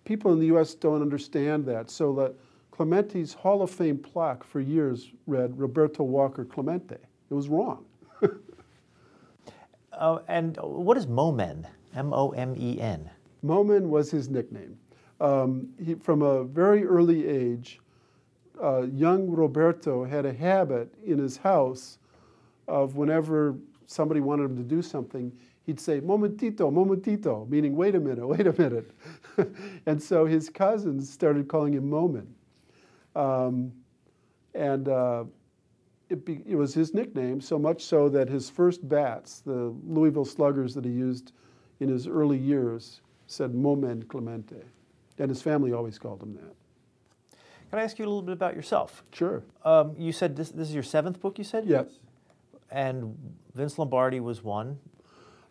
people 0.05 0.33
in 0.33 0.39
the 0.39 0.47
U.S. 0.47 0.75
don't 0.75 1.03
understand 1.03 1.67
that. 1.67 1.91
So 1.91 2.15
that 2.15 2.35
Clemente's 2.71 3.35
Hall 3.35 3.63
of 3.63 3.71
Fame 3.71 3.99
plaque 3.99 4.45
for 4.45 4.61
years 4.61 5.11
read 5.27 5.59
Roberto 5.59 6.05
Walker 6.05 6.45
Clemente. 6.45 6.97
It 7.31 7.35
was 7.35 7.49
wrong. 7.49 7.85
uh, 9.93 10.19
and 10.29 10.57
what 10.63 10.97
is 10.97 11.07
Momen? 11.07 11.67
M 11.95 12.13
O 12.15 12.31
M 12.31 12.55
E 12.57 12.81
N. 12.81 13.11
Momen 13.45 13.89
was 13.89 14.11
his 14.11 14.29
nickname. 14.29 14.79
Um, 15.21 15.69
he, 15.85 15.95
from 15.95 16.23
a 16.23 16.45
very 16.45 16.85
early 16.85 17.27
age, 17.29 17.81
uh, 18.63 18.83
young 18.83 19.31
Roberto 19.31 20.05
had 20.05 20.27
a 20.27 20.33
habit 20.33 20.93
in 21.05 21.19
his 21.19 21.37
house 21.37 21.99
of 22.69 22.97
whenever 22.97 23.57
somebody 23.87 24.21
wanted 24.21 24.45
him 24.45 24.57
to 24.57 24.63
do 24.63 24.83
something, 24.83 25.33
he'd 25.65 25.81
say, 25.81 26.01
momentito, 26.01 26.71
momentito, 26.71 27.47
meaning 27.51 27.77
wait 27.77 27.95
a 27.95 28.01
minute, 28.01 28.27
wait 28.27 28.47
a 28.47 28.53
minute. 28.61 28.91
and 29.87 30.03
so 30.03 30.25
his 30.27 30.49
cousins 30.49 31.11
started 31.11 31.49
calling 31.49 31.75
him 31.75 31.91
Momen. 31.91 32.27
Um, 33.17 33.73
and 34.55 34.89
uh, 34.89 35.25
it, 36.09 36.25
be, 36.25 36.41
it, 36.47 36.57
was 36.57 36.75
his 36.75 36.95
nickname, 36.95 37.41
so 37.41 37.59
much 37.59 37.85
so 37.85 38.09
that 38.09 38.29
his 38.29 38.49
first 38.49 38.89
bats, 38.89 39.41
the 39.41 39.75
Louisville 39.87 40.25
Sluggers 40.25 40.75
that 40.75 40.85
he 40.85 40.91
used 40.91 41.33
in 41.81 41.89
his 41.89 42.07
early 42.07 42.39
years, 42.39 43.01
said 43.27 43.53
Momen 43.53 44.07
Clemente. 44.09 44.63
And 45.21 45.29
his 45.29 45.43
family 45.43 45.73
always 45.73 45.99
called 45.99 46.23
him 46.23 46.35
that. 46.35 46.55
Can 47.71 47.79
I 47.79 47.83
ask 47.83 47.99
you 47.99 48.05
a 48.05 48.09
little 48.09 48.23
bit 48.23 48.33
about 48.33 48.57
yourself? 48.57 49.05
Sure. 49.13 49.45
Um, 49.65 49.95
you 49.97 50.13
said 50.13 50.35
this, 50.35 50.51
this 50.51 50.69
is 50.69 50.75
your 50.75 50.83
seventh 50.83 51.21
book, 51.21 51.39
you 51.39 51.45
said? 51.45 51.67
Yes. 51.67 51.87
And 52.71 53.17
Vince 53.55 53.79
Lombardi 53.79 54.19
was 54.19 54.43
one. 54.43 54.79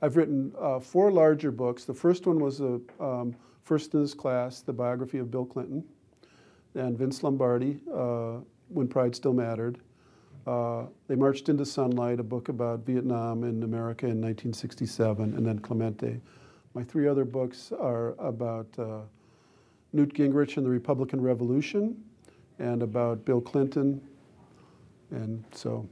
I've 0.02 0.18
written 0.18 0.54
uh, 0.60 0.80
four 0.80 1.12
larger 1.12 1.52
books. 1.52 1.86
The 1.86 1.94
first 1.94 2.26
one 2.26 2.40
was 2.40 2.62
a 2.62 2.82
um, 3.00 3.36
first 3.64 3.94
in 3.94 4.02
his 4.02 4.14
class, 4.14 4.62
the 4.62 4.74
biography 4.74 5.20
of 5.20 5.30
Bill 5.30 5.46
Clinton 5.46 5.84
and 6.76 6.98
Vince 6.98 7.24
Lombardi, 7.24 7.80
uh, 7.94 8.38
When 8.70 8.88
Pride 8.88 9.16
Still 9.16 9.34
Mattered. 9.34 9.80
Uh, 10.48 10.86
they 11.08 11.16
marched 11.16 11.50
into 11.50 11.66
sunlight, 11.66 12.20
a 12.20 12.24
book 12.24 12.50
about 12.50 12.86
Vietnam 12.86 13.44
and 13.44 13.64
America 13.64 14.06
in 14.06 14.22
1967, 14.22 15.36
and 15.36 15.46
then 15.46 15.60
Clemente. 15.60 16.20
My 16.74 16.84
three 16.84 17.08
other 17.08 17.26
books 17.26 17.72
are 17.72 18.16
about 18.20 18.68
uh, 18.78 19.02
Newt 19.94 20.14
Gingrich 20.14 20.58
and 20.58 20.66
the 20.66 20.70
Republican 20.70 21.22
Revolution, 21.22 22.04
and 22.60 22.84
about 22.84 23.26
Bill 23.26 23.42
Clinton. 23.42 24.02
And 25.12 25.44
so. 25.52 25.88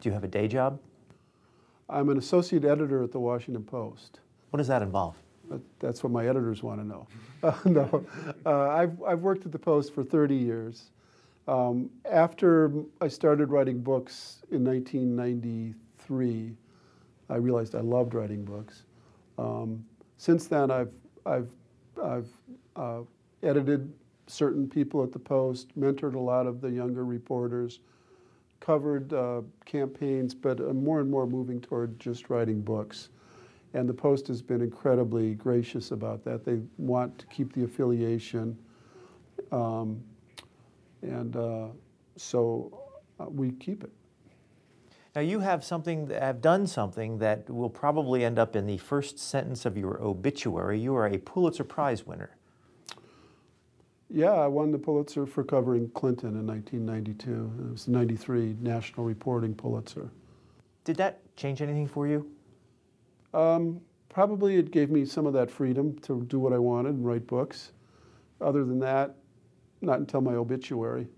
Do 0.00 0.08
you 0.08 0.12
have 0.12 0.24
a 0.24 0.28
day 0.28 0.46
job? 0.48 0.78
I'm 1.88 2.08
an 2.08 2.18
associate 2.18 2.64
editor 2.64 3.02
at 3.02 3.12
the 3.12 3.20
Washington 3.20 3.64
Post. 3.64 4.20
What 4.50 4.58
does 4.58 4.68
that 4.68 4.82
involve? 4.82 5.16
That's 5.80 6.02
what 6.02 6.12
my 6.12 6.26
editors 6.26 6.62
want 6.62 6.80
to 6.80 6.86
know. 6.86 7.06
Uh, 7.44 7.52
no, 7.66 8.06
uh, 8.46 8.70
I've, 8.70 9.02
I've 9.02 9.20
worked 9.20 9.44
at 9.44 9.52
the 9.52 9.58
Post 9.58 9.92
for 9.92 10.02
30 10.02 10.34
years. 10.34 10.92
Um, 11.46 11.90
after 12.10 12.72
I 13.02 13.08
started 13.08 13.50
writing 13.50 13.82
books 13.82 14.38
in 14.50 14.64
1993, 14.64 16.56
I 17.28 17.36
realized 17.36 17.74
I 17.74 17.80
loved 17.80 18.14
writing 18.14 18.42
books. 18.46 18.84
Um, 19.36 19.84
since 20.16 20.46
then, 20.46 20.70
I've, 20.70 20.90
I've, 21.26 21.50
I've 22.02 22.28
uh, 22.76 23.00
edited 23.44 23.92
certain 24.26 24.68
people 24.68 25.02
at 25.02 25.12
the 25.12 25.18
Post, 25.18 25.78
mentored 25.78 26.14
a 26.14 26.18
lot 26.18 26.46
of 26.46 26.60
the 26.60 26.70
younger 26.70 27.04
reporters, 27.04 27.80
covered 28.60 29.12
uh, 29.12 29.42
campaigns, 29.66 30.34
but 30.34 30.58
I'm 30.60 30.82
more 30.82 31.00
and 31.00 31.10
more 31.10 31.26
moving 31.26 31.60
toward 31.60 32.00
just 32.00 32.30
writing 32.30 32.60
books. 32.60 33.10
And 33.74 33.88
the 33.88 33.94
Post 33.94 34.28
has 34.28 34.40
been 34.40 34.62
incredibly 34.62 35.34
gracious 35.34 35.90
about 35.90 36.24
that. 36.24 36.44
They 36.44 36.60
want 36.78 37.18
to 37.18 37.26
keep 37.26 37.52
the 37.52 37.64
affiliation. 37.64 38.56
Um, 39.52 40.02
and 41.02 41.36
uh, 41.36 41.66
so 42.16 42.80
uh, 43.20 43.26
we 43.28 43.50
keep 43.52 43.84
it. 43.84 43.92
Now 45.14 45.20
you 45.20 45.40
have 45.40 45.62
something, 45.62 46.10
have 46.10 46.40
done 46.40 46.66
something 46.66 47.18
that 47.18 47.48
will 47.50 47.70
probably 47.70 48.24
end 48.24 48.38
up 48.38 48.56
in 48.56 48.66
the 48.66 48.78
first 48.78 49.18
sentence 49.18 49.64
of 49.64 49.76
your 49.76 50.00
obituary. 50.02 50.80
You 50.80 50.94
are 50.96 51.06
a 51.06 51.18
Pulitzer 51.18 51.64
Prize 51.64 52.06
winner. 52.06 52.36
Yeah, 54.14 54.30
I 54.30 54.46
won 54.46 54.70
the 54.70 54.78
Pulitzer 54.78 55.26
for 55.26 55.42
covering 55.42 55.90
Clinton 55.90 56.38
in 56.38 56.46
1992. 56.46 57.64
It 57.66 57.72
was 57.72 57.86
the 57.86 57.90
93 57.90 58.54
National 58.60 59.04
Reporting 59.04 59.56
Pulitzer. 59.56 60.08
Did 60.84 60.98
that 60.98 61.20
change 61.34 61.60
anything 61.60 61.88
for 61.88 62.06
you? 62.06 62.30
Um, 63.34 63.80
probably 64.08 64.54
it 64.54 64.70
gave 64.70 64.88
me 64.88 65.04
some 65.04 65.26
of 65.26 65.32
that 65.32 65.50
freedom 65.50 65.98
to 66.02 66.22
do 66.26 66.38
what 66.38 66.52
I 66.52 66.58
wanted 66.58 66.94
and 66.94 67.04
write 67.04 67.26
books. 67.26 67.72
Other 68.40 68.64
than 68.64 68.78
that, 68.78 69.16
not 69.80 69.98
until 69.98 70.20
my 70.20 70.34
obituary. 70.34 71.08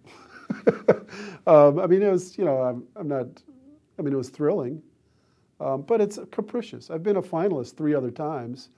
um, 1.46 1.78
I 1.78 1.86
mean, 1.86 2.00
it 2.00 2.10
was, 2.10 2.38
you 2.38 2.46
know, 2.46 2.62
I'm, 2.62 2.82
I'm, 2.96 3.08
not, 3.08 3.26
I 3.98 4.02
mean, 4.02 4.14
it 4.14 4.16
was 4.16 4.30
thrilling, 4.30 4.82
um, 5.60 5.82
but 5.82 6.00
it's 6.00 6.18
capricious. 6.30 6.88
I've 6.88 7.02
been 7.02 7.16
a 7.16 7.22
finalist 7.22 7.76
three 7.76 7.94
other 7.94 8.10
times. 8.10 8.70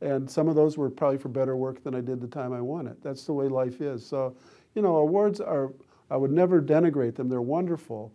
And 0.00 0.30
some 0.30 0.48
of 0.48 0.54
those 0.54 0.76
were 0.76 0.90
probably 0.90 1.18
for 1.18 1.28
better 1.28 1.56
work 1.56 1.82
than 1.82 1.94
I 1.94 2.00
did 2.00 2.20
the 2.20 2.26
time 2.26 2.52
I 2.52 2.60
won 2.60 2.86
it. 2.86 3.02
That's 3.02 3.24
the 3.24 3.32
way 3.32 3.48
life 3.48 3.80
is. 3.80 4.04
So, 4.04 4.36
you 4.74 4.82
know, 4.82 4.96
awards 4.96 5.40
are, 5.40 5.72
I 6.10 6.16
would 6.16 6.32
never 6.32 6.60
denigrate 6.60 7.14
them. 7.14 7.28
They're 7.28 7.40
wonderful. 7.40 8.12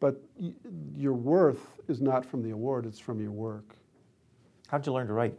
But 0.00 0.20
y- 0.38 0.52
your 0.96 1.12
worth 1.12 1.66
is 1.88 2.00
not 2.00 2.24
from 2.24 2.42
the 2.42 2.50
award, 2.50 2.86
it's 2.86 2.98
from 2.98 3.20
your 3.20 3.30
work. 3.30 3.76
How'd 4.68 4.86
you 4.86 4.92
learn 4.92 5.06
to 5.08 5.12
write? 5.12 5.34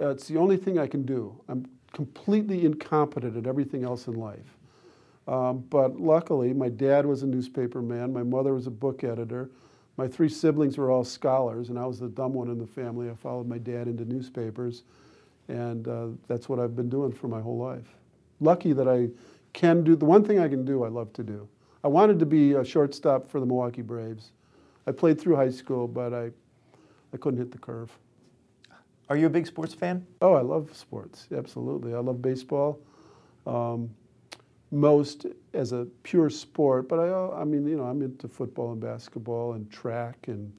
Uh, 0.00 0.10
it's 0.10 0.28
the 0.28 0.36
only 0.36 0.56
thing 0.56 0.78
I 0.78 0.86
can 0.86 1.04
do. 1.04 1.38
I'm 1.48 1.66
completely 1.92 2.64
incompetent 2.64 3.36
at 3.36 3.46
everything 3.46 3.84
else 3.84 4.08
in 4.08 4.14
life. 4.14 4.56
Um, 5.26 5.64
but 5.70 5.98
luckily, 5.98 6.52
my 6.52 6.68
dad 6.68 7.06
was 7.06 7.22
a 7.22 7.26
newspaper 7.26 7.82
man, 7.82 8.12
my 8.12 8.22
mother 8.22 8.54
was 8.54 8.66
a 8.66 8.70
book 8.70 9.04
editor. 9.04 9.50
My 9.96 10.06
three 10.06 10.28
siblings 10.28 10.76
were 10.76 10.90
all 10.90 11.04
scholars, 11.04 11.70
and 11.70 11.78
I 11.78 11.86
was 11.86 11.98
the 11.98 12.08
dumb 12.08 12.34
one 12.34 12.48
in 12.50 12.58
the 12.58 12.66
family. 12.66 13.08
I 13.08 13.14
followed 13.14 13.48
my 13.48 13.58
dad 13.58 13.88
into 13.88 14.04
newspapers, 14.04 14.82
and 15.48 15.88
uh, 15.88 16.08
that's 16.28 16.48
what 16.48 16.58
I've 16.58 16.76
been 16.76 16.90
doing 16.90 17.12
for 17.12 17.28
my 17.28 17.40
whole 17.40 17.58
life. 17.58 17.94
Lucky 18.40 18.72
that 18.74 18.88
I 18.88 19.08
can 19.54 19.82
do 19.82 19.96
the 19.96 20.04
one 20.04 20.22
thing 20.22 20.38
I 20.38 20.48
can 20.48 20.64
do, 20.64 20.84
I 20.84 20.88
love 20.88 21.12
to 21.14 21.22
do. 21.22 21.48
I 21.82 21.88
wanted 21.88 22.18
to 22.18 22.26
be 22.26 22.52
a 22.52 22.64
shortstop 22.64 23.28
for 23.28 23.40
the 23.40 23.46
Milwaukee 23.46 23.80
Braves. 23.82 24.32
I 24.86 24.92
played 24.92 25.20
through 25.20 25.36
high 25.36 25.50
school, 25.50 25.88
but 25.88 26.12
I, 26.12 26.30
I 27.14 27.16
couldn't 27.16 27.38
hit 27.38 27.50
the 27.50 27.58
curve. 27.58 27.90
Are 29.08 29.16
you 29.16 29.26
a 29.26 29.30
big 29.30 29.46
sports 29.46 29.72
fan? 29.72 30.04
Oh, 30.20 30.34
I 30.34 30.42
love 30.42 30.76
sports, 30.76 31.28
absolutely. 31.34 31.94
I 31.94 31.98
love 31.98 32.20
baseball. 32.20 32.78
Um, 33.46 33.88
most 34.70 35.26
as 35.54 35.72
a 35.72 35.86
pure 36.02 36.28
sport, 36.28 36.88
but 36.88 36.98
I, 36.98 37.40
I 37.40 37.44
mean, 37.44 37.66
you 37.66 37.76
know, 37.76 37.84
I'm 37.84 38.02
into 38.02 38.28
football 38.28 38.72
and 38.72 38.80
basketball 38.80 39.52
and 39.52 39.70
track 39.70 40.16
and 40.26 40.52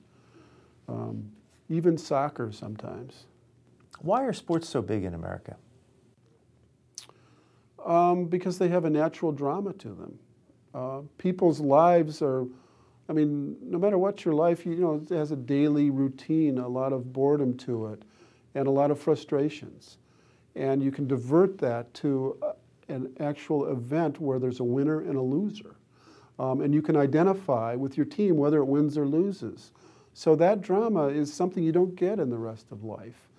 um, 0.88 1.30
even 1.70 1.97
soccer 1.97 2.51
sometimes. 2.51 3.26
Why 3.99 4.24
are 4.24 4.34
sports 4.34 4.70
so 4.70 4.82
big 4.82 5.03
in 5.03 5.14
America? 5.14 5.58
Um, 7.86 8.26
because 8.26 8.58
they 8.58 8.70
have 8.70 8.86
a 8.86 8.89
natural 8.89 9.32
drama 9.32 9.74
to 9.74 9.89
them. 9.89 10.20
Uh, 10.74 11.01
people's 11.18 11.60
lives 11.60 12.22
are, 12.22 12.45
I 13.10 13.14
mean, 13.14 13.58
no 13.62 13.78
matter 13.78 13.97
what 13.97 14.26
your 14.26 14.34
life, 14.34 14.66
you 14.66 14.76
know, 14.76 15.01
it 15.03 15.14
has 15.14 15.32
a 15.32 15.36
daily 15.36 15.89
routine, 15.89 16.58
a 16.58 16.68
lot 16.68 16.93
of 16.93 17.12
boredom 17.14 17.58
to 17.60 17.88
it, 17.88 18.03
and 18.55 18.68
a 18.68 18.72
lot 18.72 18.91
of 18.91 18.99
frustrations. 18.99 19.97
And 20.55 20.84
you 20.84 20.91
can 20.91 21.08
divert 21.08 21.58
that 21.60 21.93
to 21.95 22.38
an 22.89 23.13
actual 23.19 23.71
event 23.71 24.19
where 24.19 24.39
there's 24.39 24.59
a 24.59 24.63
winner 24.63 25.01
and 25.01 25.17
a 25.17 25.21
loser. 25.21 25.75
Um, 26.39 26.61
and 26.61 26.73
you 26.73 26.81
can 26.81 26.95
identify 26.95 27.75
with 27.75 27.97
your 27.97 28.05
team 28.05 28.38
whether 28.38 28.59
it 28.59 28.65
wins 28.65 28.97
or 28.97 29.07
loses. 29.07 29.71
So 30.13 30.35
that 30.35 30.61
drama 30.61 31.07
is 31.07 31.31
something 31.31 31.63
you 31.63 31.71
don't 31.71 31.95
get 31.95 32.19
in 32.19 32.29
the 32.29 32.38
rest 32.38 32.71
of 32.71 32.83
life. 32.83 33.29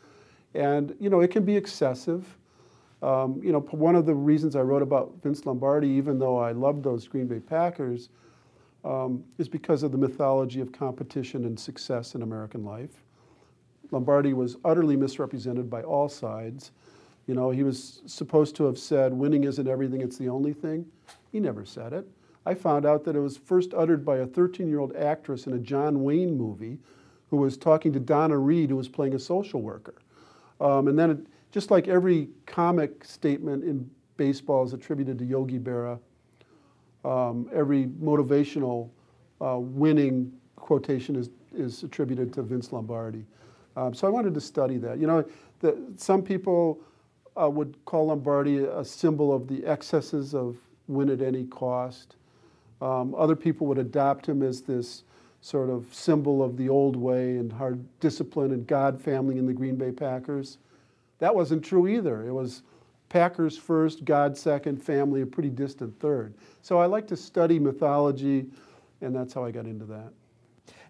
And, 0.54 0.94
you 1.00 1.10
know, 1.10 1.20
it 1.20 1.30
can 1.30 1.44
be 1.44 1.56
excessive. 1.56 2.36
Um, 3.02 3.40
you 3.42 3.52
know, 3.52 3.60
one 3.60 3.94
of 3.94 4.06
the 4.06 4.14
reasons 4.14 4.56
I 4.56 4.62
wrote 4.62 4.82
about 4.82 5.14
Vince 5.22 5.46
Lombardi, 5.46 5.88
even 5.88 6.18
though 6.18 6.38
I 6.38 6.52
loved 6.52 6.82
those 6.82 7.06
Green 7.06 7.26
Bay 7.26 7.38
Packers, 7.38 8.08
um, 8.84 9.24
is 9.38 9.48
because 9.48 9.82
of 9.82 9.92
the 9.92 9.98
mythology 9.98 10.60
of 10.60 10.72
competition 10.72 11.44
and 11.44 11.58
success 11.58 12.14
in 12.14 12.22
American 12.22 12.64
life. 12.64 13.02
Lombardi 13.90 14.32
was 14.32 14.56
utterly 14.64 14.96
misrepresented 14.96 15.70
by 15.70 15.82
all 15.82 16.08
sides. 16.08 16.72
You 17.28 17.34
know, 17.34 17.50
he 17.50 17.62
was 17.62 18.00
supposed 18.06 18.56
to 18.56 18.64
have 18.64 18.78
said, 18.78 19.12
winning 19.12 19.44
isn't 19.44 19.68
everything, 19.68 20.00
it's 20.00 20.16
the 20.16 20.30
only 20.30 20.54
thing. 20.54 20.86
He 21.30 21.40
never 21.40 21.66
said 21.66 21.92
it. 21.92 22.08
I 22.46 22.54
found 22.54 22.86
out 22.86 23.04
that 23.04 23.14
it 23.14 23.20
was 23.20 23.36
first 23.36 23.74
uttered 23.74 24.02
by 24.02 24.16
a 24.16 24.26
13 24.26 24.66
year 24.66 24.80
old 24.80 24.96
actress 24.96 25.46
in 25.46 25.52
a 25.52 25.58
John 25.58 26.02
Wayne 26.02 26.36
movie 26.36 26.78
who 27.28 27.36
was 27.36 27.58
talking 27.58 27.92
to 27.92 28.00
Donna 28.00 28.38
Reed, 28.38 28.70
who 28.70 28.76
was 28.76 28.88
playing 28.88 29.14
a 29.14 29.18
social 29.18 29.60
worker. 29.60 29.96
Um, 30.58 30.88
and 30.88 30.98
then, 30.98 31.10
it, 31.10 31.18
just 31.52 31.70
like 31.70 31.86
every 31.86 32.30
comic 32.46 33.04
statement 33.04 33.62
in 33.62 33.88
baseball 34.16 34.64
is 34.64 34.72
attributed 34.72 35.18
to 35.18 35.26
Yogi 35.26 35.58
Berra, 35.58 35.98
um, 37.04 37.50
every 37.52 37.84
motivational 37.86 38.88
uh, 39.42 39.58
winning 39.58 40.32
quotation 40.56 41.14
is, 41.14 41.28
is 41.54 41.82
attributed 41.82 42.32
to 42.32 42.42
Vince 42.42 42.72
Lombardi. 42.72 43.26
Um, 43.76 43.92
so 43.92 44.06
I 44.06 44.10
wanted 44.10 44.32
to 44.32 44.40
study 44.40 44.78
that. 44.78 44.98
You 44.98 45.06
know, 45.06 45.24
the, 45.60 45.76
some 45.96 46.22
people 46.22 46.80
uh, 47.40 47.48
would 47.48 47.76
call 47.84 48.06
Lombardi 48.06 48.64
a 48.64 48.84
symbol 48.84 49.34
of 49.34 49.48
the 49.48 49.64
excesses 49.64 50.34
of 50.34 50.56
win 50.86 51.10
at 51.10 51.20
any 51.20 51.44
cost. 51.44 52.16
Um, 52.80 53.14
other 53.14 53.36
people 53.36 53.66
would 53.66 53.78
adopt 53.78 54.26
him 54.26 54.42
as 54.42 54.62
this 54.62 55.02
sort 55.40 55.70
of 55.70 55.92
symbol 55.92 56.42
of 56.42 56.56
the 56.56 56.68
old 56.68 56.96
way 56.96 57.36
and 57.36 57.52
hard 57.52 57.84
discipline 58.00 58.52
and 58.52 58.66
God 58.66 59.00
family 59.00 59.38
in 59.38 59.46
the 59.46 59.52
Green 59.52 59.76
Bay 59.76 59.92
Packers. 59.92 60.58
That 61.18 61.34
wasn't 61.34 61.64
true 61.64 61.86
either. 61.86 62.26
It 62.26 62.32
was 62.32 62.62
Packers 63.08 63.56
first, 63.56 64.04
God 64.04 64.36
second, 64.36 64.82
family 64.82 65.22
a 65.22 65.26
pretty 65.26 65.48
distant 65.48 65.98
third. 65.98 66.34
So 66.62 66.78
I 66.78 66.86
like 66.86 67.06
to 67.08 67.16
study 67.16 67.58
mythology, 67.58 68.46
and 69.00 69.14
that's 69.14 69.32
how 69.32 69.44
I 69.44 69.50
got 69.50 69.66
into 69.66 69.86
that. 69.86 70.12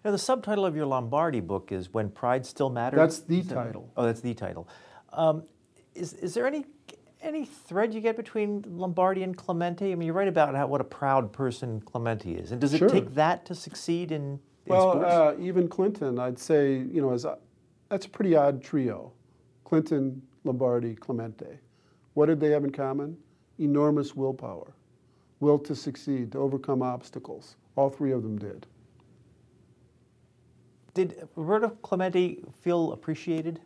Now, 0.03 0.11
the 0.11 0.17
subtitle 0.17 0.65
of 0.65 0.75
your 0.75 0.85
Lombardi 0.85 1.41
book 1.41 1.71
is 1.71 1.93
When 1.93 2.09
Pride 2.09 2.45
Still 2.45 2.69
Matters. 2.69 2.97
That's 2.97 3.19
the 3.19 3.43
title. 3.43 3.91
Oh, 3.97 4.05
that's 4.05 4.21
the 4.21 4.33
title. 4.33 4.67
Um, 5.11 5.43
is, 5.95 6.13
is 6.13 6.33
there 6.33 6.47
any 6.47 6.65
any 7.21 7.45
thread 7.45 7.93
you 7.93 7.99
get 7.99 8.15
between 8.15 8.63
Lombardi 8.65 9.23
and 9.23 9.35
Clemente? 9.35 9.91
I 9.91 9.95
mean, 9.95 10.07
you 10.07 10.13
write 10.13 10.29
about 10.29 10.55
how, 10.55 10.67
what 10.67 10.79
a 10.79 10.85
proud 10.85 11.33
person 11.33 11.81
Clemente 11.81 12.31
is, 12.33 12.51
and 12.51 12.61
does 12.61 12.73
it 12.73 12.79
sure. 12.79 12.89
take 12.89 13.13
that 13.15 13.45
to 13.45 13.55
succeed 13.55 14.11
in, 14.11 14.23
in 14.23 14.39
well, 14.67 15.03
uh, 15.03 15.33
even 15.39 15.67
Clinton, 15.67 16.17
I'd 16.17 16.39
say, 16.39 16.77
you 16.77 17.01
know, 17.01 17.11
as 17.11 17.25
a, 17.25 17.37
that's 17.89 18.05
a 18.05 18.09
pretty 18.09 18.35
odd 18.35 18.63
trio: 18.63 19.11
Clinton, 19.63 20.21
Lombardi, 20.43 20.95
Clemente. 20.95 21.59
What 22.13 22.27
did 22.27 22.39
they 22.39 22.51
have 22.51 22.63
in 22.63 22.71
common? 22.71 23.17
Enormous 23.59 24.15
willpower, 24.15 24.73
will 25.41 25.59
to 25.59 25.75
succeed, 25.75 26.31
to 26.31 26.37
overcome 26.37 26.81
obstacles. 26.81 27.57
All 27.75 27.89
three 27.89 28.11
of 28.11 28.23
them 28.23 28.37
did. 28.37 28.65
Did 30.93 31.27
Roberto 31.35 31.69
Clemente 31.81 32.39
feel 32.61 32.93
appreciated? 32.93 33.61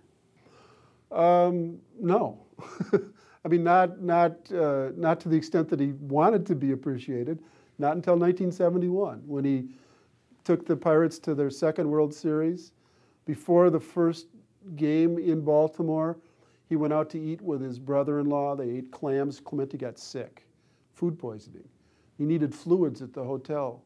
Um, 1.13 1.79
no. 1.99 2.45
I 3.45 3.49
mean, 3.49 3.63
not, 3.63 4.01
not, 4.01 4.51
uh, 4.51 4.89
not 4.95 5.19
to 5.21 5.29
the 5.29 5.35
extent 5.35 5.69
that 5.69 5.79
he 5.79 5.93
wanted 5.99 6.45
to 6.47 6.55
be 6.55 6.71
appreciated, 6.71 7.39
not 7.77 7.95
until 7.95 8.13
1971 8.13 9.21
when 9.25 9.43
he 9.43 9.69
took 10.43 10.65
the 10.65 10.75
Pirates 10.75 11.19
to 11.19 11.35
their 11.35 11.49
second 11.49 11.89
World 11.89 12.13
Series. 12.13 12.71
Before 13.25 13.69
the 13.69 13.79
first 13.79 14.27
game 14.75 15.17
in 15.17 15.41
Baltimore, 15.41 16.17
he 16.67 16.75
went 16.75 16.93
out 16.93 17.09
to 17.11 17.19
eat 17.19 17.41
with 17.41 17.61
his 17.61 17.79
brother 17.79 18.19
in 18.19 18.27
law. 18.27 18.55
They 18.55 18.69
ate 18.69 18.91
clams. 18.91 19.39
Clemente 19.39 19.77
got 19.77 19.99
sick, 19.99 20.45
food 20.93 21.19
poisoning. 21.19 21.67
He 22.17 22.25
needed 22.25 22.53
fluids 22.53 23.01
at 23.01 23.13
the 23.13 23.23
hotel. 23.23 23.83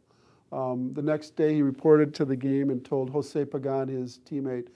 Um, 0.52 0.94
the 0.94 1.02
next 1.02 1.36
day, 1.36 1.56
he 1.56 1.62
reported 1.62 2.14
to 2.16 2.26
the 2.26 2.36
game 2.36 2.70
and 2.70 2.84
told 2.84 3.10
Jose 3.10 3.46
Pagan, 3.46 3.90
his 3.90 4.20
teammate, 4.20 4.68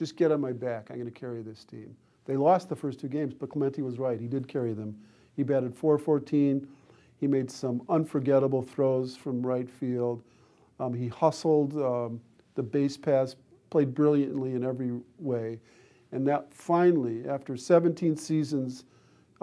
just 0.00 0.16
get 0.16 0.32
on 0.32 0.40
my 0.40 0.52
back. 0.52 0.86
I'm 0.88 0.96
going 0.96 1.12
to 1.12 1.20
carry 1.20 1.42
this 1.42 1.62
team. 1.62 1.94
They 2.24 2.34
lost 2.34 2.70
the 2.70 2.74
first 2.74 3.00
two 3.00 3.08
games, 3.08 3.34
but 3.34 3.50
Clemente 3.50 3.82
was 3.82 3.98
right. 3.98 4.18
He 4.18 4.28
did 4.28 4.48
carry 4.48 4.72
them. 4.72 4.96
He 5.36 5.42
batted 5.42 5.76
414. 5.76 6.66
He 7.18 7.26
made 7.26 7.50
some 7.50 7.82
unforgettable 7.90 8.62
throws 8.62 9.14
from 9.14 9.46
right 9.46 9.68
field. 9.68 10.22
Um, 10.78 10.94
he 10.94 11.08
hustled 11.08 11.76
um, 11.76 12.18
the 12.54 12.62
base 12.62 12.96
pass, 12.96 13.36
played 13.68 13.94
brilliantly 13.94 14.54
in 14.54 14.64
every 14.64 14.98
way. 15.18 15.60
And 16.12 16.26
that 16.26 16.46
finally, 16.50 17.28
after 17.28 17.58
17 17.58 18.16
seasons 18.16 18.86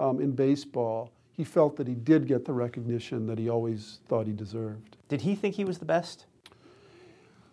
um, 0.00 0.20
in 0.20 0.32
baseball, 0.32 1.12
he 1.30 1.44
felt 1.44 1.76
that 1.76 1.86
he 1.86 1.94
did 1.94 2.26
get 2.26 2.44
the 2.44 2.52
recognition 2.52 3.28
that 3.28 3.38
he 3.38 3.48
always 3.48 4.00
thought 4.08 4.26
he 4.26 4.32
deserved. 4.32 4.96
Did 5.08 5.20
he 5.20 5.36
think 5.36 5.54
he 5.54 5.64
was 5.64 5.78
the 5.78 5.84
best? 5.84 6.26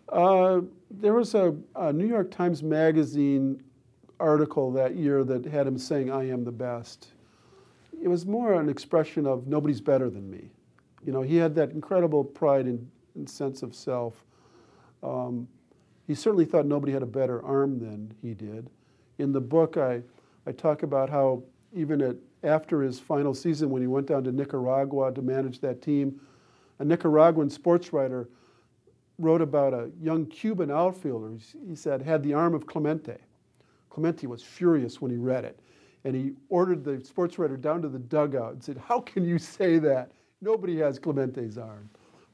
Uh, 0.08 0.60
there 0.90 1.14
was 1.14 1.34
a, 1.34 1.54
a, 1.74 1.92
New 1.92 2.06
York 2.06 2.30
Times 2.30 2.62
Magazine 2.62 3.62
article 4.20 4.72
that 4.72 4.94
year 4.94 5.24
that 5.24 5.44
had 5.44 5.66
him 5.66 5.76
saying, 5.76 6.10
I 6.10 6.28
am 6.28 6.44
the 6.44 6.52
best. 6.52 7.08
It 8.00 8.08
was 8.08 8.24
more 8.24 8.54
an 8.54 8.68
expression 8.68 9.26
of 9.26 9.46
nobody's 9.46 9.80
better 9.80 10.08
than 10.08 10.30
me. 10.30 10.50
You 11.04 11.12
know, 11.12 11.22
he 11.22 11.36
had 11.36 11.54
that 11.56 11.70
incredible 11.70 12.24
pride 12.24 12.66
and, 12.66 12.88
and 13.14 13.28
sense 13.28 13.62
of 13.62 13.74
self. 13.74 14.24
Um, 15.02 15.48
he 16.06 16.14
certainly 16.14 16.44
thought 16.44 16.66
nobody 16.66 16.92
had 16.92 17.02
a 17.02 17.06
better 17.06 17.44
arm 17.44 17.78
than 17.78 18.14
he 18.22 18.32
did. 18.32 18.70
In 19.18 19.32
the 19.32 19.40
book, 19.40 19.76
I, 19.76 20.02
I 20.46 20.52
talk 20.52 20.82
about 20.82 21.10
how 21.10 21.42
even 21.74 22.00
at, 22.00 22.16
after 22.44 22.80
his 22.80 23.00
final 23.00 23.34
season, 23.34 23.70
when 23.70 23.82
he 23.82 23.88
went 23.88 24.06
down 24.06 24.22
to 24.24 24.32
Nicaragua 24.32 25.12
to 25.12 25.22
manage 25.22 25.60
that 25.60 25.82
team, 25.82 26.20
a 26.78 26.84
Nicaraguan 26.84 27.50
sports 27.50 27.92
writer 27.92 28.28
wrote 29.18 29.42
about 29.42 29.72
a 29.72 29.90
young 30.00 30.26
Cuban 30.26 30.70
outfielder. 30.70 31.32
He 31.66 31.74
said, 31.74 32.02
had 32.02 32.22
the 32.22 32.34
arm 32.34 32.54
of 32.54 32.66
Clemente. 32.66 33.16
Clemente 33.90 34.26
was 34.26 34.42
furious 34.42 35.00
when 35.00 35.10
he 35.10 35.16
read 35.16 35.44
it. 35.44 35.58
And 36.04 36.14
he 36.14 36.32
ordered 36.50 36.84
the 36.84 37.02
sports 37.04 37.38
writer 37.38 37.56
down 37.56 37.82
to 37.82 37.88
the 37.88 37.98
dugout 37.98 38.52
and 38.52 38.62
said, 38.62 38.76
How 38.76 39.00
can 39.00 39.24
you 39.24 39.38
say 39.38 39.78
that? 39.78 40.12
Nobody 40.40 40.76
has 40.78 40.98
Clemente's 40.98 41.58
arm. 41.58 41.88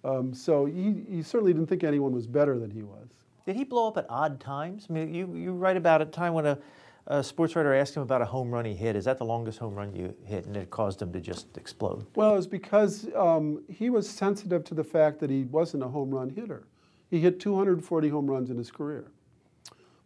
Um, 0.04 0.34
so 0.34 0.66
he, 0.66 1.04
he 1.08 1.22
certainly 1.22 1.52
didn't 1.52 1.68
think 1.68 1.84
anyone 1.84 2.12
was 2.12 2.26
better 2.26 2.58
than 2.58 2.70
he 2.70 2.82
was. 2.82 3.08
Did 3.46 3.56
he 3.56 3.64
blow 3.64 3.88
up 3.88 3.96
at 3.96 4.06
odd 4.08 4.40
times? 4.40 4.86
I 4.90 4.92
mean, 4.92 5.14
you, 5.14 5.34
you 5.34 5.52
write 5.52 5.76
about 5.76 6.02
a 6.02 6.04
time 6.04 6.34
when 6.34 6.46
a, 6.46 6.58
a 7.06 7.22
sports 7.22 7.56
writer 7.56 7.74
asked 7.74 7.96
him 7.96 8.02
about 8.02 8.22
a 8.22 8.24
home 8.24 8.50
run 8.50 8.64
he 8.64 8.74
hit. 8.74 8.94
Is 8.94 9.04
that 9.04 9.18
the 9.18 9.24
longest 9.24 9.58
home 9.58 9.74
run 9.74 9.94
you 9.94 10.14
hit, 10.24 10.46
and 10.46 10.56
it 10.56 10.70
caused 10.70 11.02
him 11.02 11.12
to 11.12 11.20
just 11.20 11.56
explode? 11.56 12.06
Well, 12.14 12.32
it 12.32 12.36
was 12.36 12.46
because 12.46 13.08
um, 13.16 13.62
he 13.68 13.90
was 13.90 14.08
sensitive 14.08 14.64
to 14.64 14.74
the 14.74 14.84
fact 14.84 15.18
that 15.20 15.30
he 15.30 15.44
wasn't 15.44 15.82
a 15.82 15.88
home 15.88 16.10
run 16.10 16.30
hitter. 16.30 16.64
He 17.12 17.20
hit 17.20 17.38
240 17.40 18.08
home 18.08 18.26
runs 18.26 18.48
in 18.48 18.56
his 18.56 18.70
career. 18.70 19.04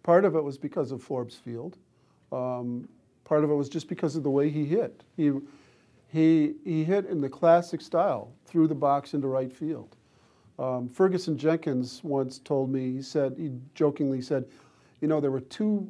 Part 0.03 0.25
of 0.25 0.35
it 0.35 0.43
was 0.43 0.59
because 0.59 0.91
of 0.91 1.01
Forbes 1.01 1.37
Field. 1.37 1.79
Um, 2.33 2.89
part 3.23 3.45
of 3.45 3.51
it 3.51 3.55
was 3.55 3.69
just 3.69 3.89
because 3.89 4.17
of 4.17 4.25
the 4.25 4.31
way 4.31 4.51
he 4.51 4.67
hit. 4.67 5.05
He, 5.17 5.31
he, 6.13 6.55
he 6.65 6.83
hit 6.83 7.07
in 7.07 7.21
the 7.21 7.29
classic 7.29 7.81
style, 7.81 8.33
through 8.45 8.67
the 8.67 8.75
box 8.75 9.15
into 9.15 9.29
right 9.29 9.53
field. 9.53 9.95
Um, 10.59 10.89
Ferguson 10.89 11.39
Jenkins 11.39 12.01
once 12.03 12.41
told 12.41 12.71
me, 12.71 12.91
he 12.95 13.03
said, 13.03 13.37
he 13.39 13.53
jokingly 13.77 14.21
said, 14.21 14.45
you 15.01 15.07
know, 15.07 15.21
there 15.21 15.31
were 15.31 15.43
two 15.43 15.89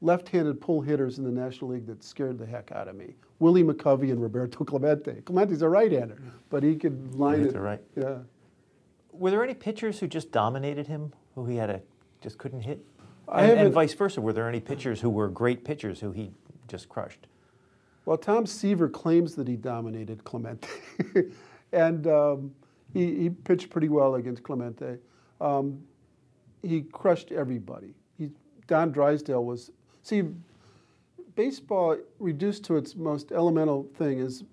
left-handed 0.00 0.62
pull 0.62 0.80
hitters 0.80 1.18
in 1.18 1.24
the 1.24 1.30
National 1.30 1.72
League 1.72 1.86
that 1.88 2.02
scared 2.02 2.38
the 2.38 2.46
heck 2.46 2.72
out 2.72 2.88
of 2.88 2.96
me. 2.96 3.12
Willie 3.38 3.64
McCovey 3.64 4.12
and 4.12 4.22
Roberto 4.22 4.64
Clemente. 4.64 5.20
Clemente's 5.26 5.60
a 5.60 5.68
right-hander, 5.68 6.16
but 6.48 6.62
he 6.62 6.74
could 6.76 7.14
line 7.16 7.42
it. 7.42 7.52
To 7.52 7.60
right. 7.60 7.80
Yeah. 7.94 8.20
Were 9.14 9.30
there 9.30 9.44
any 9.44 9.54
pitchers 9.54 10.00
who 10.00 10.08
just 10.08 10.32
dominated 10.32 10.88
him, 10.88 11.12
who 11.34 11.46
he 11.46 11.56
had 11.56 11.70
a 11.70 11.80
just 12.20 12.38
couldn't 12.38 12.62
hit? 12.62 12.84
And, 13.32 13.52
and, 13.52 13.72
vice 13.72 13.94
versa. 13.94 14.20
Were 14.20 14.32
there 14.32 14.48
any 14.48 14.60
pitchers 14.60 15.00
who 15.00 15.08
were 15.08 15.28
great 15.28 15.64
pitchers 15.64 16.00
who 16.00 16.12
he 16.12 16.32
just 16.68 16.88
crushed? 16.88 17.26
Well, 18.04 18.18
Tom 18.18 18.44
Seaver 18.44 18.88
claims 18.88 19.34
that 19.36 19.48
he 19.48 19.56
dominated 19.56 20.24
Clemente, 20.24 20.68
and 21.72 22.06
um, 22.06 22.54
he, 22.92 23.22
he, 23.22 23.30
pitched 23.30 23.70
pretty 23.70 23.88
well 23.88 24.16
against 24.16 24.42
Clemente. 24.42 24.98
Um, 25.40 25.80
he 26.62 26.82
crushed 26.82 27.32
everybody. 27.32 27.94
He, 28.18 28.30
Don 28.66 28.92
Drysdale 28.92 29.44
was 29.44 29.70
see. 30.02 30.24
Baseball, 31.34 31.96
reduced 32.20 32.62
to 32.66 32.76
its 32.76 32.94
most 32.94 33.32
elemental 33.32 33.88
thing, 33.96 34.20
is 34.20 34.44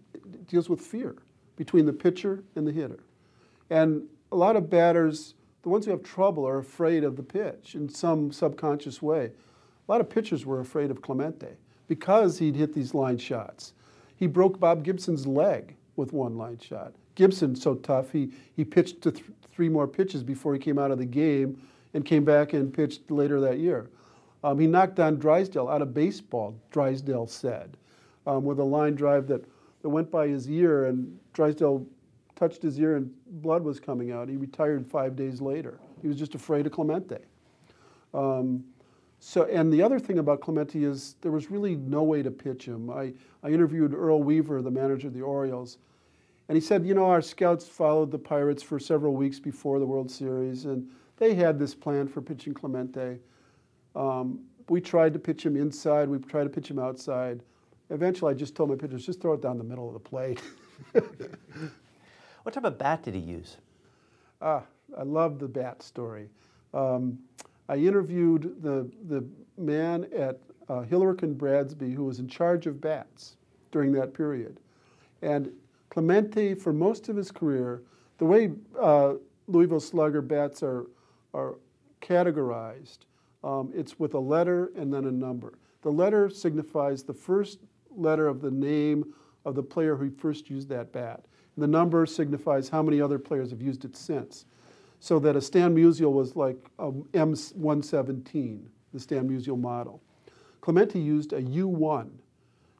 deals 0.48 0.68
with 0.68 0.82
fear 0.82 1.16
between 1.56 1.86
the 1.86 1.94
pitcher 1.94 2.44
and 2.56 2.66
the 2.66 2.72
hitter, 2.72 3.04
and 3.70 4.02
a 4.32 4.36
lot 4.36 4.56
of 4.56 4.70
batters 4.70 5.36
the 5.64 5.70
ones 5.70 5.86
who 5.86 5.92
have 5.92 6.02
trouble 6.02 6.48
are 6.48 6.58
afraid 6.58 7.04
of 7.04 7.16
the 7.16 7.24
pitch 7.24 7.76
in 7.76 7.88
some 7.88 8.32
subconscious 8.32 9.00
way. 9.02 9.32
A 9.88 9.92
lot 9.92 10.02
of 10.02 10.10
pitchers 10.10 10.44
were 10.44 10.60
afraid 10.60 10.90
of 10.90 11.04
Clemente 11.04 11.56
because 11.88 12.40
he'd 12.40 12.56
hit 12.56 12.74
these 12.74 12.96
line 12.96 13.20
shots. 13.20 13.74
He 14.16 14.26
broke 14.26 14.60
Bob 14.60 14.84
Gibson's 14.84 15.28
leg 15.28 15.76
with 15.98 16.14
one 16.14 16.36
line 16.36 16.58
shot. 16.58 16.94
Gibson, 17.14 17.56
so 17.56 17.76
tough, 17.76 18.12
he, 18.12 18.32
he 18.56 18.64
pitched 18.66 19.02
to 19.02 19.12
th- 19.12 19.26
three 19.52 19.70
more 19.70 19.88
pitches 19.88 20.24
before 20.24 20.54
he 20.54 20.60
came 20.60 20.80
out 20.80 20.90
of 20.90 20.98
the 20.98 21.06
game 21.06 21.62
and 21.94 22.06
came 22.06 22.24
back 22.24 22.54
and 22.54 22.74
pitched 22.74 23.12
later 23.12 23.40
that 23.42 23.60
year. 23.60 23.90
Um, 24.44 24.58
he 24.58 24.66
knocked 24.66 24.96
Don 24.96 25.18
Drysdale 25.20 25.68
out 25.68 25.84
of 25.84 25.94
baseball, 25.94 26.56
Drysdale 26.72 27.28
said. 27.28 27.78
um, 28.26 28.44
with 28.44 28.60
a 28.60 28.64
line 28.64 28.96
drive 28.96 29.28
that, 29.28 29.44
that 29.82 29.90
went 29.90 30.10
by 30.12 30.28
his 30.28 30.50
ear, 30.50 30.86
and 30.86 31.20
Drysdale 31.34 31.86
touched 32.42 32.64
his 32.64 32.80
ear 32.80 32.96
and 32.96 33.14
blood 33.44 33.64
was 33.64 33.80
coming 33.80 34.12
out. 34.12 34.28
He 34.28 34.36
retired 34.36 34.88
five 34.88 35.16
days 35.16 35.42
later. 35.42 35.80
He 36.02 36.08
was 36.08 36.18
just 36.18 36.34
afraid 36.34 36.66
of 36.66 36.72
Clemente. 36.72 37.20
Um, 38.16 38.64
so, 39.20 39.44
and 39.44 39.72
the 39.72 39.84
other 39.84 40.00
thing 40.00 40.18
about 40.18 40.42
Clemente 40.42 40.84
is 40.84 41.18
there 41.22 41.32
was 41.32 41.52
really 41.52 41.76
no 41.76 42.02
way 42.02 42.24
to 42.24 42.32
pitch 42.32 42.66
him. 42.66 42.90
I, 42.90 43.14
I 43.44 43.50
interviewed 43.50 43.94
Earl 43.94 44.24
Weaver, 44.24 44.64
the 44.64 44.72
manager 44.72 45.08
of 45.08 45.14
the 45.14 45.22
Orioles, 45.22 45.78
and 46.50 46.56
he 46.56 46.62
said, 46.62 46.84
you 46.84 46.96
know, 46.96 47.06
our 47.06 47.22
scouts 47.22 47.68
followed 47.68 48.10
the 48.10 48.18
Pirates 48.18 48.64
for 48.64 48.80
several 48.80 49.14
weeks 49.14 49.40
before 49.40 49.78
the 49.78 49.86
World 49.86 50.10
Series, 50.10 50.66
and 50.66 50.90
they 51.18 51.36
had 51.36 51.60
this 51.60 51.76
plan 51.76 52.08
for 52.08 52.24
pitching 52.24 52.56
Clemente. 52.56 53.20
Um, 53.96 54.40
we 54.68 54.82
tried 54.82 55.14
to 55.14 55.20
pitch 55.20 55.46
him 55.46 55.56
inside, 55.56 56.10
we 56.10 56.18
tried 56.18 56.46
to 56.46 56.50
pitch 56.50 56.72
him 56.72 56.80
outside. 56.80 57.44
Eventually, 57.92 58.34
I 58.34 58.36
just 58.36 58.56
told 58.56 58.70
my 58.72 58.76
pitchers, 58.76 59.06
just 59.06 59.22
throw 59.22 59.34
it 59.34 59.44
down 59.44 59.60
the 59.60 59.64
middle 59.64 59.88
of 59.88 59.94
the 59.94 60.00
plate. 60.00 60.42
what 62.44 62.54
type 62.54 62.64
of 62.64 62.78
bat 62.78 63.04
did 63.04 63.14
he 63.14 63.20
use? 63.20 63.58
Ah, 64.42 64.64
I 64.98 65.04
love 65.04 65.40
the 65.40 65.48
bat 65.48 65.84
story. 65.84 66.30
Um, 66.74 67.20
I 67.70 67.76
interviewed 67.76 68.62
the, 68.62 68.90
the 69.08 69.26
man 69.58 70.08
at 70.16 70.40
uh, 70.68 70.84
Hillerich 70.84 71.24
and 71.24 71.38
Bradsby 71.38 71.92
who 71.94 72.06
was 72.06 72.20
in 72.20 72.28
charge 72.28 72.68
of 72.68 72.82
bats 72.82 73.36
during 73.72 73.92
that 73.94 74.14
period. 74.14 74.60
And 75.22 75.52
Clemente, 75.90 76.56
for 76.56 76.74
most 76.74 77.10
of 77.10 77.16
his 77.16 77.32
career, 77.32 77.84
the 78.18 78.26
way 78.26 78.52
uh, 78.80 79.16
Louisville 79.48 79.80
Slugger 79.80 80.22
bats 80.22 80.64
are, 80.64 80.86
are 81.34 81.56
categorized, 82.02 83.00
um, 83.44 83.72
it's 83.76 84.00
with 84.00 84.14
a 84.14 84.20
letter 84.20 84.72
and 84.76 84.94
then 84.94 85.06
a 85.06 85.12
number. 85.12 85.54
The 85.82 85.92
letter 85.92 86.30
signifies 86.30 87.04
the 87.04 87.14
first 87.14 87.60
letter 87.90 88.28
of 88.28 88.42
the 88.42 88.52
name 88.52 89.14
of 89.46 89.56
the 89.56 89.64
player 89.64 89.96
who 89.96 90.10
first 90.12 90.50
used 90.50 90.70
that 90.70 90.92
bat. 90.92 91.26
The 91.62 91.68
number 91.68 92.08
signifies 92.08 92.70
how 92.70 92.82
many 92.82 93.00
other 93.00 93.20
players 93.20 93.52
have 93.52 93.62
used 93.62 93.86
it 93.86 93.96
since. 93.96 94.46
So 95.00 95.20
that 95.20 95.36
a 95.36 95.42
Stan 95.42 95.76
Musial 95.76 96.12
was 96.12 96.36
like 96.36 96.58
a 96.80 96.92
M117, 96.92 98.64
the 98.92 99.00
Stan 99.00 99.30
Musial 99.30 99.60
model. 99.60 100.02
Clemente 100.62 101.00
used 101.00 101.34
a 101.34 101.42
U1, 101.44 102.10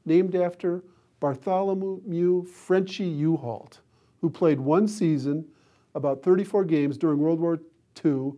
named 0.06 0.34
after 0.34 0.84
Bartholomew 1.20 2.44
Frenchy 2.46 3.22
Uhalt, 3.22 3.82
who 4.20 4.32
played 4.32 4.60
one 4.60 4.88
season, 4.88 5.46
about 5.94 6.24
34 6.24 6.66
games 6.66 6.98
during 6.98 7.20
World 7.20 7.40
War 7.40 7.62
II. 8.04 8.34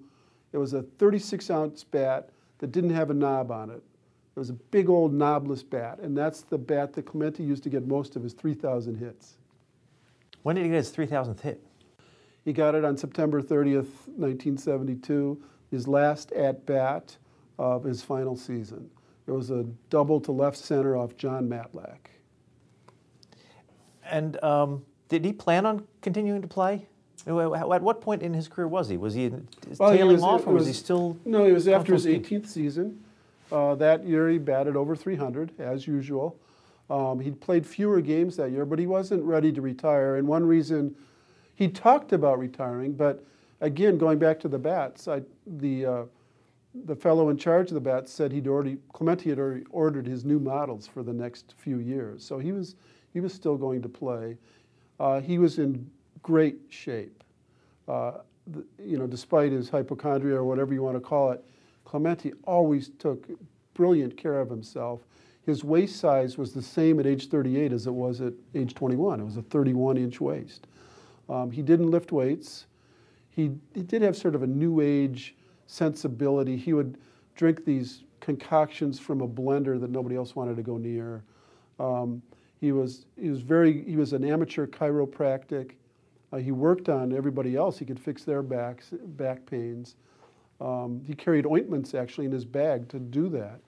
It 0.52 0.58
was 0.58 0.74
a 0.74 0.82
36 0.82 1.50
ounce 1.52 1.86
bat 1.86 2.32
that 2.58 2.74
didn't 2.74 2.90
have 2.90 3.12
a 3.12 3.14
knob 3.14 3.50
on 3.50 3.70
it. 3.70 3.82
It 4.36 4.40
was 4.40 4.50
a 4.50 4.54
big 4.54 4.90
old 4.90 5.14
knobless 5.14 5.64
bat, 5.64 6.00
and 6.00 6.18
that's 6.18 6.42
the 6.42 6.58
bat 6.58 6.92
that 6.96 7.06
Clemente 7.06 7.42
used 7.42 7.64
to 7.64 7.70
get 7.70 7.88
most 7.88 8.18
of 8.18 8.24
his 8.24 8.34
3,000 8.34 8.98
hits. 8.98 9.38
When 10.44 10.56
did 10.56 10.64
he 10.64 10.70
get 10.70 10.78
his 10.78 10.92
3,000th 10.92 11.42
hit? 11.42 11.64
He 12.46 12.52
got 12.52 12.76
it 12.76 12.84
on 12.84 12.98
September 12.98 13.42
30th, 13.42 14.08
1972, 14.18 15.42
his 15.72 15.88
last 15.88 16.32
at 16.34 16.66
bat 16.66 17.16
of 17.58 17.84
his 17.84 18.04
final 18.04 18.36
season. 18.36 18.90
It 19.26 19.32
was 19.32 19.50
a 19.50 19.64
double 19.90 20.20
to 20.22 20.34
left 20.34 20.58
center 20.58 20.98
off 20.98 21.16
Jon 21.16 21.48
Matlack. 21.48 21.98
And 24.06 24.42
um, 24.44 24.86
did 25.08 25.24
he 25.24 25.32
plan 25.32 25.66
on 25.66 25.88
continuing 26.02 26.42
to 26.42 26.48
play? 26.48 26.88
At 27.26 27.82
what 27.82 28.02
point 28.02 28.22
in 28.22 28.34
his 28.34 28.50
career 28.50 28.68
was 28.68 28.90
he? 28.90 28.98
Was 28.98 29.14
he 29.14 29.30
well, 29.80 29.92
tailing 29.92 30.10
he 30.10 30.14
was, 30.16 30.24
off, 30.24 30.46
or 30.46 30.52
was, 30.52 30.62
was, 30.62 30.68
he 30.68 30.74
still? 30.74 31.18
No, 31.24 31.46
he 31.46 31.54
was 31.54 31.70
after 31.70 31.94
his 31.94 32.06
18th 32.06 32.48
season. 32.48 33.02
Uh, 33.50 33.76
that 33.76 34.06
year, 34.06 34.28
he 34.28 34.38
batted 34.38 34.76
over 34.76 34.94
300 34.94 35.58
as 35.60 35.88
usual. 35.88 36.38
Um, 36.90 37.20
he 37.20 37.32
played 37.32 37.66
fewer 37.66 38.02
games 38.02 38.36
that 38.38 38.52
year, 38.52 38.66
but 38.66 38.78
he 38.78 38.88
wasn't 38.88 39.24
ready 39.24 39.52
to 39.52 39.62
retire. 39.62 40.18
And 40.18 40.28
one 40.28 40.46
reason 40.46 40.96
he 41.56 41.68
talked 41.68 42.14
about 42.14 42.40
retiring, 42.40 42.94
but 42.94 43.24
again, 43.62 43.98
going 43.98 44.20
back 44.20 44.40
to 44.42 44.48
the 44.48 44.60
bats, 44.60 45.08
I, 45.08 45.22
the, 45.46 45.86
uh, 45.86 46.04
the 46.86 46.96
fellow 46.96 47.30
in 47.30 47.38
charge 47.38 47.70
of 47.70 47.76
the 47.76 47.82
bats 47.82 48.12
said 48.12 48.32
he'd 48.32 48.48
already, 48.48 48.78
Clemente 48.92 49.30
had 49.30 49.40
already 49.40 49.66
ordered 49.72 50.06
his 50.06 50.26
new 50.26 50.40
models 50.40 50.88
for 50.88 51.04
the 51.04 51.14
next 51.14 51.54
few 51.58 51.78
years. 51.78 52.26
So 52.26 52.40
he 52.40 52.52
was, 52.52 52.76
he 53.14 53.20
was 53.20 53.34
still 53.34 53.56
going 53.58 53.82
to 53.82 53.90
play. 53.90 54.38
Uh, 55.00 55.22
he 55.22 55.38
was 55.38 55.60
in 55.60 55.90
great 56.22 56.58
shape. 56.70 57.24
Uh, 57.88 58.14
the, 58.48 58.66
you 58.84 58.98
know, 58.98 59.08
despite 59.08 59.52
his 59.52 59.70
hypochondria 59.70 60.36
or 60.36 60.44
whatever 60.44 60.74
you 60.74 60.84
want 60.84 60.96
to 60.96 61.02
call 61.02 61.32
it, 61.32 61.44
Clemente 61.86 62.34
always 62.46 62.90
took 63.00 63.28
brilliant 63.74 64.18
care 64.18 64.40
of 64.40 64.50
himself. 64.50 65.02
His 65.46 65.64
waist 65.64 65.98
size 65.98 66.38
was 66.38 66.54
the 66.54 66.62
same 66.62 67.00
at 67.00 67.06
age 67.06 67.28
38 67.28 67.74
as 67.74 67.88
it 67.88 67.94
was 67.94 68.22
at 68.22 68.34
age 68.56 68.74
21. 68.74 69.20
It 69.20 69.24
was 69.24 69.38
a 69.38 69.42
31 69.42 69.98
inch 69.98 70.22
waist. 70.22 70.68
Um, 71.30 71.52
he 71.52 71.62
didn't 71.62 71.92
lift 71.92 72.12
weights. 72.12 72.66
He, 73.30 73.52
he 73.74 73.82
did 73.82 74.02
have 74.02 74.16
sort 74.16 74.36
of 74.36 74.44
a 74.44 74.48
new 74.48 74.80
age 74.80 75.36
sensibility. 75.68 76.56
He 76.56 76.74
would 76.74 76.98
drink 77.36 77.66
these 77.66 78.04
concoctions 78.20 79.00
from 79.00 79.22
a 79.22 79.28
blender 79.28 79.80
that 79.80 79.90
nobody 79.90 80.16
else 80.16 80.36
wanted 80.36 80.56
to 80.56 80.64
go 80.64 80.78
near. 80.78 81.24
Um, 81.80 82.22
he 82.62 82.72
was 82.72 83.06
he 83.20 83.30
was 83.30 83.42
very 83.42 83.84
he 83.84 83.98
was 83.98 84.14
an 84.14 84.24
amateur 84.24 84.66
chiropractic. 84.66 85.72
Uh, 86.32 86.38
he 86.38 86.52
worked 86.52 86.88
on 86.88 87.12
everybody 87.12 87.58
else. 87.58 87.78
He 87.78 87.86
could 87.86 88.00
fix 88.00 88.24
their 88.24 88.42
backs 88.42 88.94
back 89.18 89.46
pains. 89.46 89.96
Um, 90.62 91.02
he 91.06 91.14
carried 91.14 91.46
ointments 91.46 91.94
actually 91.94 92.26
in 92.26 92.32
his 92.32 92.46
bag 92.46 92.88
to 92.90 93.00
do 93.00 93.28
that. 93.30 93.60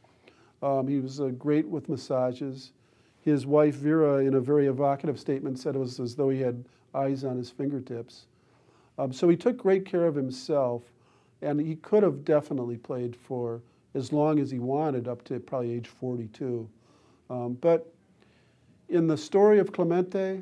Um, 0.61 0.87
he 0.87 0.99
was 0.99 1.19
uh, 1.19 1.27
great 1.29 1.67
with 1.67 1.89
massages. 1.89 2.71
His 3.21 3.45
wife 3.45 3.75
Vera, 3.75 4.17
in 4.17 4.35
a 4.35 4.39
very 4.39 4.67
evocative 4.67 5.19
statement, 5.19 5.59
said 5.59 5.75
it 5.75 5.79
was 5.79 5.99
as 5.99 6.15
though 6.15 6.29
he 6.29 6.39
had 6.39 6.63
eyes 6.93 7.23
on 7.23 7.37
his 7.37 7.49
fingertips. 7.49 8.27
Um, 8.97 9.11
so 9.11 9.27
he 9.27 9.35
took 9.35 9.57
great 9.57 9.85
care 9.85 10.05
of 10.05 10.15
himself, 10.15 10.83
and 11.41 11.59
he 11.59 11.75
could 11.75 12.03
have 12.03 12.23
definitely 12.23 12.77
played 12.77 13.15
for 13.15 13.61
as 13.93 14.11
long 14.13 14.39
as 14.39 14.51
he 14.51 14.59
wanted, 14.59 15.07
up 15.07 15.23
to 15.25 15.39
probably 15.39 15.71
age 15.71 15.87
42. 15.87 16.69
Um, 17.29 17.53
but 17.61 17.91
in 18.89 19.07
the 19.07 19.17
story 19.17 19.59
of 19.59 19.71
Clemente, 19.71 20.41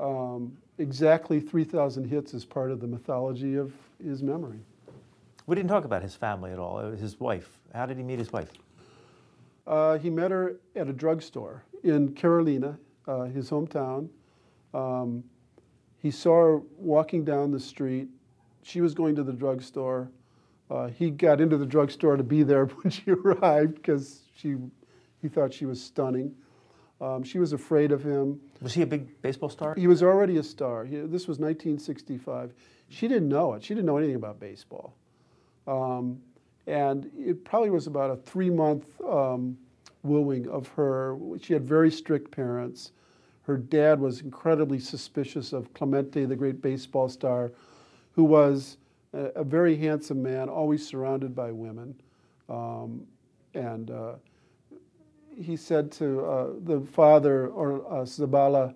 um, 0.00 0.56
exactly 0.78 1.40
3,000 1.40 2.04
hits 2.04 2.34
is 2.34 2.44
part 2.44 2.70
of 2.70 2.80
the 2.80 2.86
mythology 2.86 3.56
of 3.56 3.72
his 4.02 4.22
memory. 4.22 4.60
We 5.46 5.56
didn't 5.56 5.68
talk 5.68 5.84
about 5.84 6.02
his 6.02 6.14
family 6.14 6.52
at 6.52 6.58
all, 6.58 6.78
his 6.92 7.20
wife. 7.20 7.58
How 7.74 7.86
did 7.86 7.96
he 7.96 8.02
meet 8.02 8.18
his 8.18 8.32
wife? 8.32 8.50
Uh, 9.66 9.98
he 9.98 10.10
met 10.10 10.30
her 10.30 10.56
at 10.76 10.88
a 10.88 10.92
drugstore 10.92 11.64
in 11.82 12.12
Carolina, 12.14 12.78
uh, 13.06 13.24
his 13.24 13.50
hometown. 13.50 14.08
Um, 14.72 15.24
he 15.98 16.10
saw 16.10 16.34
her 16.34 16.58
walking 16.76 17.24
down 17.24 17.50
the 17.50 17.60
street. 17.60 18.08
She 18.62 18.80
was 18.80 18.94
going 18.94 19.14
to 19.16 19.22
the 19.22 19.32
drugstore. 19.32 20.10
Uh, 20.70 20.88
he 20.88 21.10
got 21.10 21.40
into 21.40 21.56
the 21.56 21.66
drugstore 21.66 22.16
to 22.16 22.22
be 22.22 22.42
there 22.42 22.66
when 22.82 22.90
she 22.90 23.10
arrived 23.10 23.76
because 23.76 24.22
she, 24.36 24.56
he 25.22 25.28
thought 25.28 25.52
she 25.52 25.66
was 25.66 25.82
stunning. 25.82 26.34
Um, 27.00 27.22
she 27.22 27.38
was 27.38 27.52
afraid 27.52 27.92
of 27.92 28.02
him. 28.02 28.40
Was 28.62 28.74
he 28.74 28.82
a 28.82 28.86
big 28.86 29.20
baseball 29.20 29.48
star? 29.48 29.74
He 29.74 29.86
was 29.86 30.02
already 30.02 30.38
a 30.38 30.42
star. 30.42 30.84
He, 30.84 30.96
this 30.96 31.26
was 31.26 31.38
1965. 31.38 32.52
She 32.88 33.08
didn't 33.08 33.28
know 33.28 33.54
it. 33.54 33.62
She 33.62 33.74
didn't 33.74 33.86
know 33.86 33.96
anything 33.96 34.16
about 34.16 34.38
baseball. 34.38 34.94
Um, 35.66 36.20
and 36.66 37.10
it 37.18 37.44
probably 37.44 37.70
was 37.70 37.86
about 37.86 38.10
a 38.10 38.16
three 38.16 38.50
month 38.50 39.00
um, 39.02 39.56
wooing 40.02 40.48
of 40.48 40.68
her. 40.68 41.16
She 41.40 41.52
had 41.52 41.64
very 41.64 41.90
strict 41.90 42.30
parents. 42.30 42.92
Her 43.42 43.56
dad 43.56 44.00
was 44.00 44.22
incredibly 44.22 44.78
suspicious 44.78 45.52
of 45.52 45.72
Clemente, 45.74 46.24
the 46.24 46.36
great 46.36 46.62
baseball 46.62 47.08
star, 47.08 47.52
who 48.12 48.24
was 48.24 48.78
a, 49.12 49.24
a 49.36 49.44
very 49.44 49.76
handsome 49.76 50.22
man, 50.22 50.48
always 50.48 50.86
surrounded 50.86 51.34
by 51.34 51.52
women. 51.52 51.94
Um, 52.48 53.06
and 53.54 53.90
uh, 53.90 54.14
he 55.36 55.56
said 55.56 55.92
to 55.92 56.24
uh, 56.24 56.46
the 56.64 56.80
father, 56.80 57.48
or 57.48 57.84
uh, 57.86 58.04
Zabala, 58.04 58.74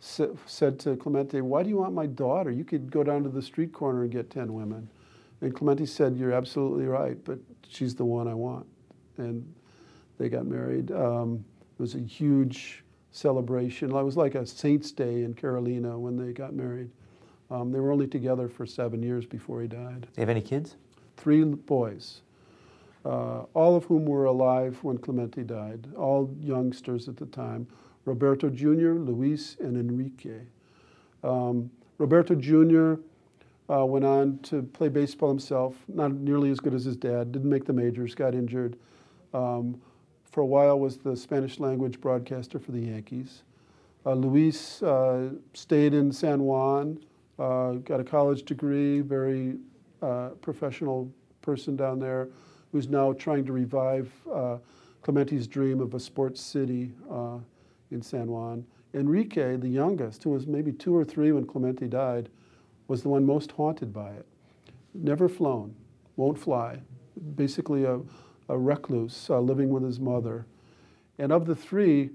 said 0.00 0.78
to 0.78 0.96
Clemente, 0.96 1.40
Why 1.40 1.62
do 1.62 1.68
you 1.68 1.78
want 1.78 1.92
my 1.92 2.06
daughter? 2.06 2.50
You 2.50 2.64
could 2.64 2.90
go 2.90 3.02
down 3.02 3.24
to 3.24 3.28
the 3.28 3.42
street 3.42 3.72
corner 3.72 4.02
and 4.02 4.12
get 4.12 4.30
10 4.30 4.52
women. 4.52 4.88
And 5.40 5.54
Clemente 5.54 5.86
said, 5.86 6.16
You're 6.16 6.32
absolutely 6.32 6.86
right, 6.86 7.22
but 7.24 7.38
she's 7.68 7.94
the 7.94 8.04
one 8.04 8.28
I 8.28 8.34
want. 8.34 8.66
And 9.18 9.52
they 10.18 10.28
got 10.28 10.46
married. 10.46 10.90
Um, 10.90 11.44
it 11.78 11.82
was 11.82 11.94
a 11.94 12.00
huge 12.00 12.84
celebration. 13.12 13.90
It 13.90 14.02
was 14.02 14.16
like 14.16 14.34
a 14.34 14.46
Saints' 14.46 14.92
Day 14.92 15.22
in 15.22 15.34
Carolina 15.34 15.98
when 15.98 16.16
they 16.16 16.32
got 16.32 16.54
married. 16.54 16.90
Um, 17.50 17.72
they 17.72 17.80
were 17.80 17.92
only 17.92 18.06
together 18.06 18.48
for 18.48 18.66
seven 18.66 19.02
years 19.02 19.24
before 19.24 19.62
he 19.62 19.68
died. 19.68 20.02
Do 20.02 20.08
you 20.16 20.20
have 20.20 20.28
any 20.28 20.42
kids? 20.42 20.76
Three 21.16 21.42
boys, 21.44 22.20
uh, 23.04 23.42
all 23.54 23.74
of 23.74 23.84
whom 23.84 24.04
were 24.04 24.26
alive 24.26 24.78
when 24.82 24.98
Clemente 24.98 25.42
died, 25.42 25.88
all 25.96 26.34
youngsters 26.40 27.08
at 27.08 27.16
the 27.16 27.26
time 27.26 27.66
Roberto 28.04 28.48
Jr., 28.48 28.92
Luis, 28.92 29.56
and 29.60 29.76
Enrique. 29.76 30.40
Um, 31.22 31.70
Roberto 31.98 32.34
Jr. 32.34 33.00
Uh, 33.70 33.84
went 33.84 34.04
on 34.04 34.38
to 34.38 34.62
play 34.62 34.88
baseball 34.88 35.28
himself, 35.28 35.76
not 35.88 36.12
nearly 36.12 36.50
as 36.50 36.58
good 36.58 36.72
as 36.72 36.84
his 36.84 36.96
dad, 36.96 37.32
didn't 37.32 37.50
make 37.50 37.66
the 37.66 37.72
majors, 37.72 38.14
got 38.14 38.34
injured. 38.34 38.78
Um, 39.34 39.78
for 40.30 40.40
a 40.40 40.46
while 40.46 40.78
was 40.78 40.96
the 40.96 41.16
Spanish 41.16 41.58
language 41.58 42.00
broadcaster 42.00 42.58
for 42.58 42.72
the 42.72 42.80
Yankees. 42.80 43.42
Uh, 44.06 44.14
Luis 44.14 44.82
uh, 44.82 45.30
stayed 45.52 45.92
in 45.92 46.10
San 46.12 46.42
Juan, 46.42 46.98
uh, 47.38 47.72
got 47.72 48.00
a 48.00 48.04
college 48.04 48.44
degree, 48.44 49.00
very 49.00 49.56
uh, 50.00 50.30
professional 50.40 51.12
person 51.42 51.76
down 51.76 51.98
there, 51.98 52.28
who's 52.72 52.88
now 52.88 53.12
trying 53.12 53.44
to 53.44 53.52
revive 53.52 54.10
uh, 54.32 54.56
Clemente's 55.02 55.46
dream 55.46 55.80
of 55.80 55.94
a 55.94 56.00
sports 56.00 56.40
city 56.40 56.92
in 57.90 58.02
San 58.02 58.26
Juan. 58.28 58.64
Enrique, 58.94 59.56
the 59.56 59.68
youngest, 59.68 60.22
who 60.22 60.30
was 60.30 60.46
maybe 60.46 60.72
two 60.72 60.94
or 60.94 61.04
three 61.04 61.32
when 61.32 61.46
Clemente 61.46 61.86
died, 61.86 62.28
was 62.88 63.02
the 63.02 63.08
one 63.08 63.24
most 63.24 63.52
haunted 63.52 63.92
by 63.92 64.10
it. 64.10 64.26
Never 64.94 65.28
flown, 65.28 65.74
won't 66.16 66.38
fly, 66.38 66.80
basically 67.36 67.84
a, 67.84 68.00
a 68.48 68.58
recluse 68.58 69.28
uh, 69.30 69.38
living 69.38 69.68
with 69.68 69.84
his 69.84 70.00
mother. 70.00 70.46
And 71.18 71.30
of 71.30 71.46
the 71.46 71.54
three, 71.54 72.10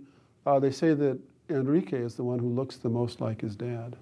uh, 0.45 0.59
they 0.59 0.71
say 0.71 0.93
that 0.93 1.19
Enrique 1.49 1.97
is 1.97 2.15
the 2.15 2.23
one 2.23 2.39
who 2.39 2.49
looks 2.49 2.77
the 2.77 2.89
most 2.89 3.21
like 3.21 3.41
his 3.41 3.55
dad. 3.55 3.95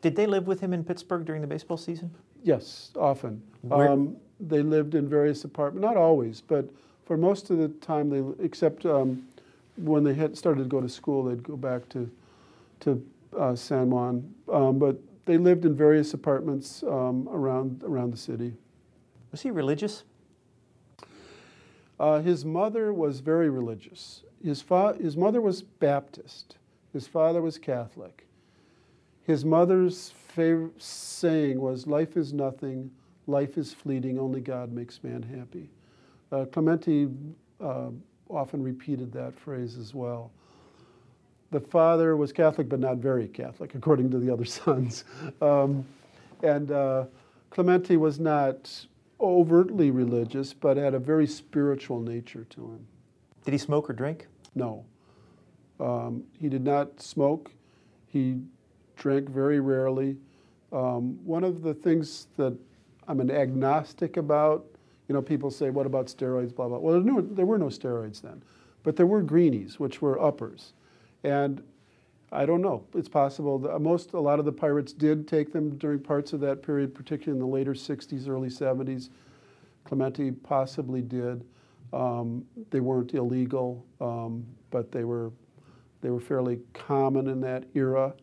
Did 0.00 0.16
they 0.16 0.26
live 0.26 0.46
with 0.46 0.60
him 0.60 0.72
in 0.72 0.82
Pittsburgh 0.82 1.24
during 1.24 1.42
the 1.42 1.46
baseball 1.46 1.76
season? 1.76 2.10
Yes, 2.42 2.90
often. 2.96 3.42
Um, 3.70 4.16
they 4.40 4.62
lived 4.62 4.94
in 4.94 5.06
various 5.06 5.44
apartments, 5.44 5.84
not 5.84 5.98
always, 5.98 6.40
but 6.40 6.70
for 7.04 7.18
most 7.18 7.50
of 7.50 7.58
the 7.58 7.68
time, 7.68 8.08
they 8.08 8.22
except 8.42 8.86
um, 8.86 9.26
when 9.76 10.04
they 10.04 10.14
had 10.14 10.38
started 10.38 10.62
to 10.62 10.68
go 10.68 10.80
to 10.80 10.88
school, 10.88 11.24
they'd 11.24 11.42
go 11.42 11.56
back 11.56 11.88
to 11.90 12.10
to 12.80 13.04
uh, 13.38 13.54
San 13.54 13.90
Juan. 13.90 14.32
Um, 14.50 14.78
but 14.78 14.96
they 15.30 15.38
lived 15.38 15.64
in 15.64 15.76
various 15.76 16.12
apartments 16.12 16.82
um, 16.82 17.28
around 17.30 17.84
around 17.84 18.12
the 18.12 18.16
city. 18.16 18.52
Was 19.30 19.42
he 19.42 19.52
religious? 19.52 20.02
Uh, 22.00 22.18
his 22.20 22.44
mother 22.44 22.92
was 22.92 23.20
very 23.20 23.48
religious. 23.48 24.24
His, 24.42 24.60
fa- 24.60 24.96
his 25.00 25.16
mother 25.16 25.40
was 25.40 25.62
Baptist. 25.62 26.56
His 26.92 27.06
father 27.06 27.40
was 27.40 27.58
Catholic. 27.58 28.26
His 29.22 29.44
mother's 29.44 30.10
favorite 30.34 30.82
saying 30.82 31.60
was, 31.60 31.86
Life 31.86 32.16
is 32.16 32.32
nothing, 32.32 32.90
life 33.28 33.56
is 33.56 33.72
fleeting, 33.72 34.18
only 34.18 34.40
God 34.40 34.72
makes 34.72 35.04
man 35.04 35.22
happy. 35.22 35.68
Uh, 36.32 36.46
Clemente 36.46 37.06
uh, 37.60 37.90
often 38.28 38.64
repeated 38.64 39.12
that 39.12 39.38
phrase 39.38 39.76
as 39.76 39.94
well. 39.94 40.32
The 41.50 41.60
father 41.60 42.16
was 42.16 42.32
Catholic, 42.32 42.68
but 42.68 42.78
not 42.78 42.98
very 42.98 43.26
Catholic, 43.26 43.74
according 43.74 44.10
to 44.10 44.18
the 44.18 44.32
other 44.32 44.44
sons. 44.60 45.04
Um, 45.40 45.84
and 46.42 46.70
uh, 46.70 47.04
Clemente 47.50 47.96
was 47.96 48.20
not 48.20 48.86
overtly 49.20 49.90
religious, 49.90 50.54
but 50.54 50.76
had 50.76 50.94
a 50.94 50.98
very 50.98 51.26
spiritual 51.26 52.00
nature 52.00 52.44
to 52.50 52.60
him. 52.60 52.86
Did 53.44 53.52
he 53.52 53.58
smoke 53.58 53.90
or 53.90 53.92
drink? 53.92 54.26
No. 54.54 54.84
Um, 55.78 56.24
he 56.38 56.48
did 56.48 56.62
not 56.62 57.00
smoke. 57.00 57.50
He 58.06 58.38
drank 58.96 59.28
very 59.28 59.60
rarely. 59.60 60.16
Um, 60.72 61.18
one 61.24 61.42
of 61.42 61.62
the 61.62 61.74
things 61.74 62.28
that 62.36 62.56
I'm 63.08 63.20
an 63.20 63.30
agnostic 63.30 64.16
about, 64.16 64.66
you 65.08 65.14
know, 65.14 65.22
people 65.22 65.50
say, 65.50 65.70
what 65.70 65.86
about 65.86 66.06
steroids, 66.06 66.54
blah, 66.54 66.68
blah. 66.68 66.78
Well, 66.78 67.00
there, 67.00 67.22
there 67.22 67.46
were 67.46 67.58
no 67.58 67.66
steroids 67.66 68.20
then, 68.20 68.42
but 68.82 68.94
there 68.96 69.06
were 69.06 69.22
greenies, 69.22 69.80
which 69.80 70.00
were 70.00 70.20
uppers. 70.20 70.74
And 71.24 71.62
I 72.32 72.46
don't 72.46 72.62
know. 72.62 72.84
It's 72.94 73.08
possible. 73.08 73.58
Most, 73.80 74.12
a 74.12 74.20
lot 74.20 74.38
of 74.38 74.44
the 74.44 74.52
pirates 74.52 74.92
did 74.92 75.26
take 75.26 75.52
them 75.52 75.76
during 75.76 75.98
parts 75.98 76.32
of 76.32 76.40
that 76.40 76.62
period, 76.62 76.94
particularly 76.94 77.36
in 77.36 77.40
the 77.40 77.52
later 77.52 77.74
60s, 77.74 78.28
early 78.28 78.48
70s. 78.48 79.10
Clemente 79.84 80.30
possibly 80.30 81.02
did. 81.02 81.44
Um, 81.92 82.44
they 82.70 82.78
weren't 82.78 83.14
illegal, 83.14 83.84
um, 84.00 84.46
but 84.70 84.92
they 84.92 85.02
were, 85.04 85.32
they 86.02 86.10
were 86.10 86.20
fairly 86.20 86.60
common 86.72 87.26
in 87.26 87.40
that 87.40 87.64
era. 87.74 88.14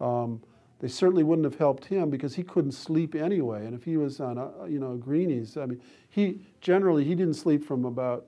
Um, 0.00 0.40
they 0.78 0.88
certainly 0.88 1.24
wouldn't 1.24 1.44
have 1.44 1.58
helped 1.58 1.84
him 1.84 2.08
because 2.08 2.34
he 2.34 2.42
couldn't 2.42 2.72
sleep 2.72 3.14
anyway. 3.14 3.66
And 3.66 3.74
if 3.74 3.84
he 3.84 3.96
was 3.96 4.20
on, 4.20 4.38
a, 4.38 4.50
you 4.66 4.78
know, 4.78 4.96
greenies, 4.96 5.56
I 5.56 5.66
mean, 5.66 5.82
he 6.08 6.40
generally 6.60 7.04
he 7.04 7.14
didn't 7.14 7.34
sleep 7.34 7.64
from 7.64 7.84
about 7.84 8.26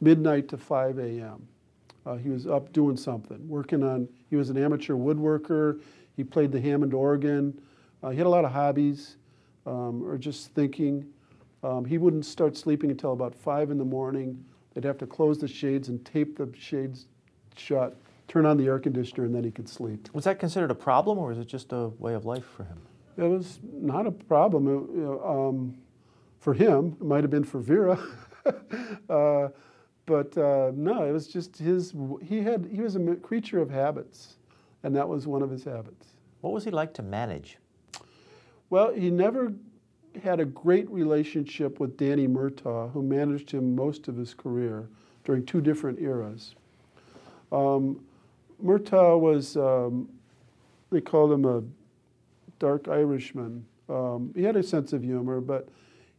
midnight 0.00 0.48
to 0.48 0.58
5 0.58 0.98
a.m. 0.98 1.48
Uh, 2.08 2.16
he 2.16 2.30
was 2.30 2.46
up 2.46 2.72
doing 2.72 2.96
something, 2.96 3.46
working 3.46 3.82
on. 3.82 4.08
He 4.30 4.36
was 4.36 4.48
an 4.48 4.56
amateur 4.56 4.94
woodworker. 4.94 5.80
He 6.16 6.24
played 6.24 6.50
the 6.50 6.60
Hammond 6.60 6.94
organ. 6.94 7.60
Uh, 8.02 8.08
he 8.08 8.16
had 8.16 8.26
a 8.26 8.30
lot 8.30 8.46
of 8.46 8.52
hobbies, 8.52 9.16
um, 9.66 10.02
or 10.02 10.16
just 10.16 10.54
thinking. 10.54 11.04
Um, 11.62 11.84
he 11.84 11.98
wouldn't 11.98 12.24
start 12.24 12.56
sleeping 12.56 12.90
until 12.90 13.12
about 13.12 13.34
five 13.34 13.70
in 13.70 13.76
the 13.76 13.84
morning. 13.84 14.42
They'd 14.72 14.84
have 14.84 14.96
to 14.98 15.06
close 15.06 15.38
the 15.38 15.48
shades 15.48 15.90
and 15.90 16.02
tape 16.06 16.38
the 16.38 16.50
shades 16.58 17.06
shut, 17.56 17.94
turn 18.26 18.46
on 18.46 18.56
the 18.56 18.66
air 18.66 18.78
conditioner, 18.78 19.26
and 19.26 19.34
then 19.34 19.44
he 19.44 19.50
could 19.50 19.68
sleep. 19.68 20.08
Was 20.14 20.24
that 20.24 20.38
considered 20.38 20.70
a 20.70 20.74
problem, 20.74 21.18
or 21.18 21.28
was 21.28 21.38
it 21.38 21.46
just 21.46 21.72
a 21.72 21.88
way 21.98 22.14
of 22.14 22.24
life 22.24 22.46
for 22.56 22.64
him? 22.64 22.80
It 23.18 23.24
was 23.24 23.58
not 23.70 24.06
a 24.06 24.12
problem 24.12 24.66
it, 24.68 25.26
um, 25.26 25.76
for 26.38 26.54
him. 26.54 26.96
It 27.00 27.06
might 27.06 27.22
have 27.22 27.30
been 27.30 27.44
for 27.44 27.58
Vera. 27.58 27.98
uh, 29.10 29.48
but 30.08 30.36
uh, 30.38 30.72
no, 30.74 31.04
it 31.04 31.12
was 31.12 31.28
just 31.28 31.58
his. 31.58 31.92
He 32.24 32.40
had 32.40 32.66
he 32.72 32.80
was 32.80 32.96
a 32.96 33.14
creature 33.16 33.60
of 33.60 33.70
habits, 33.70 34.38
and 34.82 34.96
that 34.96 35.06
was 35.06 35.26
one 35.26 35.42
of 35.42 35.50
his 35.50 35.64
habits. 35.64 36.06
What 36.40 36.54
was 36.54 36.64
he 36.64 36.70
like 36.70 36.94
to 36.94 37.02
manage? 37.02 37.58
Well, 38.70 38.92
he 38.94 39.10
never 39.10 39.52
had 40.22 40.40
a 40.40 40.46
great 40.46 40.88
relationship 40.88 41.78
with 41.78 41.98
Danny 41.98 42.26
Murtaugh, 42.26 42.90
who 42.92 43.02
managed 43.02 43.50
him 43.50 43.76
most 43.76 44.08
of 44.08 44.16
his 44.16 44.32
career 44.32 44.88
during 45.24 45.44
two 45.44 45.60
different 45.60 46.00
eras. 46.00 46.54
Um, 47.52 48.00
Murtaugh 48.64 49.20
was, 49.20 49.56
um, 49.56 50.08
they 50.90 51.00
called 51.00 51.32
him 51.32 51.44
a 51.44 51.62
dark 52.58 52.88
Irishman. 52.88 53.64
Um, 53.88 54.32
he 54.34 54.42
had 54.42 54.56
a 54.56 54.62
sense 54.62 54.92
of 54.92 55.02
humor, 55.02 55.40
but 55.40 55.68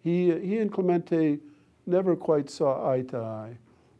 he, 0.01 0.31
he 0.39 0.59
and 0.59 0.71
Clemente 0.71 1.39
never 1.85 2.15
quite 2.15 2.49
saw 2.49 2.89
eye 2.91 3.01
to 3.01 3.17
eye. 3.17 3.57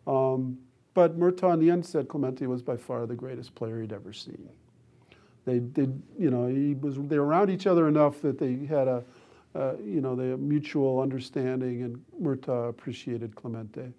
Um, 0.08 0.58
but 0.94 1.18
Murtaugh 1.18 1.54
in 1.54 1.60
the 1.60 1.70
end 1.70 1.86
said 1.86 2.08
Clemente 2.08 2.46
was 2.48 2.62
by 2.62 2.76
far 2.76 3.06
the 3.06 3.16
greatest 3.16 3.56
player 3.56 3.82
he'd 3.82 3.94
ever 3.94 4.12
seen. 4.12 4.50
They 5.46 5.60
did, 5.60 6.02
you 6.18 6.30
know, 6.30 6.48
he 6.48 6.76
was, 6.76 6.96
they 6.98 7.18
were 7.18 7.26
around 7.26 7.50
each 7.50 7.68
other 7.68 7.88
enough 7.88 8.22
that 8.22 8.38
they 8.38 8.66
had 8.66 8.88
a, 8.88 9.04
uh, 9.56 9.74
you 9.84 10.02
know, 10.02 10.16
the 10.16 10.38
mutual 10.38 11.00
understanding, 11.00 11.84
and 11.84 12.04
Murtaugh 12.22 12.70
appreciated 12.70 13.36
Clemente. 13.36 13.92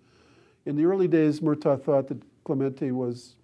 In 0.66 0.76
the 0.76 0.84
early 0.84 1.09
days, 1.09 1.40
Murtaugh 1.40 1.82
thought 1.82 2.07
that 2.09 2.22
Clemente 2.44 2.90
was 2.92 3.36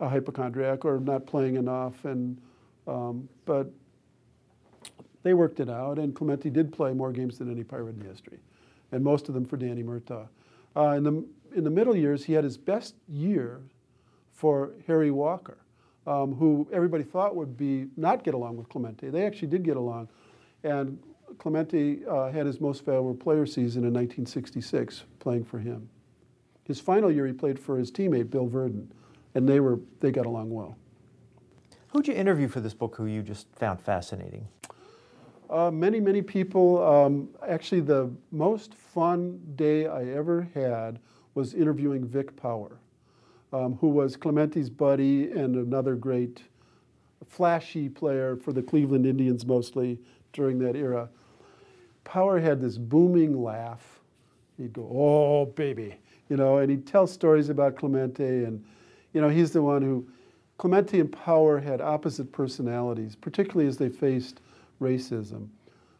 a 0.00 0.08
hypochondriac 0.08 0.84
or 0.84 0.98
not 0.98 1.26
playing 1.26 1.56
enough, 1.56 2.04
and 2.04 2.40
um, 2.86 3.28
but 3.46 3.70
they 5.22 5.32
worked 5.32 5.60
it 5.60 5.70
out, 5.70 5.98
and 5.98 6.14
Clemente 6.14 6.50
did 6.50 6.72
play 6.72 6.92
more 6.92 7.12
games 7.12 7.38
than 7.38 7.50
any 7.50 7.64
pirate 7.64 7.96
in 7.96 8.06
history, 8.06 8.38
and 8.92 9.02
most 9.02 9.28
of 9.28 9.34
them 9.34 9.44
for 9.44 9.56
Danny 9.56 9.82
Murtaugh. 9.82 10.28
Uh, 10.76 10.88
in 10.88 11.04
the 11.04 11.24
in 11.54 11.64
the 11.64 11.70
middle 11.70 11.96
years, 11.96 12.24
he 12.24 12.32
had 12.32 12.44
his 12.44 12.56
best 12.56 12.94
year 13.08 13.60
for 14.32 14.72
Harry 14.86 15.10
Walker, 15.10 15.58
um, 16.06 16.34
who 16.34 16.68
everybody 16.72 17.04
thought 17.04 17.34
would 17.36 17.56
be 17.56 17.86
not 17.96 18.24
get 18.24 18.34
along 18.34 18.56
with 18.56 18.68
Clemente. 18.68 19.08
They 19.10 19.24
actually 19.24 19.48
did 19.48 19.62
get 19.62 19.76
along, 19.76 20.08
and 20.62 20.98
Clemente 21.38 22.00
uh, 22.08 22.30
had 22.30 22.46
his 22.46 22.60
most 22.60 22.84
valuable 22.84 23.14
player 23.14 23.46
season 23.46 23.84
in 23.84 23.92
1966, 23.92 25.04
playing 25.18 25.44
for 25.44 25.58
him. 25.58 25.88
His 26.64 26.80
final 26.80 27.10
year, 27.10 27.26
he 27.26 27.32
played 27.32 27.58
for 27.58 27.78
his 27.78 27.90
teammate 27.90 28.30
Bill 28.30 28.48
Virdon, 28.48 28.86
and 29.34 29.48
they 29.48 29.60
were 29.60 29.78
they 30.00 30.10
got 30.10 30.26
along 30.26 30.50
well. 30.50 30.76
Who'd 31.88 32.08
you 32.08 32.14
interview 32.14 32.48
for 32.48 32.60
this 32.60 32.74
book? 32.74 32.96
Who 32.96 33.06
you 33.06 33.22
just 33.22 33.46
found 33.54 33.80
fascinating? 33.80 34.48
Uh, 35.48 35.70
many, 35.70 36.00
many 36.00 36.22
people. 36.22 36.82
Um, 36.82 37.28
actually, 37.46 37.82
the 37.82 38.10
most 38.32 38.74
fun 38.74 39.40
day 39.54 39.86
I 39.86 40.04
ever 40.06 40.48
had 40.54 40.98
was 41.34 41.54
interviewing 41.54 42.06
Vic 42.06 42.36
Power, 42.36 42.78
um, 43.52 43.76
who 43.80 43.88
was 43.88 44.16
Clemente's 44.16 44.70
buddy 44.70 45.30
and 45.30 45.56
another 45.56 45.94
great, 45.94 46.42
flashy 47.28 47.88
player 47.88 48.36
for 48.36 48.52
the 48.52 48.62
Cleveland 48.62 49.06
Indians 49.06 49.46
mostly 49.46 49.98
during 50.32 50.58
that 50.58 50.76
era. 50.76 51.08
Power 52.04 52.38
had 52.38 52.60
this 52.60 52.78
booming 52.78 53.42
laugh. 53.42 54.00
He'd 54.58 54.72
go, 54.72 54.88
"Oh, 54.92 55.46
baby," 55.46 55.96
you 56.28 56.36
know, 56.36 56.58
and 56.58 56.70
he'd 56.70 56.86
tell 56.86 57.06
stories 57.06 57.48
about 57.48 57.76
Clemente, 57.76 58.44
and 58.44 58.62
you 59.12 59.20
know, 59.20 59.28
he's 59.28 59.52
the 59.52 59.62
one 59.62 59.82
who. 59.82 60.06
Clemente 60.56 61.00
and 61.00 61.10
Power 61.10 61.58
had 61.58 61.80
opposite 61.80 62.30
personalities, 62.30 63.16
particularly 63.16 63.66
as 63.66 63.76
they 63.76 63.88
faced 63.88 64.40
racism. 64.80 65.48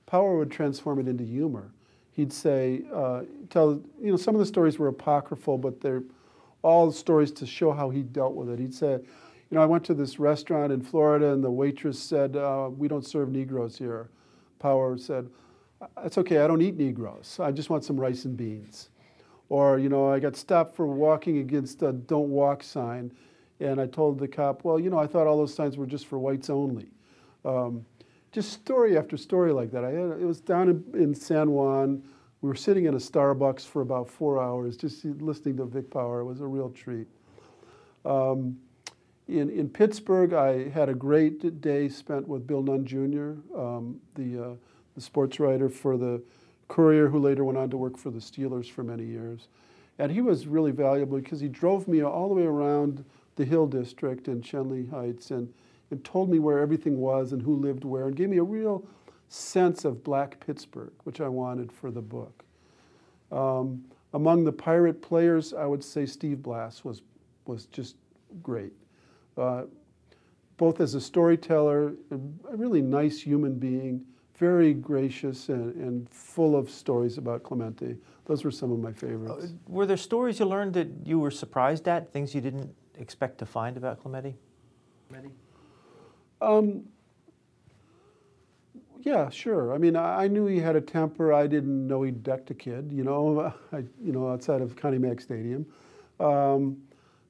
Power 0.06 0.38
would 0.38 0.50
transform 0.50 1.00
it 1.00 1.08
into 1.08 1.24
humor. 1.24 1.72
He'd 2.14 2.32
say, 2.32 2.82
uh, 2.92 3.22
tell, 3.50 3.82
you 4.00 4.12
know, 4.12 4.16
some 4.16 4.34
of 4.34 4.38
the 4.38 4.46
stories 4.46 4.78
were 4.78 4.88
apocryphal, 4.88 5.58
but 5.58 5.80
they're 5.80 6.04
all 6.62 6.90
stories 6.92 7.32
to 7.32 7.46
show 7.46 7.72
how 7.72 7.90
he 7.90 8.02
dealt 8.02 8.34
with 8.34 8.48
it. 8.48 8.58
He'd 8.58 8.72
say, 8.72 8.92
you 8.92 9.56
know, 9.58 9.60
I 9.60 9.66
went 9.66 9.84
to 9.84 9.94
this 9.94 10.18
restaurant 10.18 10.72
in 10.72 10.80
Florida 10.80 11.32
and 11.32 11.42
the 11.42 11.50
waitress 11.50 12.00
said, 12.00 12.36
uh, 12.36 12.70
we 12.74 12.88
don't 12.88 13.04
serve 13.04 13.30
Negroes 13.30 13.76
here. 13.76 14.10
Power 14.60 14.96
said, 14.96 15.28
that's 16.00 16.16
okay, 16.18 16.38
I 16.38 16.46
don't 16.46 16.62
eat 16.62 16.76
Negroes. 16.76 17.38
I 17.40 17.50
just 17.50 17.68
want 17.68 17.84
some 17.84 18.00
rice 18.00 18.24
and 18.24 18.36
beans. 18.36 18.90
Or, 19.48 19.78
you 19.78 19.88
know, 19.88 20.10
I 20.10 20.20
got 20.20 20.36
stopped 20.36 20.74
for 20.74 20.86
walking 20.86 21.38
against 21.38 21.82
a 21.82 21.92
don't 21.92 22.30
walk 22.30 22.62
sign. 22.62 23.12
And 23.60 23.80
I 23.80 23.86
told 23.86 24.18
the 24.18 24.28
cop, 24.28 24.64
well, 24.64 24.78
you 24.80 24.88
know, 24.88 24.98
I 24.98 25.06
thought 25.06 25.26
all 25.26 25.36
those 25.36 25.54
signs 25.54 25.76
were 25.76 25.86
just 25.86 26.06
for 26.06 26.18
whites 26.18 26.48
only. 26.48 26.86
Um, 27.44 27.84
just 28.34 28.52
story 28.52 28.98
after 28.98 29.16
story 29.16 29.52
like 29.52 29.70
that. 29.70 29.84
I 29.84 29.90
had, 29.90 30.20
it 30.20 30.26
was 30.26 30.40
down 30.40 30.68
in, 30.68 31.00
in, 31.00 31.14
San 31.14 31.52
Juan. 31.52 32.02
We 32.42 32.48
were 32.48 32.56
sitting 32.56 32.86
in 32.86 32.94
a 32.94 32.98
Starbucks 32.98 33.64
for 33.64 33.80
about 33.80 34.10
four 34.10 34.42
hours, 34.42 34.76
just 34.76 35.04
listening 35.04 35.56
to 35.58 35.64
Vic 35.64 35.88
Power. 35.88 36.20
It 36.20 36.24
was 36.24 36.40
a 36.40 36.46
real 36.46 36.70
treat. 36.70 37.06
Um, 38.04 38.58
in, 39.28 39.48
in 39.48 39.70
Pittsburgh, 39.70 40.34
I 40.34 40.68
had 40.68 40.88
a 40.88 40.94
great 40.94 41.60
day 41.60 41.88
spent 41.88 42.26
with 42.26 42.44
Bill 42.44 42.62
Nunn 42.62 42.84
Jr., 42.84 43.58
um, 43.58 44.00
the, 44.16 44.44
uh, 44.44 44.54
the 44.96 45.00
sports 45.00 45.38
writer 45.38 45.68
for 45.68 45.96
the 45.96 46.20
Courier, 46.66 47.08
who 47.08 47.20
later 47.20 47.44
went 47.44 47.56
on 47.56 47.70
to 47.70 47.76
work 47.76 47.96
for 47.96 48.10
the 48.10 48.18
Steelers 48.18 48.68
for 48.68 48.82
many 48.82 49.04
years. 49.04 49.46
And 50.00 50.10
he 50.10 50.20
was 50.20 50.48
really 50.48 50.72
valuable 50.72 51.18
because 51.18 51.40
he 51.40 51.48
drove 51.48 51.86
me 51.86 52.02
all 52.02 52.28
the 52.28 52.34
way 52.34 52.42
around 52.42 53.04
the 53.36 53.44
Hill 53.44 53.68
District 53.68 54.26
in 54.26 54.42
Schenley 54.42 54.90
Heights 54.90 55.30
and, 55.30 55.52
and 55.90 56.04
told 56.04 56.30
me 56.30 56.38
where 56.38 56.58
everything 56.58 56.98
was 56.98 57.32
and 57.32 57.42
who 57.42 57.54
lived 57.54 57.84
where 57.84 58.06
and 58.06 58.16
gave 58.16 58.28
me 58.28 58.38
a 58.38 58.42
real 58.42 58.86
sense 59.28 59.84
of 59.84 60.04
black 60.04 60.44
Pittsburgh, 60.44 60.92
which 61.04 61.20
I 61.20 61.28
wanted 61.28 61.72
for 61.72 61.90
the 61.90 62.02
book. 62.02 62.44
Um, 63.32 63.84
among 64.12 64.44
the 64.44 64.52
pirate 64.52 65.02
players, 65.02 65.52
I 65.52 65.66
would 65.66 65.82
say 65.82 66.06
Steve 66.06 66.42
Blass 66.42 66.84
was, 66.84 67.02
was 67.46 67.66
just 67.66 67.96
great. 68.42 68.72
Uh, 69.36 69.64
both 70.56 70.80
as 70.80 70.94
a 70.94 71.00
storyteller, 71.00 71.94
a 72.12 72.56
really 72.56 72.80
nice 72.80 73.20
human 73.20 73.54
being, 73.58 74.04
very 74.36 74.72
gracious 74.72 75.48
and, 75.48 75.74
and 75.76 76.08
full 76.08 76.56
of 76.56 76.70
stories 76.70 77.18
about 77.18 77.42
Clemente. 77.42 77.96
Those 78.26 78.44
were 78.44 78.50
some 78.50 78.72
of 78.72 78.78
my 78.78 78.92
favorites. 78.92 79.46
Uh, 79.46 79.48
were 79.68 79.86
there 79.86 79.96
stories 79.96 80.38
you 80.38 80.46
learned 80.46 80.74
that 80.74 80.88
you 81.04 81.18
were 81.18 81.30
surprised 81.30 81.88
at, 81.88 82.12
things 82.12 82.34
you 82.34 82.40
didn't 82.40 82.72
expect 82.98 83.38
to 83.38 83.46
find 83.46 83.76
about 83.76 84.00
Clemente? 84.00 84.36
Um, 86.44 86.84
yeah, 89.00 89.28
sure. 89.28 89.74
I 89.74 89.78
mean, 89.78 89.96
I, 89.96 90.28
knew 90.28 90.46
he 90.46 90.58
had 90.58 90.76
a 90.76 90.80
temper. 90.80 91.32
I 91.32 91.46
didn't 91.46 91.86
know 91.86 92.02
he 92.02 92.10
decked 92.10 92.50
a 92.50 92.54
kid, 92.54 92.90
you 92.92 93.04
know, 93.04 93.52
I, 93.72 93.78
you 94.02 94.12
know, 94.12 94.30
outside 94.30 94.62
of 94.62 94.76
Connie 94.76 94.98
Mack 94.98 95.20
Stadium. 95.20 95.66
Um, 96.20 96.78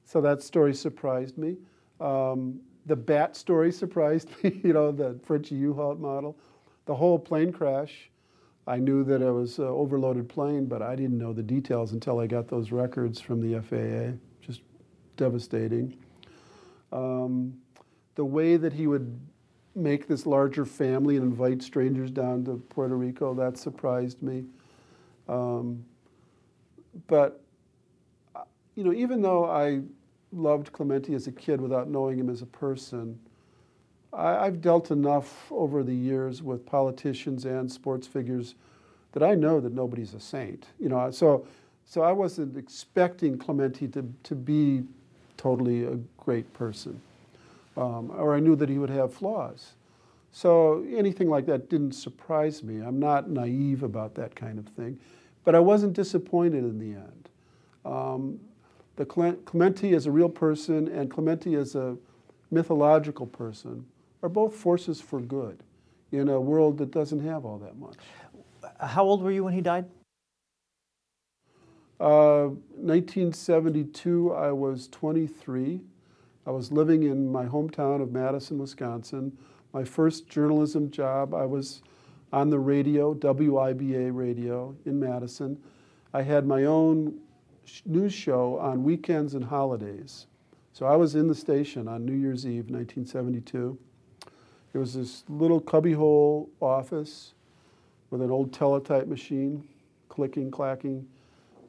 so 0.05 0.21
that 0.21 0.41
story 0.41 0.73
surprised 0.73 1.37
me. 1.37 1.57
Um, 1.99 2.59
the 2.85 2.95
bat 2.95 3.35
story 3.35 3.71
surprised 3.71 4.29
me, 4.43 4.61
you 4.63 4.73
know, 4.73 4.91
the 4.91 5.19
Frenchy 5.23 5.59
Uhalt 5.61 5.99
model. 5.99 6.37
The 6.85 6.95
whole 6.95 7.19
plane 7.19 7.51
crash, 7.51 8.09
I 8.67 8.77
knew 8.77 9.03
that 9.03 9.21
it 9.21 9.31
was 9.31 9.59
an 9.59 9.65
overloaded 9.65 10.29
plane, 10.29 10.67
but 10.67 10.81
I 10.81 10.95
didn't 10.95 11.17
know 11.17 11.33
the 11.33 11.43
details 11.43 11.91
until 11.93 12.19
I 12.19 12.27
got 12.27 12.47
those 12.47 12.71
records 12.71 13.19
from 13.19 13.41
the 13.41 13.61
FAA. 13.61 14.17
Just 14.45 14.61
devastating. 15.17 15.97
Um, 16.93 17.57
the 18.15 18.25
way 18.25 18.57
that 18.57 18.73
he 18.73 18.87
would 18.87 19.19
make 19.75 20.07
this 20.07 20.25
larger 20.25 20.65
family 20.65 21.17
and 21.17 21.25
invite 21.25 21.61
strangers 21.61 22.09
down 22.09 22.45
to 22.45 22.55
Puerto 22.69 22.95
Rico, 22.95 23.33
that 23.33 23.57
surprised 23.57 24.21
me. 24.21 24.45
Um, 25.27 25.83
but, 27.07 27.41
uh, 28.35 28.43
you 28.75 28.83
know, 28.83 28.93
even 28.93 29.21
though 29.21 29.45
I 29.45 29.81
loved 30.31 30.71
Clemente 30.71 31.13
as 31.13 31.27
a 31.27 31.31
kid 31.31 31.59
without 31.59 31.89
knowing 31.89 32.17
him 32.17 32.29
as 32.29 32.41
a 32.41 32.45
person, 32.45 33.19
I, 34.13 34.45
have 34.45 34.61
dealt 34.61 34.91
enough 34.91 35.51
over 35.51 35.83
the 35.83 35.93
years 35.93 36.41
with 36.41 36.65
politicians 36.65 37.43
and 37.43 37.69
sports 37.69 38.07
figures 38.07 38.55
that 39.11 39.23
I 39.23 39.35
know 39.35 39.59
that 39.59 39.73
nobody's 39.73 40.13
a 40.13 40.21
saint. 40.21 40.67
You 40.79 40.87
know, 40.87 41.11
so 41.11 41.45
so 41.85 42.01
I 42.01 42.13
wasn't 42.13 42.57
expecting 42.57 43.37
Clemente 43.37 43.87
to, 43.89 44.09
to 44.23 44.35
be 44.35 44.83
totally 45.37 45.83
a 45.83 45.97
great 46.17 46.51
person 46.53 47.01
um, 47.77 48.11
or 48.11 48.35
I 48.35 48.39
knew 48.39 48.55
that 48.55 48.69
he 48.69 48.77
would 48.77 48.89
have 48.89 49.13
flaws. 49.13 49.73
So 50.31 50.85
anything 50.93 51.29
like 51.29 51.45
that 51.45 51.69
didn't 51.69 51.93
surprise 51.93 52.61
me. 52.61 52.81
I'm 52.81 52.99
not 52.99 53.29
naive 53.29 53.83
about 53.83 54.15
that 54.15 54.35
kind 54.35 54.59
of 54.59 54.67
thing. 54.67 54.99
But 55.43 55.55
I 55.55 55.59
wasn't 55.59 55.93
disappointed 55.93 56.63
in 56.63 56.79
the 56.79 56.97
end. 56.97 57.29
Um, 57.85 58.39
the 58.95 59.05
Clemente 59.05 59.93
as 59.93 60.05
a 60.05 60.11
real 60.11 60.29
person 60.29 60.87
and 60.87 61.09
Clemente 61.09 61.53
as 61.55 61.75
a 61.75 61.97
mythological 62.51 63.27
person 63.27 63.85
are 64.23 64.29
both 64.29 64.55
forces 64.55 64.99
for 64.99 65.19
good 65.19 65.63
in 66.11 66.29
a 66.29 66.39
world 66.39 66.77
that 66.79 66.91
doesn't 66.91 67.19
have 67.19 67.45
all 67.45 67.57
that 67.59 67.77
much. 67.77 67.95
How 68.79 69.03
old 69.03 69.21
were 69.21 69.31
you 69.31 69.43
when 69.43 69.53
he 69.53 69.61
died? 69.61 69.85
Uh, 71.99 72.49
1972, 72.75 74.33
I 74.33 74.51
was 74.51 74.87
23. 74.89 75.81
I 76.45 76.51
was 76.51 76.71
living 76.71 77.03
in 77.03 77.31
my 77.31 77.45
hometown 77.45 78.01
of 78.01 78.11
Madison, 78.11 78.59
Wisconsin. 78.59 79.35
My 79.73 79.83
first 79.83 80.27
journalism 80.27 80.91
job, 80.91 81.33
I 81.33 81.45
was 81.45 81.81
on 82.31 82.49
the 82.49 82.59
radio, 82.59 83.15
WIBA 83.15 84.15
radio 84.15 84.75
in 84.85 84.99
Madison. 84.99 85.57
I 86.13 86.21
had 86.21 86.45
my 86.45 86.65
own 86.65 87.19
news 87.85 88.13
show 88.13 88.59
on 88.59 88.83
weekends 88.83 89.33
and 89.33 89.43
holidays. 89.43 90.27
So 90.71 90.85
I 90.85 90.95
was 90.95 91.15
in 91.15 91.27
the 91.27 91.35
station 91.35 91.87
on 91.87 92.05
New 92.05 92.13
Year's 92.13 92.45
Eve, 92.45 92.69
1972. 92.69 93.77
It 94.73 94.77
was 94.77 94.93
this 94.93 95.23
little 95.29 95.59
cubbyhole 95.59 96.49
office 96.61 97.33
with 98.11 98.21
an 98.21 98.29
old 98.29 98.53
teletype 98.53 99.07
machine, 99.07 99.63
clicking, 100.09 100.51
clacking. 100.51 101.07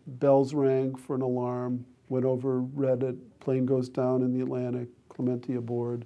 Bells 0.06 0.52
rang 0.54 0.94
for 0.94 1.16
an 1.16 1.22
alarm 1.22 1.86
went 2.08 2.24
over, 2.24 2.60
read 2.60 3.02
it, 3.02 3.16
plane 3.46 3.64
goes 3.64 3.88
down 3.88 4.22
in 4.22 4.32
the 4.32 4.40
Atlantic, 4.40 4.88
Clemente 5.08 5.54
aboard. 5.54 6.04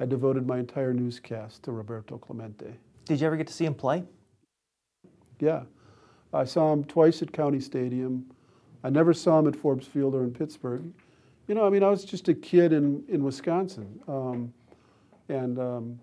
I 0.00 0.06
devoted 0.06 0.44
my 0.44 0.58
entire 0.58 0.92
newscast 0.92 1.62
to 1.62 1.70
Roberto 1.70 2.18
Clemente. 2.18 2.74
Did 3.04 3.20
you 3.20 3.28
ever 3.28 3.36
get 3.36 3.46
to 3.46 3.52
see 3.52 3.64
him 3.64 3.76
play? 3.76 4.02
Yeah. 5.38 5.62
I 6.32 6.42
saw 6.42 6.72
him 6.72 6.82
twice 6.82 7.22
at 7.22 7.32
County 7.32 7.60
Stadium. 7.60 8.28
I 8.82 8.90
never 8.90 9.14
saw 9.14 9.38
him 9.38 9.46
at 9.46 9.54
Forbes 9.54 9.86
Field 9.86 10.16
or 10.16 10.24
in 10.24 10.32
Pittsburgh. 10.32 10.82
You 11.46 11.54
know, 11.54 11.64
I 11.64 11.70
mean, 11.70 11.84
I 11.84 11.88
was 11.90 12.04
just 12.04 12.26
a 12.26 12.34
kid 12.34 12.72
in, 12.72 13.04
in 13.06 13.22
Wisconsin. 13.22 14.00
Um, 14.08 14.52
and, 15.28 15.60
um, 15.60 16.00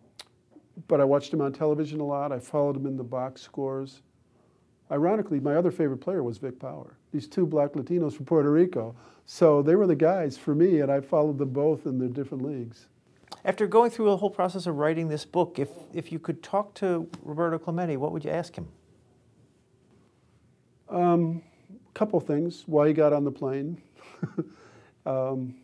but 0.88 1.02
I 1.02 1.04
watched 1.04 1.34
him 1.34 1.42
on 1.42 1.52
television 1.52 2.00
a 2.00 2.06
lot. 2.06 2.32
I 2.32 2.40
followed 2.40 2.78
him 2.78 2.86
in 2.86 2.96
the 2.96 3.04
box 3.04 3.42
scores. 3.42 4.04
Ironically, 4.90 5.42
my 5.42 5.56
other 5.56 5.70
favorite 5.70 5.98
player 5.98 6.24
was 6.24 6.38
Vic 6.38 6.58
Power. 6.62 6.96
These 7.12 7.28
two 7.28 7.46
black 7.46 7.74
Latinos 7.74 8.16
from 8.16 8.26
Puerto 8.26 8.52
Rico. 8.52 8.96
So 9.26 9.62
they 9.62 9.76
were 9.76 9.88
the 9.88 9.96
guys 9.96 10.38
for 10.38 10.56
me, 10.56 10.80
and 10.80 10.92
I 10.92 11.02
followed 11.02 11.38
them 11.38 11.50
both 11.50 11.86
in 11.86 12.00
their 12.00 12.10
different 12.10 12.44
leagues. 12.44 12.88
After 13.46 13.68
going 13.68 13.92
through 13.92 14.06
the 14.06 14.18
whole 14.18 14.30
process 14.30 14.66
of 14.66 14.76
writing 14.76 15.08
this 15.08 15.24
book, 15.24 15.60
if, 15.60 15.70
if 15.94 16.12
you 16.12 16.20
could 16.20 16.44
talk 16.44 16.74
to 16.76 17.08
Roberto 17.24 17.58
Clemente, 17.58 17.96
what 17.98 18.12
would 18.12 18.26
you 18.26 18.32
ask 18.32 18.56
him? 18.56 18.68
A 20.90 20.96
um, 20.96 21.42
couple 21.94 22.20
things. 22.20 22.64
Why 22.66 22.88
he 22.88 22.94
got 22.94 23.14
on 23.14 23.24
the 23.24 23.32
plane. 23.32 23.82
um, 25.06 25.56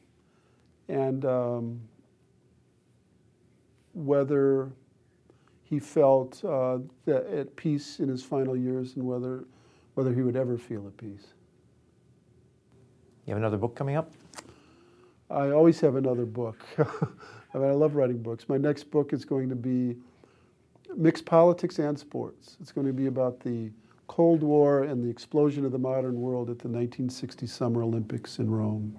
and 0.88 1.26
um, 1.26 1.82
whether 3.94 4.72
he 5.64 5.80
felt 5.80 6.44
uh, 6.46 6.78
at 7.08 7.56
peace 7.56 8.00
in 8.00 8.08
his 8.08 8.24
final 8.24 8.56
years 8.56 8.96
and 8.96 9.04
whether, 9.06 9.46
whether 9.96 10.14
he 10.14 10.22
would 10.22 10.36
ever 10.36 10.58
feel 10.58 10.86
at 10.86 10.96
peace. 10.98 11.34
You 13.26 13.32
have 13.32 13.38
another 13.38 13.58
book 13.58 13.76
coming 13.76 13.96
up? 13.96 14.12
I 15.30 15.50
always 15.50 15.80
have 15.82 15.96
another 15.96 16.26
book. 16.26 16.64
I 16.78 17.58
mean, 17.58 17.70
I 17.70 17.74
love 17.74 17.96
writing 17.96 18.22
books. 18.22 18.48
My 18.48 18.58
next 18.58 18.92
book 18.92 19.14
is 19.14 19.26
going 19.26 19.50
to 19.50 19.56
be 19.56 19.96
mixed 20.96 21.26
politics 21.26 21.80
and 21.80 21.98
sports. 21.98 22.58
It's 22.62 22.72
going 22.72 22.86
to 22.86 22.94
be 22.94 23.08
about 23.08 23.40
the 23.40 23.72
Cold 24.08 24.44
War 24.44 24.84
and 24.84 25.04
the 25.04 25.10
explosion 25.10 25.66
of 25.66 25.72
the 25.72 25.80
modern 25.80 26.20
world 26.20 26.50
at 26.50 26.60
the 26.60 26.68
1960 26.68 27.48
Summer 27.48 27.82
Olympics 27.82 28.38
in 28.38 28.50
Rome. 28.50 28.96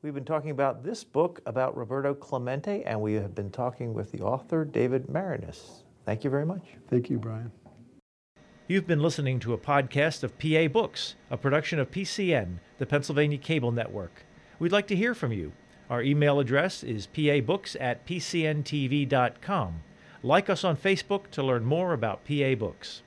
We've 0.00 0.14
been 0.14 0.24
talking 0.24 0.50
about 0.50 0.82
this 0.82 1.04
book 1.04 1.40
about 1.46 1.76
Roberto 1.76 2.14
Clemente, 2.14 2.82
and 2.84 3.00
we 3.00 3.14
have 3.14 3.34
been 3.34 3.50
talking 3.50 3.94
with 3.94 4.12
the 4.12 4.20
author, 4.20 4.64
David 4.64 5.06
Maraniss. 5.08 5.82
Thank 6.04 6.24
you 6.24 6.30
very 6.30 6.44
much. 6.44 6.62
Thank 6.88 7.08
you, 7.08 7.18
Brian. 7.18 7.50
You've 8.66 8.86
been 8.86 9.02
listening 9.02 9.40
to 9.40 9.52
a 9.52 9.58
podcast 9.58 10.22
of 10.22 10.38
PA 10.38 10.68
Books, 10.68 11.16
a 11.30 11.36
production 11.36 11.78
of 11.78 11.90
PCN, 11.90 12.60
the 12.78 12.86
Pennsylvania 12.86 13.36
Cable 13.36 13.72
Network. 13.72 14.24
We'd 14.58 14.72
like 14.72 14.86
to 14.86 14.96
hear 14.96 15.14
from 15.14 15.32
you. 15.32 15.52
Our 15.90 16.02
email 16.02 16.40
address 16.40 16.82
is 16.82 17.06
pabooks 17.06 17.76
at 17.78 18.06
pcntv.com. 18.06 19.82
Like 20.22 20.48
us 20.48 20.64
on 20.64 20.78
Facebook 20.78 21.30
to 21.32 21.42
learn 21.42 21.66
more 21.66 21.92
about 21.92 22.24
PA 22.24 22.54
Books. 22.54 23.02